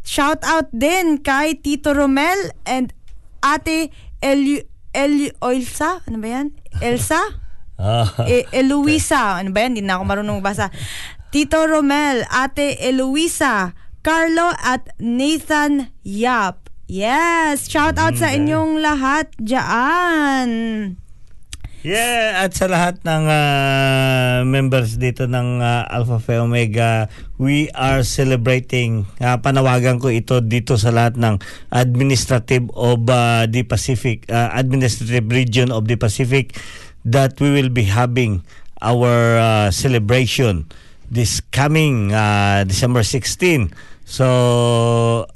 shout 0.04 0.44
out 0.44 0.68
din 0.72 1.20
kay 1.20 1.56
Tito 1.56 1.92
Romel 1.92 2.52
and 2.64 2.92
Ate 3.40 3.88
El, 4.20 4.64
El 4.92 5.32
Elsa. 5.40 6.04
Ano 6.04 6.20
ba 6.20 6.28
yan? 6.28 6.46
Elsa? 6.80 7.20
Ah. 7.74 8.06
e- 8.30 8.46
Eloisa. 8.54 9.42
Ano 9.42 9.50
ba 9.50 9.66
yan? 9.66 9.74
Hindi 9.74 9.82
na 9.82 9.98
ako 9.98 10.06
marunong 10.06 10.38
magbasa. 10.38 10.70
Tito 11.34 11.58
Romel, 11.66 12.22
Ate 12.30 12.78
Eloisa, 12.78 13.74
Carlo 14.04 14.52
at 14.60 14.92
Nathan 15.00 15.88
Yap. 16.04 16.68
Yes! 16.84 17.64
Shout 17.72 17.96
out 17.96 18.20
sa 18.20 18.36
inyong 18.36 18.84
lahat 18.84 19.32
dyan. 19.40 20.48
Yeah, 21.80 22.44
at 22.44 22.52
sa 22.52 22.68
lahat 22.68 23.00
ng 23.00 23.24
ah, 23.24 24.44
members 24.44 25.00
dito 25.00 25.24
ng 25.24 25.64
ah, 25.64 25.88
Alpha 25.88 26.20
Phi 26.20 26.36
Omega, 26.36 27.08
we 27.40 27.72
are 27.72 28.04
celebrating. 28.04 29.08
ah, 29.24 29.40
panawagan 29.40 29.96
ko 29.96 30.12
ito 30.12 30.44
dito 30.44 30.76
sa 30.76 30.92
lahat 30.92 31.16
ng 31.16 31.40
administrative 31.72 32.68
of 32.76 33.08
ah, 33.08 33.48
the 33.48 33.64
Pacific, 33.64 34.28
ah, 34.28 34.52
administrative 34.52 35.24
region 35.32 35.72
of 35.72 35.88
the 35.88 35.96
Pacific 35.96 36.52
that 37.08 37.40
we 37.40 37.56
will 37.56 37.72
be 37.72 37.88
having 37.88 38.44
our 38.84 39.40
ah, 39.40 39.68
celebration 39.72 40.68
this 41.08 41.40
coming 41.52 42.12
ah, 42.12 42.64
December 42.68 43.00
16. 43.00 43.93
So 44.04 45.26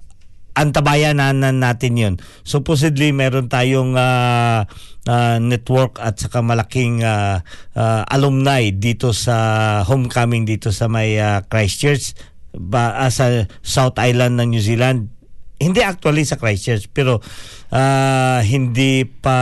antabayanan 0.58 1.38
na 1.38 1.50
natin 1.54 1.94
yun. 1.94 2.14
Supposedly, 2.42 3.14
meron 3.14 3.46
tayong 3.46 3.94
ah, 3.94 4.66
ah, 5.06 5.36
network 5.38 6.02
at 6.02 6.18
saka 6.18 6.42
malaking 6.42 7.06
ah, 7.06 7.46
ah, 7.78 8.02
alumni 8.10 8.74
dito 8.74 9.14
sa 9.14 9.80
homecoming 9.86 10.42
dito 10.42 10.74
sa 10.74 10.90
may 10.90 11.14
ah, 11.22 11.46
Christchurch 11.46 12.18
ba, 12.58 12.98
ah, 12.98 13.10
sa 13.14 13.46
South 13.62 13.96
Island 14.02 14.42
ng 14.42 14.58
New 14.58 14.64
Zealand. 14.64 15.14
Hindi 15.58 15.82
actually 15.82 16.22
sa 16.22 16.38
Christchurch 16.38 16.86
pero 16.94 17.18
ah, 17.74 18.38
hindi 18.46 19.02
pa 19.02 19.38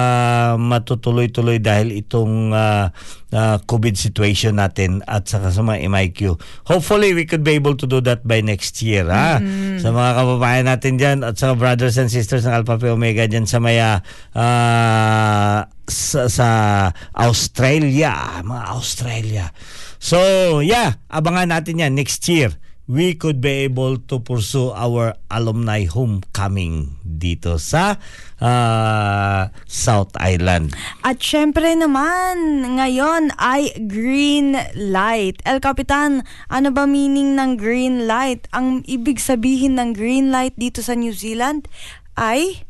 matutuloy-tuloy 0.57 1.61
dahil 1.61 1.93
itong 2.01 2.57
ah, 2.57 2.89
ah, 3.37 3.57
COVID 3.61 3.93
situation 4.01 4.57
natin 4.57 5.05
at 5.05 5.29
saka 5.29 5.53
sa 5.53 5.61
mga 5.61 5.85
MIQ. 5.93 6.41
Hopefully 6.64 7.12
we 7.12 7.29
could 7.29 7.45
be 7.45 7.53
able 7.53 7.77
to 7.77 7.85
do 7.85 8.01
that 8.01 8.25
by 8.25 8.41
next 8.41 8.81
year. 8.81 9.05
Ha? 9.12 9.45
Sa 9.77 9.93
mga 9.93 10.11
kababayan 10.17 10.67
natin 10.73 10.97
dyan 10.97 11.19
at 11.21 11.37
sa 11.37 11.53
brothers 11.53 12.01
and 12.01 12.09
sisters 12.09 12.49
ng 12.49 12.64
Alpha 12.64 12.81
Phi 12.81 12.97
Omega 12.97 13.29
dyan 13.29 13.45
sa 13.45 13.61
maya 13.61 14.01
ah, 14.33 15.69
sa, 15.85 16.33
sa 16.33 16.49
Australia. 17.12 18.41
Mga 18.41 18.64
Australia. 18.73 19.47
So, 20.01 20.19
yeah, 20.64 20.97
abangan 21.12 21.53
natin 21.53 21.81
yan 21.85 21.93
next 21.93 22.25
year. 22.29 22.57
We 22.87 23.18
could 23.18 23.43
be 23.43 23.66
able 23.66 23.99
to 23.99 24.22
pursue 24.22 24.70
our 24.70 25.18
alumni 25.30 25.82
homecoming 25.91 26.95
dito 27.03 27.59
sa 27.59 27.99
ah, 28.39 29.51
South 29.66 30.14
Island. 30.22 30.70
At 31.03 31.18
syempre 31.18 31.74
naman, 31.74 32.62
ngayon 32.78 33.34
ay 33.43 33.74
green 33.91 34.55
light. 34.78 35.43
El 35.43 35.59
Capitan, 35.59 36.22
ano 36.47 36.70
ba 36.70 36.87
meaning 36.87 37.34
ng 37.34 37.59
green 37.59 38.07
light? 38.07 38.47
Ang 38.55 38.87
ibig 38.87 39.18
sabihin 39.18 39.78
ng 39.78 39.91
green 39.91 40.30
light 40.30 40.55
dito 40.55 40.78
sa 40.78 40.95
New 40.95 41.12
Zealand 41.12 41.66
ay 42.14 42.62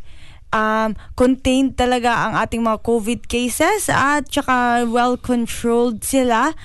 um, 0.51 0.97
contained 1.15 1.77
talaga 1.77 2.29
ang 2.29 2.35
ating 2.41 2.65
mga 2.65 2.81
COVID 2.81 3.21
cases 3.29 3.93
at 3.93 4.29
saka 4.33 4.89
well-controlled 4.89 6.01
sila. 6.01 6.57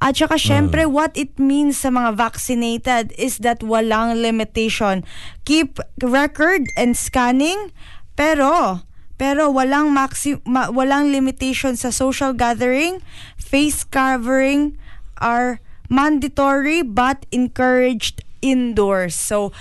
At 0.00 0.16
saka 0.16 0.40
syempre, 0.40 0.88
what 0.88 1.12
it 1.12 1.36
means 1.36 1.76
sa 1.84 1.92
mga 1.92 2.16
vaccinated 2.16 3.12
is 3.20 3.36
that 3.44 3.60
walang 3.60 4.16
limitation. 4.24 5.04
Keep 5.44 5.76
record 6.00 6.64
and 6.72 6.96
scanning, 6.96 7.68
pero 8.16 8.80
pero 9.20 9.52
walang 9.52 9.92
maxi- 9.92 10.40
ma- 10.48 10.72
walang 10.72 11.12
limitation 11.12 11.76
sa 11.76 11.92
social 11.92 12.32
gathering, 12.32 13.04
face 13.36 13.84
covering 13.84 14.80
are 15.20 15.60
mandatory 15.92 16.80
but 16.80 17.28
encouraged 17.28 18.24
indoors. 18.40 19.12
So 19.12 19.52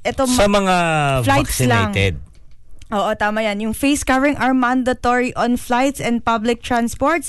ito 0.00 0.24
Sa 0.24 0.48
mga 0.48 0.76
flights 1.28 1.60
lang. 1.68 1.92
vaccinated. 1.92 2.14
Oo, 2.88 3.12
tama 3.18 3.44
yan. 3.44 3.60
Yung 3.60 3.74
face 3.76 4.06
covering 4.06 4.38
are 4.40 4.54
mandatory 4.56 5.34
on 5.36 5.58
flights 5.60 6.00
and 6.00 6.24
public 6.24 6.62
transports 6.64 7.28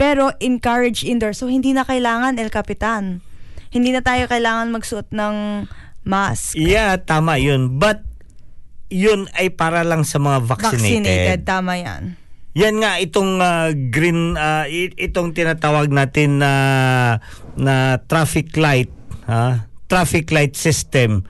pero 0.00 0.32
encouraged 0.40 1.04
indoors. 1.04 1.44
So 1.44 1.52
hindi 1.52 1.76
na 1.76 1.84
kailangan 1.84 2.40
El 2.40 2.48
Capitan. 2.48 3.20
Hindi 3.68 3.92
na 3.92 4.00
tayo 4.00 4.24
kailangan 4.24 4.72
magsuot 4.72 5.12
ng 5.12 5.68
mask. 6.08 6.56
Yeah, 6.56 6.96
tama 6.96 7.36
yun. 7.36 7.76
But 7.76 8.08
yun 8.88 9.28
ay 9.36 9.52
para 9.52 9.84
lang 9.84 10.08
sa 10.08 10.16
mga 10.16 10.40
vaccinated. 10.48 11.04
Vaccinated, 11.04 11.40
tama 11.44 11.76
yan. 11.76 12.02
Yan 12.56 12.82
nga 12.82 12.96
itong 12.98 13.38
ah, 13.38 13.70
green 13.70 14.34
i- 14.66 14.96
itong 14.96 15.36
tinatawag 15.36 15.92
natin 15.92 16.40
na 16.42 16.52
na 17.54 18.00
traffic 18.08 18.56
light, 18.56 18.90
ha? 19.28 19.68
Traffic 19.86 20.32
light 20.34 20.56
system 20.56 21.22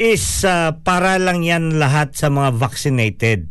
is 0.00 0.22
ah, 0.46 0.78
para 0.80 1.18
lang 1.18 1.44
yan 1.44 1.76
lahat 1.76 2.14
sa 2.16 2.30
mga 2.30 2.56
vaccinated. 2.56 3.50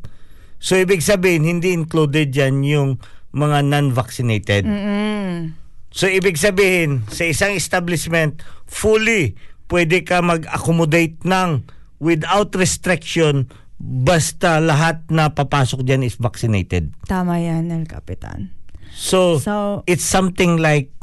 So 0.58 0.80
ibig 0.80 1.04
sabihin 1.04 1.44
hindi 1.44 1.76
included 1.76 2.32
yan 2.32 2.64
yung 2.64 2.98
mga 3.34 3.66
non-vaccinated. 3.66 4.64
Mm. 4.64 5.58
So 5.94 6.10
ibig 6.10 6.38
sabihin 6.38 7.06
sa 7.10 7.26
isang 7.26 7.54
establishment 7.54 8.42
fully 8.66 9.38
pwede 9.70 10.06
ka 10.06 10.22
mag-accommodate 10.22 11.22
ng 11.26 11.66
without 11.98 12.54
restriction 12.54 13.50
basta 13.84 14.62
lahat 14.64 15.04
na 15.10 15.34
papasok 15.34 15.84
diyan 15.84 16.08
is 16.08 16.16
vaccinated. 16.16 16.94
Tama 17.10 17.42
yan, 17.42 17.68
El 17.74 17.90
Capitan. 17.90 18.54
So, 18.94 19.42
So- 19.42 19.82
it's 19.90 20.06
something 20.06 20.62
like 20.62 20.94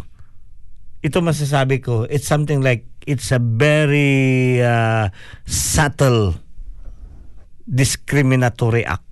ito 1.00 1.18
masasabi 1.24 1.80
ko, 1.80 2.04
it's 2.06 2.28
something 2.28 2.60
like 2.60 2.84
it's 3.08 3.32
a 3.32 3.40
very 3.40 4.60
uh, 4.60 5.08
subtle 5.48 6.36
discriminatory 7.66 8.84
act. 8.84 9.09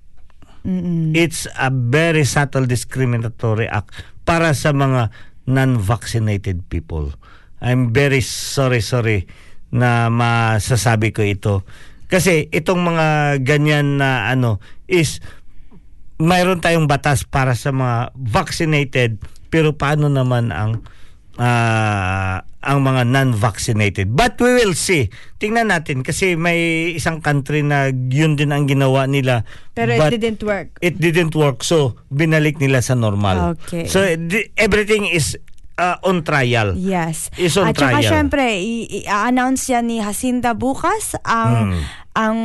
It's 1.15 1.47
a 1.55 1.71
very 1.71 2.27
subtle 2.27 2.67
discriminatory 2.67 3.71
act 3.71 3.95
para 4.27 4.53
sa 4.53 4.75
mga 4.75 5.11
non-vaccinated 5.49 6.67
people. 6.69 7.15
I'm 7.59 7.91
very 7.91 8.21
sorry, 8.21 8.83
sorry 8.85 9.27
na 9.69 10.09
masasabi 10.09 11.13
ko 11.13 11.21
ito. 11.25 11.65
Kasi 12.09 12.49
itong 12.49 12.81
mga 12.81 13.39
ganyan 13.45 14.01
na 14.01 14.33
ano 14.33 14.65
is 14.89 15.21
mayroon 16.17 16.65
tayong 16.65 16.89
batas 16.89 17.23
para 17.29 17.53
sa 17.53 17.69
mga 17.69 18.17
vaccinated 18.17 19.21
pero 19.53 19.77
paano 19.77 20.09
naman 20.09 20.49
ang 20.49 20.83
ah, 21.39 22.43
ang 22.59 22.83
mga 22.83 23.07
non-vaccinated. 23.07 24.11
But 24.11 24.37
we 24.37 24.53
will 24.53 24.75
see. 24.75 25.09
Tingnan 25.39 25.71
natin 25.71 26.03
kasi 26.03 26.35
may 26.35 26.93
isang 26.93 27.23
country 27.23 27.63
na 27.63 27.89
yun 27.89 28.35
din 28.35 28.51
ang 28.51 28.67
ginawa 28.67 29.07
nila. 29.07 29.47
Pero 29.73 29.95
but 29.95 30.13
it 30.13 30.21
didn't 30.21 30.43
work. 30.43 30.69
it 30.83 30.99
didn't 30.99 31.33
work 31.33 31.63
so 31.63 31.95
binalik 32.11 32.59
nila 32.59 32.83
sa 32.83 32.93
normal. 32.93 33.55
Okay. 33.57 33.87
So 33.87 34.03
everything 34.59 35.07
is 35.07 35.39
uh, 35.79 35.97
on 36.03 36.27
trial. 36.27 36.75
Yes. 36.75 37.31
Is 37.39 37.55
on 37.57 37.71
At 37.71 37.79
saka 37.79 38.03
trial. 38.03 38.11
syempre, 38.11 38.45
i- 38.59 39.07
i-announce 39.07 39.71
yan 39.71 39.87
ni 39.87 40.03
Jacinda 40.03 40.53
bukas 40.53 41.15
ang 41.23 41.73
Hmm. 41.73 41.83
ang 42.19 42.37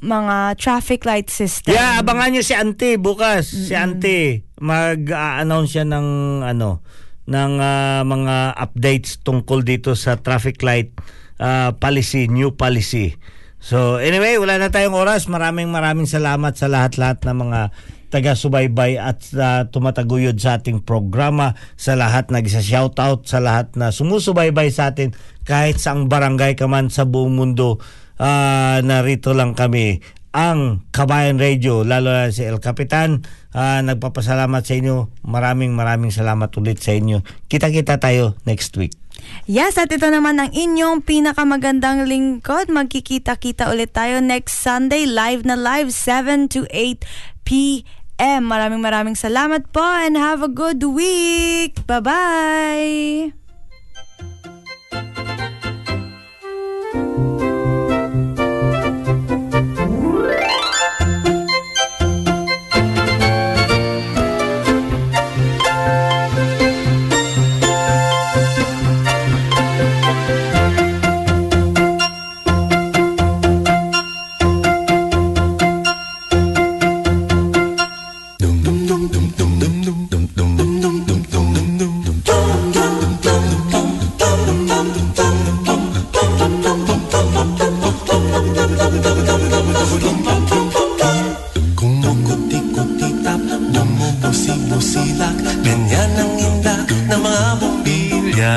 mga 0.00 0.56
traffic 0.56 1.04
light 1.04 1.28
system. 1.28 1.76
Yeah, 1.76 2.00
abangan 2.00 2.32
niyo 2.32 2.40
si 2.40 2.56
Auntie 2.56 2.96
bukas. 2.96 3.52
Si 3.52 3.76
Auntie 3.76 4.48
mag-announce 4.56 5.70
siya 5.70 5.84
ng 5.84 6.06
ano 6.42 6.80
ng 7.26 7.52
ah, 7.62 8.02
mga 8.02 8.58
updates 8.58 9.22
tungkol 9.22 9.62
dito 9.62 9.94
sa 9.94 10.18
traffic 10.18 10.62
light 10.62 10.90
ah, 11.38 11.74
policy, 11.76 12.26
new 12.26 12.54
policy. 12.54 13.14
So 13.62 14.02
anyway, 14.02 14.42
wala 14.42 14.58
na 14.58 14.74
tayong 14.74 14.98
oras. 14.98 15.30
Maraming 15.30 15.70
maraming 15.70 16.10
salamat 16.10 16.58
sa 16.58 16.66
lahat-lahat 16.66 17.22
ng 17.22 17.36
mga 17.46 17.60
taga-subaybay 18.12 19.00
at 19.00 19.22
ah, 19.38 19.64
tumataguyod 19.70 20.36
sa 20.36 20.60
ating 20.60 20.84
programa, 20.84 21.54
sa 21.78 21.96
lahat 21.96 22.28
nagsa-shoutout, 22.28 23.24
sa 23.24 23.40
lahat 23.40 23.72
na 23.78 23.94
sumusubaybay 23.94 24.68
sa 24.68 24.92
atin 24.92 25.16
kahit 25.48 25.80
saang 25.80 26.10
barangay 26.10 26.58
ka 26.58 26.68
man 26.68 26.92
sa 26.92 27.08
buong 27.08 27.38
mundo. 27.38 27.80
Ah, 28.20 28.82
narito 28.84 29.32
lang 29.32 29.56
kami 29.56 30.04
ang 30.32 30.88
Kabayan 30.90 31.36
Radio, 31.36 31.84
lalo 31.84 32.08
na 32.08 32.32
si 32.32 32.40
El 32.42 32.58
Capitan. 32.58 33.24
Ah, 33.52 33.84
nagpapasalamat 33.84 34.64
sa 34.64 34.74
inyo. 34.76 35.12
Maraming 35.28 35.76
maraming 35.76 36.08
salamat 36.08 36.48
ulit 36.56 36.80
sa 36.80 36.96
inyo. 36.96 37.20
Kita-kita 37.52 38.00
tayo 38.00 38.36
next 38.48 38.72
week. 38.80 38.96
Yes, 39.44 39.76
at 39.76 39.92
ito 39.92 40.08
naman 40.08 40.40
ang 40.40 40.50
inyong 40.50 41.04
pinakamagandang 41.04 42.08
lingkod. 42.08 42.72
Magkikita-kita 42.72 43.70
ulit 43.70 43.92
tayo 43.92 44.18
next 44.24 44.64
Sunday, 44.64 45.04
live 45.04 45.44
na 45.44 45.54
live, 45.54 45.92
7 45.92 46.48
to 46.48 46.64
8 46.72 47.04
p.m. 47.44 48.48
Maraming 48.48 48.82
maraming 48.82 49.16
salamat 49.18 49.68
po 49.70 49.84
and 49.84 50.16
have 50.16 50.40
a 50.40 50.50
good 50.50 50.80
week. 50.82 51.84
Bye-bye! 51.84 53.41
Ganyan 95.40 96.12
ang 96.18 96.34
inda 96.36 96.76
ng 96.88 97.20
mga 97.20 97.48
bumbilya 97.60 98.56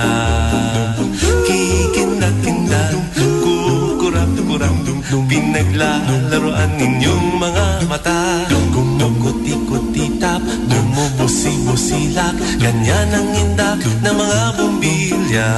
Kikindag-kindag, 1.47 2.93
kukurap-kurap 3.15 4.75
Pinaglalaroan 5.05 6.71
ninyong 6.75 7.39
mga 7.39 7.67
mata. 7.87 8.43
Kumukuti-kutitap, 8.75 10.41
bumubusi-busilak 10.67 12.35
Ganyan 12.59 13.09
ang 13.15 13.29
inda 13.31 13.79
ng 13.79 14.15
mga 14.15 14.41
bumbilya 14.59 15.49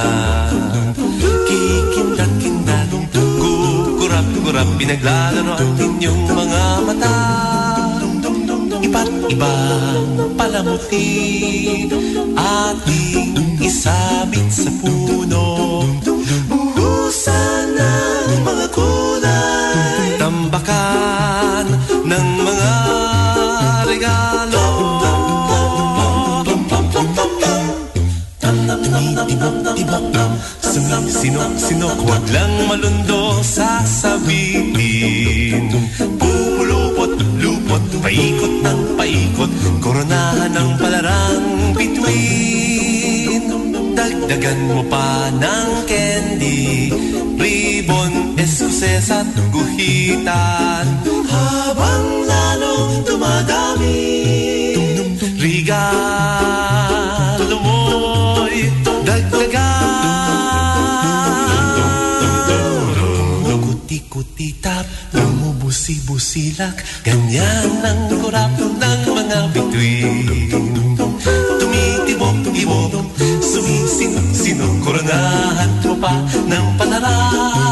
Kikindag-kindag, 1.48 2.90
kukurap-kurap 3.10 4.68
Pinaglalaroan 4.78 5.68
ninyong 5.74 6.22
mga 6.30 6.62
mata 6.86 7.47
Iba't 8.88 9.12
ibang 9.28 10.32
palamuti 10.32 11.04
Ating 12.32 13.60
isabit 13.60 14.48
sa 14.48 14.72
puno. 14.80 15.84
Buhusan 16.48 17.76
ng 17.76 18.48
mga 18.48 18.66
kulay. 18.72 20.16
Tambakan 20.16 21.68
ng 22.00 22.28
mga 22.48 22.72
regalo. 23.92 24.64
Sumisinok-sinok, 30.64 32.08
huwag 32.08 32.24
lang 32.32 32.72
malundo 32.72 33.44
sasabihin 33.44 34.88
lupot, 37.78 38.02
paikot 38.02 38.54
ng 38.62 38.80
paikot 38.98 39.50
Koronahan 39.78 40.50
ng 40.50 40.70
palarang 40.78 41.46
bituin. 41.78 43.42
Dagdagan 43.94 44.58
mo 44.70 44.82
pa 44.86 45.30
ng 45.34 45.70
candy 45.86 46.90
Ribbon, 47.38 48.38
eskuses 48.38 49.10
at 49.10 49.26
guhitan 49.50 50.86
Habang 51.26 52.06
lalong 52.26 53.02
dumadami 53.06 54.14
Regalo 55.38 56.67
bumubusi-busilak 66.08 67.04
Ganyan 67.04 67.84
ang 67.84 68.00
kurap 68.08 68.52
ng 68.56 69.00
mga 69.12 69.38
bituin. 69.52 70.48
Tumitibok-ibok, 71.60 72.92
sumisinok-sinok 73.44 74.74
Koronahan 74.80 75.70
mo 75.84 75.94
pa 76.00 76.14
ng 76.48 76.66
panarang 76.80 77.67